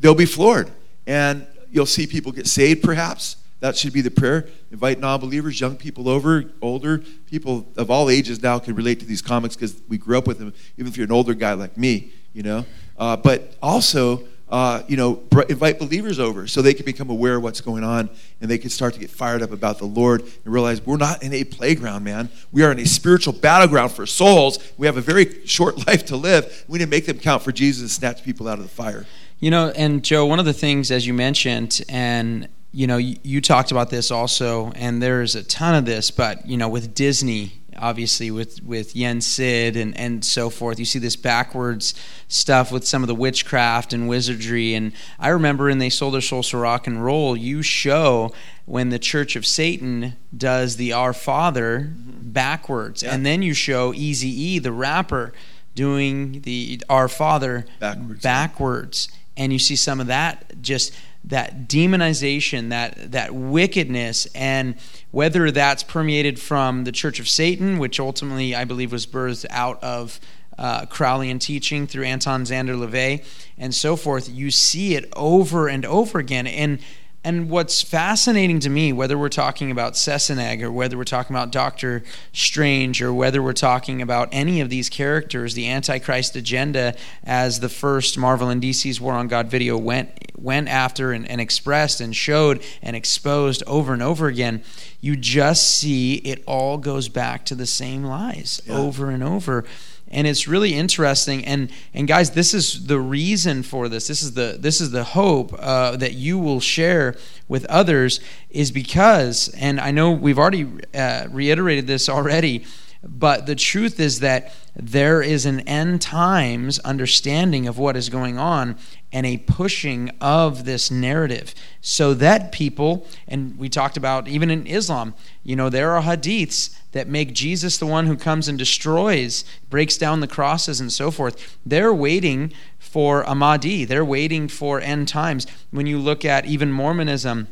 They'll 0.00 0.14
be 0.14 0.26
floored. 0.26 0.70
And 1.06 1.46
you'll 1.70 1.86
see 1.86 2.06
people 2.06 2.32
get 2.32 2.46
saved, 2.46 2.82
perhaps. 2.82 3.36
That 3.60 3.76
should 3.76 3.92
be 3.92 4.02
the 4.02 4.10
prayer. 4.10 4.46
Invite 4.70 5.00
non 5.00 5.18
believers, 5.20 5.60
young 5.60 5.76
people 5.76 6.08
over, 6.08 6.44
older 6.62 6.98
people 7.26 7.66
of 7.76 7.90
all 7.90 8.08
ages 8.08 8.40
now 8.42 8.58
can 8.58 8.74
relate 8.74 9.00
to 9.00 9.06
these 9.06 9.20
comics 9.20 9.56
because 9.56 9.80
we 9.88 9.98
grew 9.98 10.16
up 10.16 10.26
with 10.26 10.38
them, 10.38 10.54
even 10.76 10.90
if 10.90 10.96
you're 10.96 11.06
an 11.06 11.12
older 11.12 11.34
guy 11.34 11.54
like 11.54 11.76
me, 11.76 12.12
you 12.32 12.42
know. 12.42 12.64
Uh, 12.96 13.16
but 13.16 13.56
also, 13.60 14.22
uh, 14.50 14.82
you 14.88 14.96
know, 14.96 15.22
invite 15.48 15.78
believers 15.78 16.18
over 16.18 16.46
so 16.46 16.62
they 16.62 16.72
can 16.72 16.86
become 16.86 17.10
aware 17.10 17.36
of 17.36 17.42
what's 17.42 17.60
going 17.60 17.84
on 17.84 18.08
and 18.40 18.50
they 18.50 18.56
can 18.56 18.70
start 18.70 18.94
to 18.94 19.00
get 19.00 19.10
fired 19.10 19.42
up 19.42 19.52
about 19.52 19.78
the 19.78 19.84
Lord 19.84 20.22
and 20.22 20.54
realize 20.54 20.84
we're 20.84 20.96
not 20.96 21.22
in 21.22 21.34
a 21.34 21.44
playground, 21.44 22.04
man. 22.04 22.30
We 22.50 22.62
are 22.64 22.72
in 22.72 22.78
a 22.78 22.86
spiritual 22.86 23.34
battleground 23.34 23.92
for 23.92 24.06
souls. 24.06 24.58
We 24.78 24.86
have 24.86 24.96
a 24.96 25.02
very 25.02 25.46
short 25.46 25.86
life 25.86 26.06
to 26.06 26.16
live. 26.16 26.64
We 26.66 26.78
need 26.78 26.86
to 26.86 26.90
make 26.90 27.06
them 27.06 27.18
count 27.18 27.42
for 27.42 27.52
Jesus 27.52 27.82
and 27.82 27.90
snatch 27.90 28.24
people 28.24 28.48
out 28.48 28.58
of 28.58 28.64
the 28.64 28.70
fire. 28.70 29.06
You 29.38 29.50
know, 29.50 29.70
and 29.76 30.02
Joe, 30.02 30.26
one 30.26 30.38
of 30.38 30.46
the 30.46 30.52
things, 30.52 30.90
as 30.90 31.06
you 31.06 31.14
mentioned, 31.14 31.82
and 31.88 32.48
you 32.72 32.86
know, 32.86 32.96
you, 32.96 33.16
you 33.22 33.40
talked 33.40 33.70
about 33.70 33.90
this 33.90 34.10
also, 34.10 34.72
and 34.72 35.02
there's 35.02 35.34
a 35.34 35.42
ton 35.42 35.74
of 35.74 35.84
this, 35.84 36.10
but 36.10 36.46
you 36.46 36.56
know, 36.56 36.68
with 36.68 36.94
Disney 36.94 37.57
obviously 37.80 38.30
with 38.30 38.62
with 38.62 38.94
Yen 38.94 39.20
Sid 39.20 39.76
and 39.76 39.96
and 39.96 40.24
so 40.24 40.50
forth. 40.50 40.78
You 40.78 40.84
see 40.84 40.98
this 40.98 41.16
backwards 41.16 41.94
stuff 42.28 42.70
with 42.70 42.86
some 42.86 43.02
of 43.02 43.08
the 43.08 43.14
witchcraft 43.14 43.92
and 43.92 44.08
wizardry. 44.08 44.74
And 44.74 44.92
I 45.18 45.28
remember 45.28 45.68
in 45.68 45.78
They 45.78 45.90
Sold 45.90 46.14
Their 46.14 46.20
Souls 46.20 46.50
to 46.50 46.58
Rock 46.58 46.86
and 46.86 47.04
Roll, 47.04 47.36
you 47.36 47.62
show 47.62 48.32
when 48.66 48.90
the 48.90 48.98
Church 48.98 49.34
of 49.34 49.46
Satan 49.46 50.14
does 50.36 50.76
the 50.76 50.92
Our 50.92 51.12
Father 51.12 51.90
mm-hmm. 51.90 52.30
backwards, 52.30 53.02
yeah. 53.02 53.14
and 53.14 53.24
then 53.24 53.42
you 53.42 53.54
show 53.54 53.94
Easy 53.94 54.28
E, 54.28 54.58
the 54.58 54.72
rapper, 54.72 55.32
doing 55.74 56.42
the 56.42 56.82
Our 56.88 57.08
Father 57.08 57.64
backwards. 57.80 58.22
backwards. 58.22 59.08
And 59.38 59.52
you 59.52 59.58
see 59.58 59.76
some 59.76 60.00
of 60.00 60.08
that 60.08 60.60
just 60.60 60.94
that 61.24 61.68
demonization, 61.68 62.68
that 62.68 63.12
that 63.12 63.34
wickedness, 63.34 64.26
and 64.34 64.74
whether 65.10 65.50
that's 65.50 65.82
permeated 65.82 66.38
from 66.38 66.84
the 66.84 66.92
Church 66.92 67.18
of 67.20 67.28
Satan, 67.28 67.78
which 67.78 67.98
ultimately 67.98 68.54
I 68.54 68.64
believe 68.64 68.92
was 68.92 69.06
birthed 69.06 69.46
out 69.48 69.82
of 69.82 70.20
uh, 70.58 70.86
Crowleyan 70.86 71.40
teaching 71.40 71.86
through 71.86 72.04
Anton 72.04 72.42
Szandor 72.42 72.76
LaVey 72.76 73.24
and 73.56 73.74
so 73.74 73.96
forth, 73.96 74.28
you 74.28 74.50
see 74.50 74.94
it 74.94 75.08
over 75.16 75.68
and 75.68 75.86
over 75.86 76.18
again. 76.18 76.46
And 76.46 76.80
and 77.28 77.50
what's 77.50 77.82
fascinating 77.82 78.58
to 78.58 78.70
me, 78.70 78.90
whether 78.90 79.18
we're 79.18 79.28
talking 79.28 79.70
about 79.70 79.98
Sise-Neg 79.98 80.62
or 80.62 80.72
whether 80.72 80.96
we're 80.96 81.04
talking 81.04 81.36
about 81.36 81.52
Doctor 81.52 82.02
Strange 82.32 83.02
or 83.02 83.12
whether 83.12 83.42
we're 83.42 83.52
talking 83.52 84.00
about 84.00 84.30
any 84.32 84.62
of 84.62 84.70
these 84.70 84.88
characters, 84.88 85.52
the 85.52 85.68
Antichrist 85.68 86.36
agenda, 86.36 86.96
as 87.22 87.60
the 87.60 87.68
first 87.68 88.16
Marvel 88.16 88.48
and 88.48 88.62
DC's 88.62 88.98
War 88.98 89.12
on 89.12 89.28
God 89.28 89.48
video 89.48 89.76
went 89.76 90.08
went 90.38 90.68
after 90.68 91.12
and, 91.12 91.28
and 91.28 91.38
expressed 91.38 92.00
and 92.00 92.16
showed 92.16 92.62
and 92.80 92.96
exposed 92.96 93.62
over 93.66 93.92
and 93.92 94.02
over 94.02 94.28
again, 94.28 94.62
you 95.02 95.14
just 95.14 95.76
see 95.76 96.14
it 96.14 96.42
all 96.46 96.78
goes 96.78 97.10
back 97.10 97.44
to 97.44 97.54
the 97.54 97.66
same 97.66 98.04
lies 98.04 98.62
yeah. 98.64 98.78
over 98.78 99.10
and 99.10 99.22
over 99.22 99.66
and 100.10 100.26
it's 100.26 100.48
really 100.48 100.74
interesting. 100.74 101.44
And 101.44 101.70
and 101.94 102.08
guys 102.08 102.30
this 102.30 102.54
is 102.54 102.86
the 102.86 103.00
reason 103.00 103.62
for 103.62 103.88
this. 103.88 104.08
This 104.08 104.22
is 104.22 104.32
the 104.34 104.56
this 104.58 104.80
is 104.80 104.90
the 104.90 105.04
hope 105.04 105.54
uh, 105.58 105.96
that 105.96 106.14
you 106.14 106.38
will 106.38 106.60
share 106.60 107.16
with 107.48 107.64
others 107.66 108.20
is 108.50 108.70
because 108.70 109.48
and 109.58 109.80
i 109.80 109.90
know 109.90 110.10
we've 110.10 110.38
already 110.38 110.66
uh, 110.94 111.26
reiterated 111.30 111.86
this 111.86 112.08
already 112.08 112.64
but 113.02 113.46
the 113.46 113.54
truth 113.54 114.00
is 114.00 114.20
that 114.20 114.52
there 114.74 115.22
is 115.22 115.46
an 115.46 115.60
end 115.60 116.02
times 116.02 116.78
understanding 116.80 117.68
of 117.68 117.78
what 117.78 117.96
is 117.96 118.08
going 118.08 118.38
on 118.38 118.76
and 119.12 119.24
a 119.24 119.38
pushing 119.38 120.10
of 120.20 120.64
this 120.64 120.90
narrative 120.90 121.54
so 121.80 122.12
that 122.14 122.50
people, 122.50 123.06
and 123.26 123.56
we 123.56 123.68
talked 123.68 123.96
about 123.96 124.26
even 124.26 124.50
in 124.50 124.66
Islam, 124.66 125.14
you 125.44 125.54
know, 125.54 125.70
there 125.70 125.92
are 125.92 126.02
hadiths 126.02 126.76
that 126.92 127.08
make 127.08 127.32
Jesus 127.32 127.78
the 127.78 127.86
one 127.86 128.06
who 128.06 128.16
comes 128.16 128.48
and 128.48 128.58
destroys, 128.58 129.44
breaks 129.70 129.96
down 129.96 130.20
the 130.20 130.26
crosses, 130.26 130.80
and 130.80 130.92
so 130.92 131.10
forth. 131.10 131.58
They're 131.64 131.94
waiting 131.94 132.52
for 132.78 133.22
a 133.22 133.34
Mahdi, 133.34 133.84
they're 133.84 134.04
waiting 134.04 134.48
for 134.48 134.80
end 134.80 135.08
times. 135.08 135.46
When 135.70 135.86
you 135.86 135.98
look 135.98 136.24
at 136.24 136.46
even 136.46 136.72
Mormonism, 136.72 137.48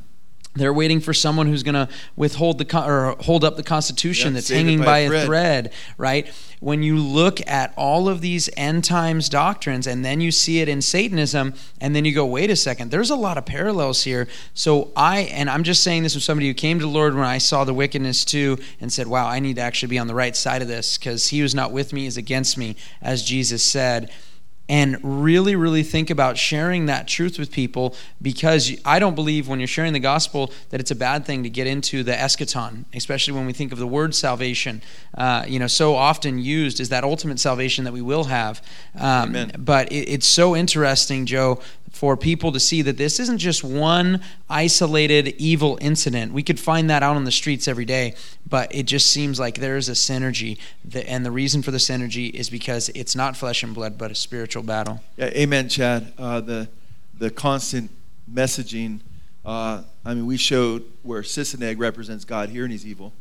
they're 0.56 0.72
waiting 0.72 1.00
for 1.00 1.14
someone 1.14 1.46
who's 1.46 1.62
going 1.62 1.74
to 1.74 1.88
withhold 2.16 2.58
the 2.58 2.84
or 2.84 3.16
hold 3.20 3.44
up 3.44 3.56
the 3.56 3.62
Constitution 3.62 4.34
that's 4.34 4.48
hanging 4.48 4.78
by, 4.78 4.84
by, 4.84 4.98
a 4.98 5.08
thread. 5.08 5.26
thread, 5.26 5.72
right? 5.98 6.34
When 6.60 6.82
you 6.82 6.96
look 6.96 7.46
at 7.46 7.72
all 7.76 8.08
of 8.08 8.20
these 8.20 8.48
end 8.56 8.84
times 8.84 9.28
doctrines, 9.28 9.86
and 9.86 10.04
then 10.04 10.20
you 10.20 10.30
see 10.30 10.60
it 10.60 10.68
in 10.68 10.80
Satanism, 10.80 11.54
and 11.80 11.94
then 11.94 12.04
you 12.04 12.14
go, 12.14 12.24
"Wait 12.24 12.50
a 12.50 12.56
second, 12.56 12.90
there's 12.90 13.10
a 13.10 13.16
lot 13.16 13.38
of 13.38 13.44
parallels 13.44 14.02
here." 14.04 14.26
So 14.54 14.90
I, 14.96 15.20
and 15.20 15.50
I'm 15.50 15.62
just 15.62 15.82
saying 15.82 16.02
this 16.02 16.14
from 16.14 16.22
somebody 16.22 16.48
who 16.48 16.54
came 16.54 16.78
to 16.78 16.84
the 16.84 16.90
Lord 16.90 17.14
when 17.14 17.24
I 17.24 17.38
saw 17.38 17.64
the 17.64 17.74
wickedness 17.74 18.24
too, 18.24 18.58
and 18.80 18.92
said, 18.92 19.06
"Wow, 19.06 19.28
I 19.28 19.40
need 19.40 19.56
to 19.56 19.62
actually 19.62 19.88
be 19.88 19.98
on 19.98 20.06
the 20.06 20.14
right 20.14 20.34
side 20.34 20.62
of 20.62 20.68
this 20.68 20.96
because 20.96 21.28
He 21.28 21.40
who's 21.40 21.54
not 21.54 21.72
with 21.72 21.92
me 21.92 22.06
is 22.06 22.16
against 22.16 22.56
me," 22.56 22.76
as 23.02 23.22
Jesus 23.22 23.62
said 23.62 24.10
and 24.68 24.98
really, 25.02 25.54
really 25.54 25.82
think 25.82 26.10
about 26.10 26.36
sharing 26.36 26.86
that 26.86 27.06
truth 27.06 27.38
with 27.38 27.52
people 27.52 27.94
because 28.20 28.72
I 28.84 28.98
don't 28.98 29.14
believe 29.14 29.46
when 29.48 29.60
you're 29.60 29.68
sharing 29.68 29.92
the 29.92 30.00
gospel 30.00 30.52
that 30.70 30.80
it's 30.80 30.90
a 30.90 30.96
bad 30.96 31.24
thing 31.24 31.44
to 31.44 31.50
get 31.50 31.66
into 31.66 32.02
the 32.02 32.12
eschaton, 32.12 32.84
especially 32.94 33.34
when 33.34 33.46
we 33.46 33.52
think 33.52 33.72
of 33.72 33.78
the 33.78 33.86
word 33.86 34.14
salvation. 34.14 34.82
Uh, 35.16 35.44
you 35.46 35.58
know, 35.58 35.68
so 35.68 35.94
often 35.94 36.38
used 36.38 36.80
as 36.80 36.88
that 36.88 37.04
ultimate 37.04 37.38
salvation 37.38 37.84
that 37.84 37.92
we 37.92 38.02
will 38.02 38.24
have. 38.24 38.60
Um, 38.98 39.50
but 39.58 39.92
it, 39.92 40.08
it's 40.08 40.26
so 40.26 40.56
interesting, 40.56 41.26
Joe, 41.26 41.60
for 41.96 42.16
people 42.16 42.52
to 42.52 42.60
see 42.60 42.82
that 42.82 42.98
this 42.98 43.18
isn't 43.18 43.38
just 43.38 43.64
one 43.64 44.20
isolated 44.50 45.28
evil 45.38 45.78
incident. 45.80 46.32
We 46.32 46.42
could 46.42 46.60
find 46.60 46.90
that 46.90 47.02
out 47.02 47.16
on 47.16 47.24
the 47.24 47.32
streets 47.32 47.66
every 47.66 47.86
day, 47.86 48.14
but 48.48 48.74
it 48.74 48.84
just 48.84 49.10
seems 49.10 49.40
like 49.40 49.58
there 49.58 49.78
is 49.78 49.88
a 49.88 49.92
synergy. 49.92 50.58
And 51.06 51.24
the 51.24 51.30
reason 51.30 51.62
for 51.62 51.70
the 51.70 51.78
synergy 51.78 52.30
is 52.30 52.50
because 52.50 52.90
it's 52.90 53.16
not 53.16 53.34
flesh 53.34 53.62
and 53.62 53.74
blood, 53.74 53.96
but 53.96 54.10
a 54.10 54.14
spiritual 54.14 54.62
battle. 54.62 55.00
Yeah, 55.16 55.26
amen, 55.26 55.70
Chad. 55.70 56.12
Uh, 56.18 56.40
the, 56.40 56.68
the 57.18 57.30
constant 57.30 57.90
messaging. 58.30 59.00
Uh, 59.44 59.82
I 60.04 60.12
mean, 60.12 60.26
we 60.26 60.36
showed 60.36 60.84
where 61.02 61.22
Sise-Neg 61.22 61.80
represents 61.80 62.26
God 62.26 62.50
here 62.50 62.64
and 62.64 62.72
he's 62.72 62.86
evil. 62.86 63.14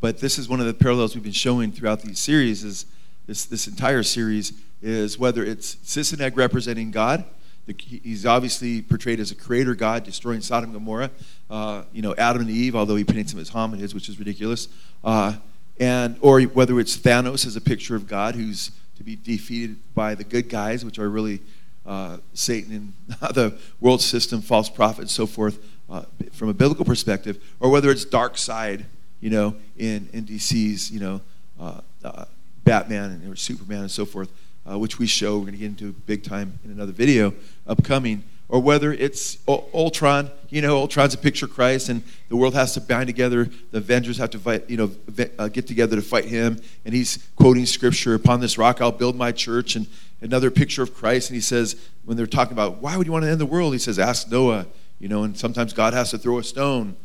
But 0.00 0.18
this 0.18 0.38
is 0.38 0.48
one 0.48 0.60
of 0.60 0.66
the 0.66 0.74
parallels 0.74 1.14
we've 1.14 1.24
been 1.24 1.32
showing 1.32 1.72
throughout 1.72 2.02
these 2.02 2.20
series 2.20 2.62
is 2.62 2.86
this, 3.26 3.44
this 3.46 3.66
entire 3.66 4.02
series 4.02 4.52
is 4.80 5.18
whether 5.18 5.44
it's 5.44 5.76
Sise-Neg 5.82 6.36
representing 6.36 6.90
God, 6.90 7.24
the, 7.66 7.74
he's 7.78 8.26
obviously 8.26 8.82
portrayed 8.82 9.20
as 9.20 9.30
a 9.30 9.34
creator 9.34 9.74
God 9.74 10.04
destroying 10.04 10.40
Sodom 10.40 10.70
and 10.70 10.74
Gomorrah, 10.74 11.10
uh, 11.48 11.84
you 11.92 12.02
know, 12.02 12.14
Adam 12.16 12.42
and 12.42 12.50
Eve, 12.50 12.74
although 12.74 12.96
he 12.96 13.04
paints 13.04 13.32
them 13.32 13.40
as 13.40 13.50
hominids, 13.50 13.94
which 13.94 14.08
is 14.08 14.18
ridiculous, 14.18 14.68
uh, 15.04 15.34
and 15.78 16.16
or 16.20 16.42
whether 16.42 16.80
it's 16.80 16.96
Thanos 16.96 17.46
as 17.46 17.56
a 17.56 17.60
picture 17.60 17.94
of 17.94 18.06
God 18.06 18.34
who's 18.34 18.72
to 18.96 19.04
be 19.04 19.16
defeated 19.16 19.76
by 19.94 20.14
the 20.14 20.24
good 20.24 20.48
guys, 20.48 20.84
which 20.84 20.98
are 20.98 21.08
really 21.08 21.40
uh, 21.86 22.18
Satan 22.34 22.94
and 23.10 23.20
the 23.34 23.56
world 23.80 24.00
system, 24.00 24.40
false 24.40 24.68
prophets, 24.68 25.12
so 25.12 25.26
forth, 25.26 25.58
uh, 25.90 26.02
from 26.32 26.48
a 26.48 26.54
biblical 26.54 26.84
perspective, 26.84 27.42
or 27.60 27.70
whether 27.70 27.90
it's 27.90 28.04
dark 28.04 28.38
side, 28.38 28.86
you 29.20 29.30
know, 29.30 29.56
in, 29.76 30.08
in 30.12 30.24
DC's, 30.24 30.90
you 30.90 31.00
know, 31.00 31.20
uh, 31.60 31.80
uh, 32.04 32.24
Batman 32.64 33.10
and 33.10 33.32
or 33.32 33.36
Superman 33.36 33.80
and 33.80 33.90
so 33.90 34.04
forth, 34.04 34.32
uh, 34.70 34.78
which 34.78 34.98
we 34.98 35.06
show. 35.06 35.38
We're 35.38 35.46
going 35.46 35.52
to 35.52 35.58
get 35.58 35.66
into 35.66 35.92
big 35.92 36.22
time 36.24 36.58
in 36.64 36.70
another 36.70 36.92
video 36.92 37.34
upcoming. 37.66 38.24
Or 38.48 38.60
whether 38.60 38.92
it's 38.92 39.38
Ultron, 39.48 40.30
you 40.50 40.60
know, 40.60 40.76
Ultron's 40.76 41.14
a 41.14 41.18
picture 41.18 41.46
of 41.46 41.54
Christ, 41.54 41.88
and 41.88 42.02
the 42.28 42.36
world 42.36 42.52
has 42.52 42.74
to 42.74 42.82
bind 42.82 43.06
together. 43.06 43.48
The 43.70 43.78
Avengers 43.78 44.18
have 44.18 44.28
to 44.30 44.38
fight, 44.38 44.68
you 44.68 44.76
know, 44.76 44.90
uh, 45.38 45.48
get 45.48 45.66
together 45.66 45.96
to 45.96 46.02
fight 46.02 46.26
him. 46.26 46.60
And 46.84 46.94
he's 46.94 47.26
quoting 47.36 47.64
scripture: 47.64 48.14
"Upon 48.14 48.40
this 48.40 48.58
rock 48.58 48.82
I'll 48.82 48.92
build 48.92 49.16
my 49.16 49.32
church." 49.32 49.74
And 49.74 49.86
another 50.20 50.50
picture 50.50 50.82
of 50.82 50.94
Christ, 50.94 51.30
and 51.30 51.34
he 51.34 51.40
says, 51.40 51.76
when 52.04 52.18
they're 52.18 52.26
talking 52.26 52.52
about 52.52 52.82
why 52.82 52.98
would 52.98 53.06
you 53.06 53.12
want 53.12 53.24
to 53.24 53.30
end 53.30 53.40
the 53.40 53.46
world, 53.46 53.72
he 53.72 53.78
says, 53.78 53.98
"Ask 53.98 54.30
Noah." 54.30 54.66
You 55.00 55.08
know, 55.08 55.22
and 55.24 55.36
sometimes 55.36 55.72
God 55.72 55.94
has 55.94 56.10
to 56.10 56.18
throw 56.18 56.38
a 56.38 56.44
stone 56.44 56.96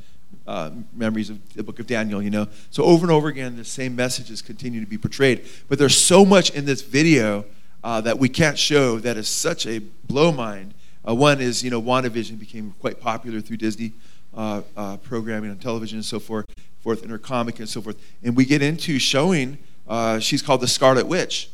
uh, 0.47 0.71
memories 0.93 1.29
of 1.29 1.53
the 1.53 1.63
book 1.63 1.79
of 1.79 1.87
Daniel, 1.87 2.21
you 2.21 2.29
know. 2.29 2.47
So 2.71 2.83
over 2.83 3.05
and 3.05 3.11
over 3.11 3.27
again, 3.27 3.57
the 3.57 3.65
same 3.65 3.95
messages 3.95 4.41
continue 4.41 4.79
to 4.79 4.87
be 4.87 4.97
portrayed. 4.97 5.45
But 5.67 5.77
there's 5.77 5.97
so 5.97 6.25
much 6.25 6.51
in 6.51 6.65
this 6.65 6.81
video 6.81 7.45
uh, 7.83 8.01
that 8.01 8.17
we 8.17 8.29
can't 8.29 8.57
show 8.57 8.99
that 8.99 9.17
is 9.17 9.27
such 9.27 9.67
a 9.67 9.79
blow 9.79 10.31
mind. 10.31 10.73
Uh, 11.07 11.13
one 11.15 11.39
is, 11.41 11.63
you 11.63 11.69
know, 11.69 11.81
WandaVision 11.81 12.39
became 12.39 12.73
quite 12.79 12.99
popular 12.99 13.41
through 13.41 13.57
Disney 13.57 13.93
uh, 14.35 14.61
uh, 14.75 14.97
programming 14.97 15.51
on 15.51 15.57
television 15.57 15.97
and 15.97 16.05
so 16.05 16.19
forth, 16.19 16.45
forth, 16.81 17.03
in 17.03 17.09
her 17.09 17.17
comic 17.17 17.59
and 17.59 17.67
so 17.67 17.81
forth. 17.81 17.97
And 18.23 18.35
we 18.35 18.45
get 18.45 18.61
into 18.61 18.99
showing 18.99 19.57
uh, 19.87 20.19
she's 20.19 20.41
called 20.41 20.61
the 20.61 20.67
Scarlet 20.67 21.07
Witch. 21.07 21.49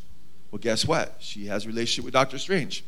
Well, 0.50 0.58
guess 0.60 0.86
what? 0.86 1.16
She 1.18 1.46
has 1.46 1.64
a 1.64 1.68
relationship 1.68 2.04
with 2.04 2.14
Doctor 2.14 2.38
Strange. 2.38 2.84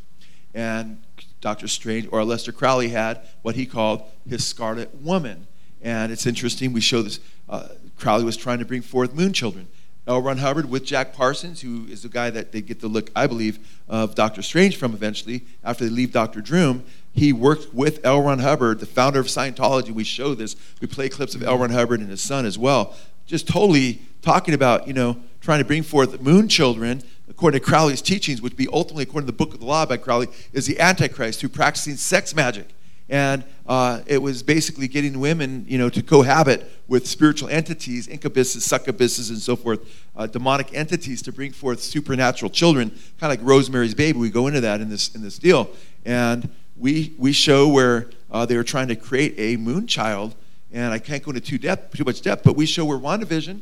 And 0.54 1.02
Doctor 1.40 1.68
Strange, 1.68 2.08
or 2.10 2.20
Aleister 2.20 2.54
Crowley, 2.54 2.88
had 2.88 3.20
what 3.42 3.54
he 3.54 3.66
called 3.66 4.02
his 4.28 4.46
Scarlet 4.46 4.94
Woman. 5.02 5.46
And 5.86 6.10
it's 6.10 6.26
interesting, 6.26 6.72
we 6.72 6.80
show 6.80 7.00
this. 7.00 7.20
Uh, 7.48 7.68
Crowley 7.96 8.24
was 8.24 8.36
trying 8.36 8.58
to 8.58 8.64
bring 8.64 8.82
forth 8.82 9.14
moon 9.14 9.32
children. 9.32 9.68
L. 10.08 10.20
Ron 10.20 10.38
Hubbard 10.38 10.68
with 10.68 10.84
Jack 10.84 11.12
Parsons, 11.12 11.60
who 11.60 11.86
is 11.86 12.02
the 12.02 12.08
guy 12.08 12.28
that 12.28 12.50
they 12.50 12.60
get 12.60 12.80
the 12.80 12.88
look, 12.88 13.12
I 13.14 13.28
believe, 13.28 13.60
of 13.88 14.16
Doctor 14.16 14.42
Strange 14.42 14.76
from 14.76 14.94
eventually 14.94 15.46
after 15.62 15.84
they 15.84 15.90
leave 15.90 16.10
Doctor 16.10 16.40
Doom. 16.40 16.82
He 17.12 17.32
worked 17.32 17.72
with 17.72 18.04
L. 18.04 18.20
Ron 18.20 18.40
Hubbard, 18.40 18.80
the 18.80 18.86
founder 18.86 19.20
of 19.20 19.26
Scientology. 19.26 19.92
We 19.92 20.02
show 20.02 20.34
this. 20.34 20.56
We 20.80 20.88
play 20.88 21.08
clips 21.08 21.36
of 21.36 21.44
L. 21.44 21.56
Ron 21.56 21.70
Hubbard 21.70 22.00
and 22.00 22.10
his 22.10 22.20
son 22.20 22.46
as 22.46 22.58
well. 22.58 22.96
Just 23.24 23.46
totally 23.46 24.00
talking 24.22 24.54
about, 24.54 24.88
you 24.88 24.92
know, 24.92 25.16
trying 25.40 25.60
to 25.60 25.64
bring 25.64 25.84
forth 25.84 26.20
moon 26.20 26.48
children, 26.48 27.00
according 27.30 27.60
to 27.60 27.64
Crowley's 27.64 28.02
teachings, 28.02 28.42
which 28.42 28.56
be 28.56 28.66
ultimately, 28.72 29.04
according 29.04 29.26
to 29.26 29.32
the 29.32 29.36
book 29.36 29.54
of 29.54 29.60
the 29.60 29.66
law 29.66 29.86
by 29.86 29.98
Crowley, 29.98 30.26
is 30.52 30.66
the 30.66 30.80
Antichrist 30.80 31.42
who 31.42 31.48
practicing 31.48 31.94
sex 31.94 32.34
magic 32.34 32.70
and 33.08 33.44
uh, 33.66 34.00
it 34.06 34.18
was 34.18 34.42
basically 34.42 34.88
getting 34.88 35.20
women, 35.20 35.64
you 35.68 35.78
know, 35.78 35.88
to 35.88 36.02
cohabit 36.02 36.70
with 36.88 37.06
spiritual 37.06 37.48
entities, 37.48 38.08
incubuses, 38.08 38.58
succubuses, 38.58 39.30
and 39.30 39.38
so 39.38 39.54
forth, 39.54 40.04
uh, 40.16 40.26
demonic 40.26 40.74
entities 40.74 41.22
to 41.22 41.32
bring 41.32 41.52
forth 41.52 41.80
supernatural 41.80 42.50
children, 42.50 42.90
kind 43.20 43.32
of 43.32 43.38
like 43.38 43.40
Rosemary's 43.42 43.94
Baby. 43.94 44.18
We 44.18 44.30
go 44.30 44.46
into 44.46 44.60
that 44.62 44.80
in 44.80 44.88
this 44.88 45.14
in 45.14 45.22
this 45.22 45.38
deal, 45.38 45.70
and 46.04 46.48
we 46.76 47.14
we 47.18 47.32
show 47.32 47.68
where 47.68 48.10
uh, 48.30 48.46
they 48.46 48.56
were 48.56 48.64
trying 48.64 48.88
to 48.88 48.96
create 48.96 49.34
a 49.38 49.56
moon 49.56 49.86
child, 49.86 50.34
and 50.72 50.92
I 50.92 50.98
can't 50.98 51.22
go 51.22 51.30
into 51.30 51.40
too 51.40 51.58
depth, 51.58 51.96
too 51.96 52.04
much 52.04 52.22
depth, 52.22 52.42
but 52.42 52.56
we 52.56 52.66
show 52.66 52.84
where 52.84 52.98
WandaVision, 52.98 53.60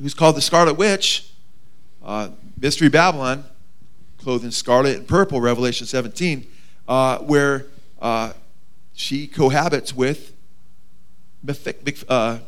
who's 0.00 0.14
called 0.14 0.36
the 0.36 0.42
Scarlet 0.42 0.74
Witch, 0.74 1.30
uh, 2.04 2.30
Mystery 2.60 2.88
Babylon, 2.88 3.44
clothed 4.18 4.44
in 4.44 4.50
scarlet 4.50 4.96
and 4.96 5.06
purple, 5.06 5.40
Revelation 5.40 5.86
17, 5.86 6.46
uh, 6.88 7.18
where 7.18 7.66
uh, 8.00 8.32
she 8.96 9.26
cohabits 9.26 9.94
with 9.94 10.32
uh, 12.08 12.38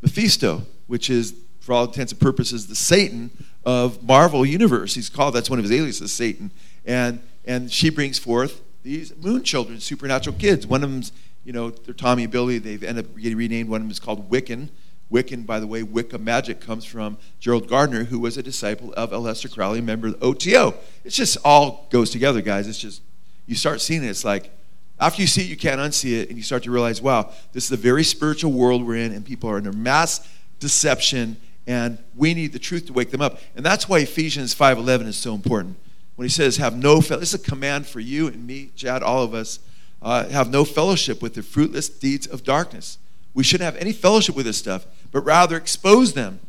Mephisto, 0.00 0.62
which 0.86 1.10
is, 1.10 1.34
for 1.60 1.72
all 1.72 1.84
intents 1.84 2.12
and 2.12 2.20
purposes, 2.20 2.68
the 2.68 2.76
Satan 2.76 3.30
of 3.64 4.02
Marvel 4.04 4.46
Universe. 4.46 4.94
He's 4.94 5.10
called, 5.10 5.34
that's 5.34 5.50
one 5.50 5.58
of 5.58 5.64
his 5.64 5.72
aliases, 5.72 6.12
Satan. 6.12 6.52
And, 6.86 7.20
and 7.44 7.70
she 7.70 7.90
brings 7.90 8.20
forth 8.20 8.62
these 8.84 9.14
moon 9.16 9.42
children, 9.42 9.80
supernatural 9.80 10.36
kids. 10.36 10.64
One 10.64 10.84
of 10.84 10.92
them's, 10.92 11.10
you 11.44 11.52
know, 11.52 11.70
they're 11.70 11.92
Tommy 11.92 12.22
and 12.22 12.32
Billy. 12.32 12.58
They've 12.58 12.84
ended 12.84 13.06
up 13.06 13.16
getting 13.16 13.36
renamed. 13.36 13.68
One 13.68 13.80
of 13.80 13.84
them 13.84 13.90
is 13.90 13.98
called 13.98 14.30
Wiccan. 14.30 14.68
Wiccan, 15.12 15.44
by 15.44 15.58
the 15.58 15.66
way, 15.66 15.82
Wicca 15.82 16.18
magic 16.18 16.60
comes 16.60 16.84
from 16.84 17.18
Gerald 17.40 17.68
Gardner, 17.68 18.04
who 18.04 18.20
was 18.20 18.36
a 18.36 18.44
disciple 18.44 18.92
of 18.94 19.10
Aleister 19.10 19.52
Crowley, 19.52 19.80
member 19.80 20.06
of 20.06 20.20
the 20.20 20.24
OTO. 20.24 20.74
It's 21.04 21.16
just 21.16 21.36
all 21.44 21.88
goes 21.90 22.10
together, 22.10 22.40
guys. 22.40 22.68
It's 22.68 22.78
just, 22.78 23.02
you 23.46 23.56
start 23.56 23.80
seeing 23.80 24.04
it, 24.04 24.08
it's 24.08 24.24
like, 24.24 24.52
after 24.98 25.20
you 25.20 25.28
see 25.28 25.42
it, 25.42 25.48
you 25.48 25.56
can't 25.56 25.80
unsee 25.80 26.20
it, 26.20 26.28
and 26.28 26.38
you 26.38 26.42
start 26.42 26.62
to 26.62 26.70
realize, 26.70 27.02
wow, 27.02 27.30
this 27.52 27.64
is 27.64 27.72
a 27.72 27.76
very 27.76 28.02
spiritual 28.02 28.52
world 28.52 28.86
we're 28.86 28.96
in, 28.96 29.12
and 29.12 29.24
people 29.24 29.50
are 29.50 29.56
under 29.56 29.72
mass 29.72 30.26
deception, 30.58 31.36
and 31.66 31.98
we 32.14 32.32
need 32.32 32.52
the 32.52 32.58
truth 32.58 32.86
to 32.86 32.92
wake 32.92 33.10
them 33.10 33.20
up. 33.20 33.40
And 33.54 33.64
that's 33.64 33.88
why 33.88 33.98
Ephesians 33.98 34.54
5.11 34.54 35.06
is 35.06 35.16
so 35.16 35.34
important. 35.34 35.76
When 36.14 36.24
he 36.24 36.30
says, 36.30 36.56
have 36.56 36.76
no, 36.76 37.02
fellowship, 37.02 37.20
this 37.20 37.34
is 37.34 37.40
a 37.40 37.50
command 37.50 37.86
for 37.86 38.00
you 38.00 38.26
and 38.28 38.46
me, 38.46 38.70
Chad, 38.74 39.02
all 39.02 39.22
of 39.22 39.34
us, 39.34 39.60
uh, 40.00 40.28
have 40.28 40.50
no 40.50 40.64
fellowship 40.64 41.20
with 41.20 41.34
the 41.34 41.42
fruitless 41.42 41.90
deeds 41.90 42.26
of 42.26 42.42
darkness. 42.42 42.98
We 43.34 43.44
shouldn't 43.44 43.66
have 43.70 43.76
any 43.76 43.92
fellowship 43.92 44.34
with 44.34 44.46
this 44.46 44.56
stuff, 44.56 44.86
but 45.12 45.20
rather 45.20 45.58
expose 45.58 46.14
them. 46.14 46.40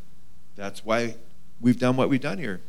That's 0.55 0.85
why 0.85 1.15
we've 1.59 1.77
done 1.77 1.97
what 1.97 2.07
we've 2.07 2.21
done 2.21 2.37
here. 2.37 2.61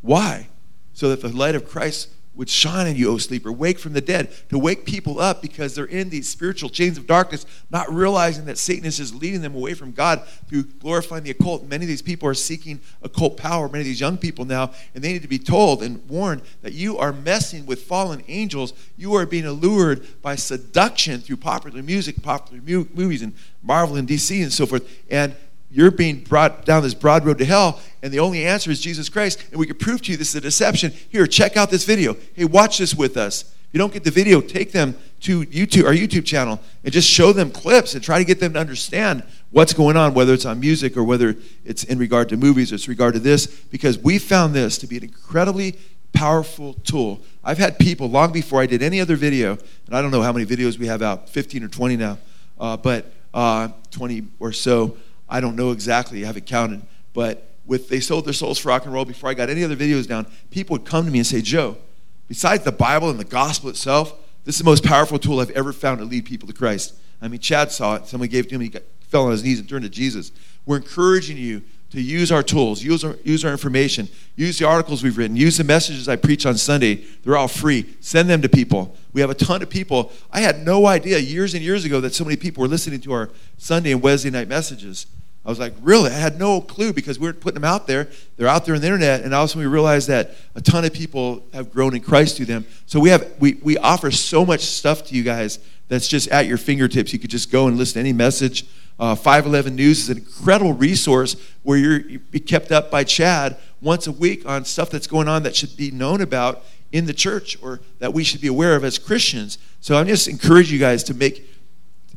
Why? 0.00 0.48
So 0.92 1.08
that 1.10 1.20
the 1.20 1.28
light 1.28 1.54
of 1.54 1.68
Christ 1.68 2.08
would 2.34 2.48
shine 2.48 2.86
on 2.86 2.96
you, 2.96 3.10
O 3.10 3.18
sleeper. 3.18 3.50
Wake 3.50 3.78
from 3.78 3.92
the 3.92 4.00
dead, 4.00 4.30
to 4.48 4.58
wake 4.58 4.84
people 4.84 5.20
up 5.20 5.42
because 5.42 5.74
they're 5.74 5.84
in 5.84 6.10
these 6.10 6.28
spiritual 6.28 6.70
chains 6.70 6.96
of 6.96 7.06
darkness, 7.06 7.44
not 7.70 7.92
realizing 7.92 8.44
that 8.44 8.56
Satan 8.56 8.86
is 8.86 8.98
just 8.98 9.14
leading 9.14 9.42
them 9.42 9.54
away 9.54 9.74
from 9.74 9.92
God 9.92 10.22
through 10.48 10.64
glorifying 10.64 11.24
the 11.24 11.30
occult. 11.30 11.64
Many 11.64 11.84
of 11.84 11.88
these 11.88 12.02
people 12.02 12.28
are 12.28 12.34
seeking 12.34 12.80
occult 13.02 13.36
power, 13.36 13.68
many 13.68 13.80
of 13.82 13.86
these 13.86 14.00
young 14.00 14.16
people 14.16 14.44
now, 14.44 14.70
and 14.94 15.02
they 15.02 15.12
need 15.12 15.22
to 15.22 15.28
be 15.28 15.38
told 15.38 15.82
and 15.82 16.08
warned 16.08 16.42
that 16.62 16.72
you 16.72 16.98
are 16.98 17.12
messing 17.12 17.66
with 17.66 17.82
fallen 17.82 18.22
angels. 18.28 18.72
You 18.96 19.14
are 19.14 19.26
being 19.26 19.46
allured 19.46 20.06
by 20.22 20.36
seduction 20.36 21.20
through 21.20 21.38
popular 21.38 21.82
music, 21.82 22.22
popular 22.22 22.62
mu- 22.64 22.86
movies, 22.94 23.22
and 23.22 23.34
Marvel 23.62 23.96
and 23.96 24.08
DC 24.08 24.42
and 24.42 24.52
so 24.52 24.66
forth. 24.66 24.88
And 25.10 25.34
you're 25.70 25.90
being 25.90 26.20
brought 26.20 26.64
down 26.64 26.82
this 26.82 26.94
broad 26.94 27.24
road 27.24 27.38
to 27.38 27.44
hell, 27.44 27.80
and 28.02 28.12
the 28.12 28.18
only 28.18 28.44
answer 28.44 28.70
is 28.70 28.80
Jesus 28.80 29.08
Christ. 29.08 29.44
And 29.50 29.58
we 29.58 29.66
can 29.66 29.76
prove 29.76 30.02
to 30.02 30.12
you 30.12 30.16
this 30.16 30.30
is 30.30 30.34
a 30.34 30.40
deception. 30.40 30.92
Here, 31.10 31.26
check 31.26 31.56
out 31.56 31.70
this 31.70 31.84
video. 31.84 32.16
Hey, 32.34 32.44
watch 32.44 32.78
this 32.78 32.94
with 32.94 33.16
us. 33.16 33.42
If 33.42 33.74
you 33.74 33.78
don't 33.78 33.92
get 33.92 34.02
the 34.02 34.10
video, 34.10 34.40
take 34.40 34.72
them 34.72 34.96
to 35.20 35.42
YouTube, 35.44 35.84
our 35.84 35.92
YouTube 35.92 36.24
channel, 36.24 36.58
and 36.82 36.92
just 36.92 37.08
show 37.08 37.32
them 37.32 37.52
clips 37.52 37.94
and 37.94 38.02
try 38.02 38.18
to 38.18 38.24
get 38.24 38.40
them 38.40 38.54
to 38.54 38.58
understand 38.58 39.22
what's 39.50 39.72
going 39.72 39.96
on, 39.96 40.12
whether 40.12 40.34
it's 40.34 40.44
on 40.44 40.58
music 40.58 40.96
or 40.96 41.04
whether 41.04 41.36
it's 41.64 41.84
in 41.84 41.98
regard 41.98 42.28
to 42.30 42.36
movies 42.36 42.72
or 42.72 42.74
it's 42.74 42.88
regard 42.88 43.14
to 43.14 43.20
this, 43.20 43.46
because 43.46 43.96
we 43.96 44.18
found 44.18 44.54
this 44.54 44.76
to 44.78 44.88
be 44.88 44.96
an 44.96 45.04
incredibly 45.04 45.78
powerful 46.12 46.74
tool. 46.74 47.20
I've 47.44 47.58
had 47.58 47.78
people 47.78 48.10
long 48.10 48.32
before 48.32 48.60
I 48.60 48.66
did 48.66 48.82
any 48.82 49.00
other 49.00 49.14
video, 49.14 49.52
and 49.86 49.94
I 49.94 50.02
don't 50.02 50.10
know 50.10 50.22
how 50.22 50.32
many 50.32 50.46
videos 50.46 50.78
we 50.78 50.88
have 50.88 51.00
out, 51.00 51.28
15 51.28 51.62
or 51.62 51.68
20 51.68 51.96
now, 51.96 52.18
uh, 52.58 52.76
but 52.76 53.12
uh, 53.32 53.68
20 53.92 54.26
or 54.40 54.52
so. 54.52 54.96
I 55.30 55.40
don't 55.40 55.56
know 55.56 55.70
exactly, 55.70 56.24
I 56.24 56.26
haven't 56.26 56.46
counted, 56.46 56.82
but 57.14 57.46
with 57.64 57.88
they 57.88 58.00
sold 58.00 58.26
their 58.26 58.32
souls 58.32 58.58
for 58.58 58.68
rock 58.68 58.84
and 58.84 58.92
roll 58.92 59.04
before 59.04 59.30
I 59.30 59.34
got 59.34 59.48
any 59.48 59.62
other 59.62 59.76
videos 59.76 60.08
down, 60.08 60.26
people 60.50 60.74
would 60.74 60.84
come 60.84 61.04
to 61.04 61.10
me 61.10 61.20
and 61.20 61.26
say, 61.26 61.40
Joe, 61.40 61.78
besides 62.26 62.64
the 62.64 62.72
Bible 62.72 63.10
and 63.10 63.18
the 63.18 63.24
gospel 63.24 63.70
itself, 63.70 64.12
this 64.44 64.56
is 64.56 64.58
the 64.58 64.64
most 64.64 64.84
powerful 64.84 65.18
tool 65.18 65.40
I've 65.40 65.50
ever 65.50 65.72
found 65.72 65.98
to 66.00 66.04
lead 66.04 66.24
people 66.24 66.48
to 66.48 66.54
Christ. 66.54 66.94
I 67.22 67.28
mean, 67.28 67.40
Chad 67.40 67.70
saw 67.70 67.96
it. 67.96 68.06
Someone 68.06 68.28
gave 68.28 68.46
it 68.46 68.48
to 68.48 68.54
him. 68.56 68.62
He 68.62 68.68
got, 68.68 68.82
fell 69.02 69.26
on 69.26 69.32
his 69.32 69.44
knees 69.44 69.60
and 69.60 69.68
turned 69.68 69.84
to 69.84 69.90
Jesus. 69.90 70.32
We're 70.66 70.78
encouraging 70.78 71.36
you 71.36 71.62
to 71.90 72.00
use 72.00 72.30
our 72.30 72.42
tools, 72.42 72.82
use 72.82 73.04
our, 73.04 73.16
use 73.24 73.44
our 73.44 73.50
information, 73.50 74.08
use 74.36 74.58
the 74.58 74.66
articles 74.66 75.02
we've 75.02 75.18
written, 75.18 75.36
use 75.36 75.56
the 75.56 75.64
messages 75.64 76.08
I 76.08 76.16
preach 76.16 76.46
on 76.46 76.56
Sunday. 76.56 77.04
They're 77.24 77.36
all 77.36 77.48
free. 77.48 77.96
Send 78.00 78.30
them 78.30 78.42
to 78.42 78.48
people. 78.48 78.96
We 79.12 79.20
have 79.20 79.30
a 79.30 79.34
ton 79.34 79.60
of 79.60 79.68
people. 79.68 80.12
I 80.30 80.40
had 80.40 80.64
no 80.64 80.86
idea 80.86 81.18
years 81.18 81.54
and 81.54 81.62
years 81.62 81.84
ago 81.84 82.00
that 82.00 82.14
so 82.14 82.24
many 82.24 82.36
people 82.36 82.62
were 82.62 82.68
listening 82.68 83.00
to 83.00 83.12
our 83.12 83.30
Sunday 83.58 83.90
and 83.90 84.00
Wednesday 84.00 84.30
night 84.30 84.48
messages. 84.48 85.06
I 85.44 85.48
was 85.48 85.58
like, 85.58 85.72
really? 85.80 86.10
I 86.10 86.18
had 86.18 86.38
no 86.38 86.60
clue 86.60 86.92
because 86.92 87.18
we 87.18 87.26
were 87.26 87.32
putting 87.32 87.54
them 87.54 87.64
out 87.64 87.86
there. 87.86 88.08
They're 88.36 88.46
out 88.46 88.66
there 88.66 88.74
on 88.74 88.82
the 88.82 88.86
internet, 88.86 89.22
and 89.22 89.34
all 89.34 89.44
of 89.44 89.46
a 89.46 89.48
sudden 89.48 89.62
we 89.62 89.72
realized 89.72 90.08
that 90.08 90.34
a 90.54 90.60
ton 90.60 90.84
of 90.84 90.92
people 90.92 91.46
have 91.54 91.72
grown 91.72 91.94
in 91.94 92.02
Christ 92.02 92.36
through 92.36 92.46
them. 92.46 92.66
So 92.86 93.00
we 93.00 93.08
have 93.08 93.26
we, 93.38 93.54
we 93.62 93.78
offer 93.78 94.10
so 94.10 94.44
much 94.44 94.60
stuff 94.60 95.06
to 95.06 95.14
you 95.14 95.22
guys 95.22 95.58
that's 95.88 96.08
just 96.08 96.28
at 96.28 96.46
your 96.46 96.58
fingertips. 96.58 97.12
You 97.12 97.18
could 97.18 97.30
just 97.30 97.50
go 97.50 97.68
and 97.68 97.78
listen 97.78 97.94
to 97.94 98.00
any 98.00 98.12
message. 98.12 98.66
Uh, 98.98 99.14
511 99.14 99.74
News 99.74 100.00
is 100.00 100.10
an 100.10 100.18
incredible 100.18 100.74
resource 100.74 101.36
where 101.62 101.78
you're 101.78 102.00
you 102.00 102.18
be 102.18 102.38
kept 102.38 102.70
up 102.70 102.90
by 102.90 103.02
Chad 103.02 103.56
once 103.80 104.06
a 104.06 104.12
week 104.12 104.46
on 104.46 104.66
stuff 104.66 104.90
that's 104.90 105.06
going 105.06 105.26
on 105.26 105.42
that 105.44 105.56
should 105.56 105.74
be 105.74 105.90
known 105.90 106.20
about 106.20 106.64
in 106.92 107.06
the 107.06 107.14
church 107.14 107.56
or 107.62 107.80
that 107.98 108.12
we 108.12 108.24
should 108.24 108.42
be 108.42 108.46
aware 108.48 108.76
of 108.76 108.84
as 108.84 108.98
Christians. 108.98 109.56
So 109.80 109.96
I'm 109.96 110.06
just 110.06 110.28
encourage 110.28 110.70
you 110.70 110.78
guys 110.78 111.02
to 111.04 111.14
make 111.14 111.49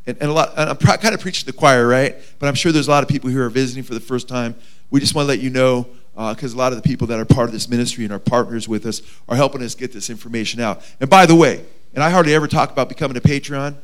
and, 0.06 0.16
and 0.20 0.30
a 0.30 0.32
lot. 0.32 0.52
And 0.56 0.70
I'm 0.70 0.76
kind 0.76 1.14
of 1.14 1.20
preaching 1.20 1.40
to 1.40 1.52
the 1.52 1.56
choir, 1.56 1.86
right? 1.86 2.16
But 2.38 2.48
I'm 2.48 2.54
sure 2.54 2.72
there's 2.72 2.88
a 2.88 2.90
lot 2.90 3.02
of 3.02 3.08
people 3.08 3.30
who 3.30 3.40
are 3.40 3.50
visiting 3.50 3.82
for 3.82 3.94
the 3.94 4.00
first 4.00 4.28
time. 4.28 4.54
We 4.90 5.00
just 5.00 5.14
want 5.14 5.26
to 5.26 5.28
let 5.28 5.40
you 5.40 5.50
know 5.50 5.88
because 6.14 6.54
uh, 6.54 6.56
a 6.56 6.58
lot 6.58 6.72
of 6.72 6.80
the 6.80 6.88
people 6.88 7.06
that 7.08 7.18
are 7.18 7.24
part 7.24 7.48
of 7.48 7.52
this 7.52 7.68
ministry 7.68 8.04
and 8.04 8.12
are 8.12 8.20
partners 8.20 8.68
with 8.68 8.86
us 8.86 9.02
are 9.28 9.36
helping 9.36 9.62
us 9.62 9.74
get 9.74 9.92
this 9.92 10.10
information 10.10 10.60
out. 10.60 10.82
And 11.00 11.10
by 11.10 11.26
the 11.26 11.34
way, 11.34 11.64
and 11.92 12.02
I 12.02 12.10
hardly 12.10 12.34
ever 12.34 12.46
talk 12.46 12.70
about 12.70 12.88
becoming 12.88 13.16
a 13.16 13.20
Patreon, 13.20 13.76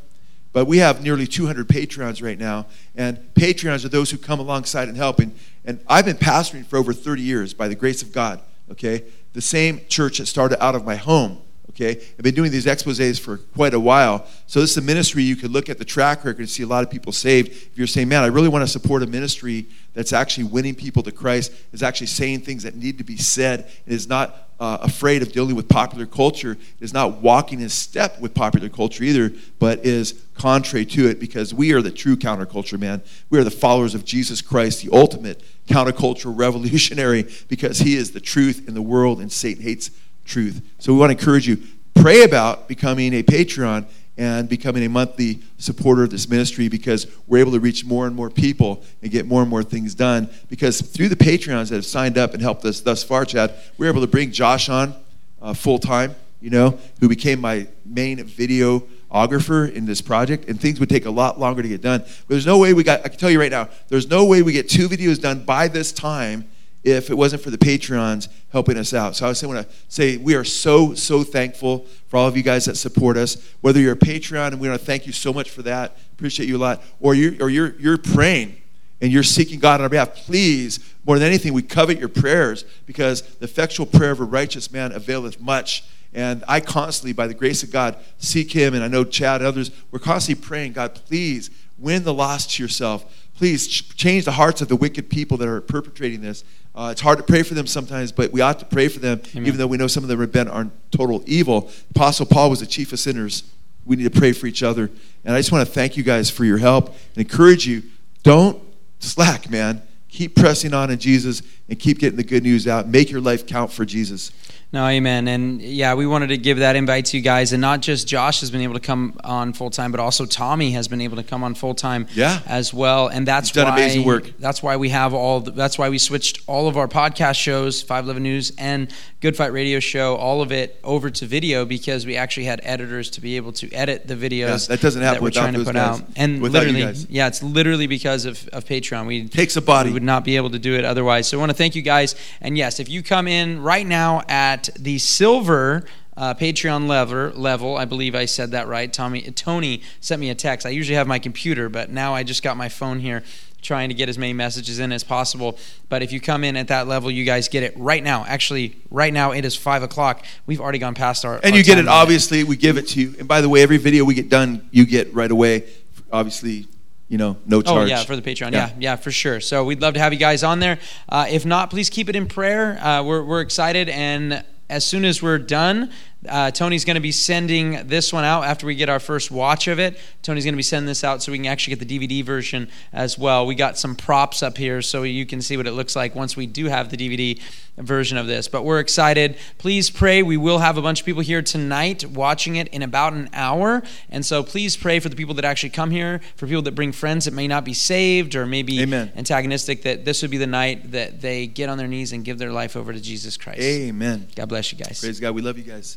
but 0.53 0.66
we 0.66 0.79
have 0.79 1.03
nearly 1.03 1.27
200 1.27 1.68
Patreons 1.68 2.23
right 2.23 2.39
now. 2.39 2.66
And 2.97 3.18
Patreons 3.35 3.85
are 3.85 3.89
those 3.89 4.11
who 4.11 4.18
come 4.18 4.41
alongside 4.41 4.89
and 4.89 4.97
help. 4.97 5.21
And, 5.21 5.37
and 5.64 5.81
I've 5.87 6.05
been 6.05 6.16
pastoring 6.16 6.66
for 6.66 6.77
over 6.77 6.93
30 6.93 7.23
years 7.23 7.55
by 7.55 7.68
the 7.68 7.77
grace 7.77 8.03
of 8.03 8.12
God, 8.12 8.41
okay? 8.71 9.05
The 9.33 9.41
same 9.41 9.81
church 9.89 10.18
that 10.18 10.27
started 10.27 10.62
out 10.62 10.75
of 10.75 10.85
my 10.85 10.97
home 10.97 11.41
Okay, 11.71 12.03
I've 12.18 12.25
been 12.25 12.35
doing 12.35 12.51
these 12.51 12.66
exposés 12.66 13.21
for 13.21 13.37
quite 13.37 13.75
a 13.75 13.81
while. 13.81 14.27
So 14.49 14.61
this 14.61 14.73
is 14.73 14.77
a 14.79 14.83
ministry 14.83 15.23
you 15.23 15.37
could 15.37 15.53
look 15.53 15.68
at 15.68 15.79
the 15.79 15.85
track 15.85 16.25
record 16.25 16.41
and 16.41 16.51
see 16.51 16.64
a 16.64 16.66
lot 16.66 16.83
of 16.83 16.91
people 16.91 17.12
saved. 17.12 17.51
If 17.51 17.79
you're 17.79 17.87
saying, 17.87 18.09
"Man, 18.09 18.25
I 18.25 18.27
really 18.27 18.49
want 18.49 18.64
to 18.64 18.68
support 18.68 19.05
a 19.05 19.07
ministry 19.07 19.66
that's 19.95 20.12
actually 20.12 20.45
winning 20.45 20.75
people 20.75 21.05
to 21.05 21.12
Christ, 21.12 21.53
is 21.73 21.85
actually 21.85 22.09
saying 22.09 22.41
things 22.41 22.64
that 22.64 22.75
need 22.75 22.99
to 22.99 23.05
be 23.05 23.16
said, 23.16 23.71
and 23.87 23.95
is 23.95 24.09
not 24.09 24.49
uh, 24.59 24.79
afraid 24.81 25.23
of 25.23 25.31
dealing 25.31 25.55
with 25.55 25.68
popular 25.68 26.07
culture, 26.07 26.59
is 26.81 26.93
not 26.93 27.23
walking 27.23 27.61
in 27.61 27.68
step 27.68 28.21
with 28.21 28.35
popular 28.35 28.68
culture 28.68 29.05
either, 29.05 29.33
but 29.61 29.87
is 29.87 30.25
contrary 30.35 30.85
to 30.87 31.09
it 31.09 31.21
because 31.21 31.55
we 31.55 31.73
are 31.73 31.81
the 31.81 31.93
true 31.93 32.16
counterculture, 32.16 32.81
man. 32.81 33.01
We 33.31 33.39
are 33.39 33.45
the 33.45 33.51
followers 33.51 33.95
of 33.95 34.05
Jesus 34.05 34.43
Christ, 34.43 34.83
the 34.83 34.91
ultimate 34.93 35.41
countercultural 35.68 36.37
revolutionary, 36.37 37.27
because 37.47 37.79
He 37.79 37.95
is 37.95 38.11
the 38.11 38.21
truth 38.21 38.66
in 38.66 38.75
the 38.75 38.83
world, 38.83 39.21
and 39.21 39.31
Satan 39.31 39.62
hates." 39.62 39.93
Truth. 40.31 40.62
So 40.78 40.93
we 40.93 40.99
want 40.99 41.11
to 41.11 41.18
encourage 41.18 41.47
you 41.47 41.59
pray 41.95 42.22
about 42.22 42.68
becoming 42.68 43.12
a 43.12 43.22
Patreon 43.22 43.85
and 44.16 44.49
becoming 44.49 44.85
a 44.85 44.89
monthly 44.89 45.41
supporter 45.59 46.05
of 46.05 46.11
this 46.11 46.28
ministry 46.28 46.68
because 46.68 47.07
we're 47.26 47.39
able 47.39 47.53
to 47.53 47.61
reach 47.61 47.85
more 47.85 48.07
and 48.07 48.14
more 48.14 48.31
people 48.31 48.83
and 49.03 49.11
get 49.11 49.26
more 49.26 49.41
and 49.43 49.51
more 49.51 49.62
things 49.62 49.95
done. 49.95 50.28
Because 50.49 50.81
through 50.81 51.09
the 51.09 51.16
Patreons 51.16 51.68
that 51.70 51.76
have 51.76 51.87
signed 51.87 52.16
up 52.16 52.33
and 52.33 52.43
helped 52.43 52.64
us 52.64 52.81
thus 52.81 53.03
far, 53.03 53.24
Chad, 53.24 53.55
we're 53.76 53.89
able 53.89 54.03
to 54.03 54.07
bring 54.07 54.31
Josh 54.31 54.68
on 54.68 54.95
uh, 55.43 55.55
full 55.55 55.78
time, 55.78 56.14
you 56.41 56.51
know, 56.51 56.78
who 57.01 57.09
became 57.09 57.41
my 57.41 57.66
main 57.85 58.18
videographer 58.18 59.72
in 59.72 59.87
this 59.87 60.01
project, 60.01 60.49
and 60.49 60.61
things 60.61 60.81
would 60.81 60.91
take 60.91 61.07
a 61.07 61.11
lot 61.11 61.41
longer 61.41 61.62
to 61.62 61.68
get 61.68 61.83
done. 61.83 62.01
But 62.01 62.28
there's 62.28 62.47
no 62.47 62.59
way 62.59 62.72
we 62.72 62.83
got, 62.83 63.01
I 63.05 63.09
can 63.09 63.18
tell 63.18 63.31
you 63.31 63.41
right 63.41 63.51
now, 63.51 63.68
there's 63.89 64.09
no 64.09 64.26
way 64.26 64.43
we 64.43 64.53
get 64.53 64.68
two 64.68 64.89
videos 64.89 65.20
done 65.20 65.45
by 65.45 65.68
this 65.68 65.93
time 65.93 66.49
if 66.83 67.11
it 67.11 67.14
wasn't 67.14 67.43
for 67.43 67.51
the 67.51 67.59
Patreons 67.59 68.28
helping 68.53 68.78
us 68.78 68.95
out. 68.95 69.14
So 69.14 69.26
I 69.26 69.31
just 69.31 69.45
want 69.45 69.68
to 69.68 69.74
say 69.89 70.16
we 70.16 70.35
are 70.35 70.45
so, 70.45 70.95
so 70.95 71.22
thankful 71.22 71.87
for 72.09 72.16
all 72.16 72.26
of 72.26 72.37
you 72.37 72.43
guys 72.43 72.64
that 72.64 72.76
support 72.76 73.16
us. 73.16 73.37
Whether 73.61 73.81
you're 73.81 73.93
a 73.93 73.97
Patreon, 73.97 74.49
and 74.49 74.61
we 74.61 74.68
want 74.68 74.81
to 74.81 74.87
thank 74.87 75.07
you 75.07 75.12
so 75.12 75.33
much 75.33 75.51
for 75.51 75.62
that. 75.62 75.97
Appreciate 76.12 76.49
you 76.49 76.57
a 76.57 76.59
lot. 76.59 76.83
Or 77.01 77.14
you're, 77.14 77.35
or 77.45 77.51
you're, 77.51 77.78
you're 77.78 77.99
praying 77.99 78.57
and 79.01 79.12
you're 79.12 79.22
seeking 79.22 79.59
God 79.59 79.81
on 79.81 79.85
our 79.85 79.89
behalf. 79.89 80.14
Please, 80.14 80.78
more 81.07 81.18
than 81.18 81.28
anything, 81.28 81.53
we 81.53 81.62
covet 81.62 81.99
your 81.99 82.09
prayers 82.09 82.64
because 82.87 83.22
the 83.22 83.45
effectual 83.45 83.87
prayer 83.87 84.12
of 84.12 84.20
a 84.20 84.24
righteous 84.24 84.70
man 84.72 84.93
availeth 84.93 85.41
much. 85.41 85.85
And 86.12 86.43
I 86.49 86.61
constantly, 86.61 87.12
by 87.12 87.26
the 87.26 87.35
grace 87.35 87.62
of 87.62 87.70
God, 87.70 87.97
seek 88.18 88.53
Him. 88.53 88.74
And 88.74 88.83
I 88.83 88.89
know 88.89 89.05
Chad 89.05 89.41
and 89.41 89.49
others, 89.49 89.70
we're 89.91 90.01
constantly 90.01 90.43
praying, 90.45 90.72
God, 90.72 90.95
please 90.95 91.51
win 91.78 92.05
the 92.05 92.12
lost 92.12 92.53
to 92.53 92.62
yourself. 92.62 93.28
Please 93.35 93.66
change 93.66 94.26
the 94.26 94.33
hearts 94.33 94.61
of 94.61 94.68
the 94.68 94.76
wicked 94.76 95.09
people 95.09 95.39
that 95.39 95.49
are 95.49 95.62
perpetrating 95.62 96.20
this. 96.20 96.45
Uh, 96.75 96.91
it's 96.93 97.01
hard 97.01 97.18
to 97.18 97.25
pray 97.25 97.43
for 97.43 97.55
them 97.55 97.66
sometimes, 97.66 98.12
but 98.12 98.31
we 98.31 98.41
ought 98.41 98.59
to 98.61 98.64
pray 98.64 98.89
for 98.89 99.01
them, 99.01 99.21
Amen. 99.33 99.47
even 99.47 99.59
though 99.59 99.66
we 99.66 99.77
know 99.77 99.87
some 99.87 100.05
of 100.05 100.09
them 100.09 100.21
are 100.21 100.27
bent 100.27 100.49
on 100.49 100.71
total 100.91 101.23
evil. 101.27 101.71
Apostle 101.91 102.27
Paul 102.27 102.51
was 102.51 102.61
the 102.61 102.66
chief 102.66 102.93
of 102.93 103.01
sinners. 103.01 103.43
We 103.85 103.97
need 103.97 104.12
to 104.12 104.18
pray 104.18 104.33
for 104.33 104.47
each 104.47 104.62
other. 104.62 104.91
And 105.25 105.35
I 105.35 105.39
just 105.39 105.51
want 105.51 105.66
to 105.66 105.73
thank 105.73 105.97
you 105.97 106.03
guys 106.03 106.31
for 106.31 106.45
your 106.45 106.59
help 106.59 106.89
and 106.89 107.18
encourage 107.18 107.66
you 107.66 107.83
don't 108.23 108.62
slack, 109.01 109.51
man. 109.51 109.83
Keep 110.09 110.37
pressing 110.37 110.75
on 110.75 110.91
in 110.91 110.99
Jesus 110.99 111.43
and 111.68 111.79
keep 111.79 111.99
getting 111.99 112.16
the 112.16 112.25
good 112.25 112.43
news 112.43 112.66
out. 112.66 112.87
Make 112.89 113.11
your 113.11 113.21
life 113.21 113.47
count 113.47 113.73
for 113.73 113.85
Jesus. 113.85 114.33
No, 114.73 114.87
amen. 114.87 115.27
And 115.27 115.61
yeah, 115.61 115.95
we 115.95 116.07
wanted 116.07 116.29
to 116.29 116.37
give 116.37 116.59
that 116.59 116.77
invite 116.77 117.07
to 117.07 117.16
you 117.16 117.23
guys. 117.25 117.53
And 117.53 117.61
not 117.61 117.81
just 117.81 118.07
Josh 118.07 118.39
has 118.39 118.53
been 118.53 118.61
able 118.61 118.75
to 118.75 118.81
come 118.81 119.18
on 119.25 119.53
full 119.53 119.71
time, 119.71 119.91
but 119.91 119.99
also 119.99 120.27
Tommy 120.27 120.71
has 120.73 120.87
been 120.87 121.01
able 121.01 121.16
to 121.16 121.25
come 121.25 121.43
on 121.43 121.55
full 121.55 121.75
time 121.75 122.07
yeah. 122.14 122.41
as 122.47 122.73
well. 122.73 123.09
And 123.09 123.27
that's 123.27 123.55
why 123.55 123.62
amazing 123.62 124.05
work. 124.05 124.31
That's 124.39 124.62
why 124.62 124.77
we 124.77 124.91
have 124.91 125.12
all 125.12 125.41
the, 125.41 125.51
that's 125.51 125.77
why 125.77 125.89
we 125.89 125.99
switched 125.99 126.43
all 126.47 126.68
of 126.68 126.77
our 126.77 126.87
podcast 126.87 127.35
shows, 127.35 127.83
511 127.83 128.23
News 128.23 128.53
and 128.59 128.93
Good 129.21 129.37
Fight 129.37 129.53
Radio 129.53 129.81
Show, 129.81 130.14
all 130.14 130.41
of 130.41 130.53
it 130.53 130.79
over 130.85 131.11
to 131.11 131.27
video 131.27 131.64
because 131.64 132.07
we 132.07 132.16
actually 132.16 132.47
had 132.47 132.61
editors 132.62 133.11
to 133.11 133.21
be 133.21 133.37
able 133.37 133.53
to 133.55 133.73
edit 133.73 134.07
the 134.07 134.14
videos 134.14 134.68
yeah, 134.68 134.77
that 134.77 134.81
doesn't 134.81 135.03
happen 135.03 135.16
that 135.16 135.23
we're 135.23 135.31
trying 135.33 135.55
to 135.55 135.64
put 135.64 135.75
guys. 135.75 136.01
out. 136.01 136.07
And 136.14 136.41
without 136.41 136.66
literally, 136.66 137.07
yeah, 137.09 137.27
it's 137.27 137.43
literally 137.43 137.89
because 137.89 138.25
of, 138.25 138.47
of 138.49 138.66
Patreon. 138.66 139.09
We 139.09 139.27
takes 139.27 139.57
a 139.57 139.62
body. 139.62 139.91
We 139.91 139.95
would 139.95 140.05
not 140.05 140.25
be 140.25 140.37
able 140.37 140.51
to 140.51 140.61
do 140.61 140.77
it 140.77 140.85
otherwise. 140.85 141.27
So 141.27 141.39
I 141.39 141.41
want 141.41 141.51
to 141.51 141.57
thank 141.57 141.75
you 141.75 141.83
guys. 141.83 142.14
And 142.41 142.57
yes, 142.57 142.79
if 142.79 142.89
you 142.89 143.03
come 143.03 143.27
in 143.27 143.61
right 143.61 143.87
now 143.87 144.23
at 144.29 144.59
the 144.78 144.98
silver 144.98 145.30
silver 145.40 145.84
uh, 146.16 146.34
Patreon 146.34 146.86
level, 146.86 147.30
level, 147.30 147.76
I 147.76 147.86
believe 147.86 148.14
I 148.14 148.26
said 148.26 148.50
that 148.50 148.68
right. 148.68 148.92
Tommy, 148.92 149.22
Tony 149.22 149.82
sent 150.00 150.20
me 150.20 150.28
a 150.28 150.34
text. 150.34 150.66
I 150.66 150.70
usually 150.70 150.96
have 150.96 151.06
my 151.06 151.18
computer, 151.18 151.68
but 151.68 151.90
now 151.90 152.14
I 152.14 152.24
just 152.24 152.42
got 152.42 152.56
my 152.56 152.68
phone 152.68 152.98
here 152.98 153.22
trying 153.62 153.88
to 153.90 153.94
get 153.94 154.08
as 154.08 154.18
many 154.18 154.32
messages 154.32 154.78
in 154.78 154.92
as 154.92 155.04
possible. 155.04 155.58
But 155.88 156.02
if 156.02 156.12
you 156.12 156.20
come 156.20 156.44
in 156.44 156.56
at 156.56 156.68
that 156.68 156.86
level, 156.86 157.11
you 157.11 157.24
guys 157.24 157.48
get 157.48 157.62
it 157.62 157.74
right 157.76 158.02
now. 158.02 158.24
Actually, 158.26 158.76
right 158.90 159.12
now 159.12 159.32
it 159.32 159.44
is 159.44 159.56
five 159.56 159.82
o'clock. 159.82 160.24
We've 160.46 160.61
already 160.61 160.78
gone 160.78 160.94
past 160.94 161.24
our. 161.24 161.36
And 161.36 161.52
our 161.52 161.58
you 161.58 161.64
get 161.64 161.78
it. 161.78 161.88
Obviously, 161.88 162.44
we 162.44 162.56
give 162.56 162.76
it 162.76 162.88
to 162.88 163.00
you. 163.00 163.14
And 163.18 163.28
by 163.28 163.40
the 163.40 163.48
way, 163.48 163.62
every 163.62 163.78
video 163.78 164.04
we 164.04 164.14
get 164.14 164.28
done, 164.28 164.68
you 164.70 164.84
get 164.84 165.14
right 165.14 165.30
away. 165.30 165.70
Obviously, 166.12 166.66
you 167.11 167.18
know, 167.18 167.36
no 167.44 167.61
charge. 167.61 167.76
Oh 167.76 167.84
yeah, 167.84 168.04
for 168.04 168.16
the 168.16 168.22
Patreon. 168.22 168.52
Yeah, 168.52 168.68
yeah, 168.68 168.74
yeah 168.78 168.96
for 168.96 169.11
sure. 169.11 169.40
So 169.40 169.64
we'd 169.64 169.82
love 169.82 169.94
to 169.94 170.00
have 170.00 170.12
you 170.12 170.18
guys 170.18 170.42
on 170.42 170.61
there. 170.61 170.78
Uh, 171.08 171.26
if 171.28 171.44
not, 171.44 171.68
please 171.68 171.90
keep 171.90 172.08
it 172.08 172.14
in 172.16 172.26
prayer. 172.26 172.78
Uh, 172.82 173.02
we're 173.02 173.22
we're 173.22 173.40
excited 173.40 173.88
and 173.88 174.44
as 174.70 174.86
soon 174.86 175.04
as 175.04 175.20
we're 175.20 175.38
done, 175.38 175.90
uh, 176.29 176.51
Tony's 176.51 176.85
going 176.85 176.97
to 176.97 177.01
be 177.01 177.12
sending 177.12 177.87
this 177.87 178.12
one 178.12 178.25
out 178.25 178.45
after 178.45 178.66
we 178.66 178.75
get 178.75 178.91
our 178.91 179.01
first 179.01 179.31
watch 179.31 179.68
of 179.68 179.79
it. 179.79 179.99
Tony's 180.23 180.45
going 180.45 180.53
to 180.53 180.59
be 180.59 180.62
sending 180.62 180.87
this 180.87 181.03
out 181.03 181.23
so 181.23 181.33
we 181.33 181.39
can 181.39 181.47
actually 181.47 181.75
get 181.75 181.89
the 181.89 181.99
DVD 181.99 182.23
version 182.23 182.68
as 182.93 183.18
well. 183.18 183.47
We 183.47 183.55
got 183.55 183.79
some 183.79 183.97
props 183.97 184.43
up 184.43 184.59
here 184.59 184.83
so 184.83 185.03
you 185.03 185.25
can 185.25 185.41
see 185.41 185.57
what 185.57 185.66
it 185.66 185.73
looks 185.73 185.97
like 185.97 186.14
once 186.14 186.37
we 186.37 186.47
do 186.47 186.66
have 186.66 186.91
the 186.91 186.97
DVD 186.97 187.41
version 187.79 188.18
of 188.18 188.27
this. 188.27 188.49
But 188.49 188.64
we're 188.64 188.81
excited. 188.81 189.39
Please 189.57 189.89
pray. 189.89 190.23
We 190.23 190.37
will 190.37 190.59
have 190.59 190.77
a 190.77 190.83
bunch 190.83 191.01
of 191.01 191.07
people 191.07 191.23
here 191.23 191.41
tonight 191.41 192.05
watching 192.05 192.57
it 192.57 192.68
in 192.68 192.83
about 192.83 193.14
an 193.14 193.31
hour. 193.33 193.83
And 194.11 194.25
so 194.25 194.43
please 194.43 194.77
pray 194.77 195.01
for 195.01 195.09
the 195.09 195.16
people 195.16 195.35
that 195.35 195.47
actually 195.47 195.71
come 195.71 195.91
here, 195.91 196.21
for 196.37 196.47
people 196.47 196.62
that 196.62 196.75
bring 196.75 196.93
friends 196.93 197.25
that 197.25 197.35
may 197.35 197.49
not 197.49 197.64
be 197.64 197.73
saved 197.73 198.35
or 198.35 198.45
maybe 198.45 198.83
Amen. 198.83 199.11
antagonistic, 199.16 199.83
that 199.83 200.05
this 200.05 200.21
would 200.21 200.31
be 200.31 200.37
the 200.37 200.47
night 200.47 200.93
that 200.93 201.23
they 201.23 201.47
get 201.47 201.71
on 201.71 201.79
their 201.79 201.89
knees 201.89 202.12
and 202.12 202.27
give 202.27 202.37
their 202.37 202.53
life 202.53 202.77
over 202.77 202.93
to 202.93 203.01
Jesus 203.01 203.39
Christ. 203.39 203.61
Amen. 203.61 204.29
God 204.37 204.51
bless 204.51 204.71
you 204.71 204.79
guys. 204.79 205.01
Praise 205.01 205.18
God. 205.18 205.35
We 205.35 205.41
love 205.41 205.57
you 205.57 205.64
guys. 205.64 205.97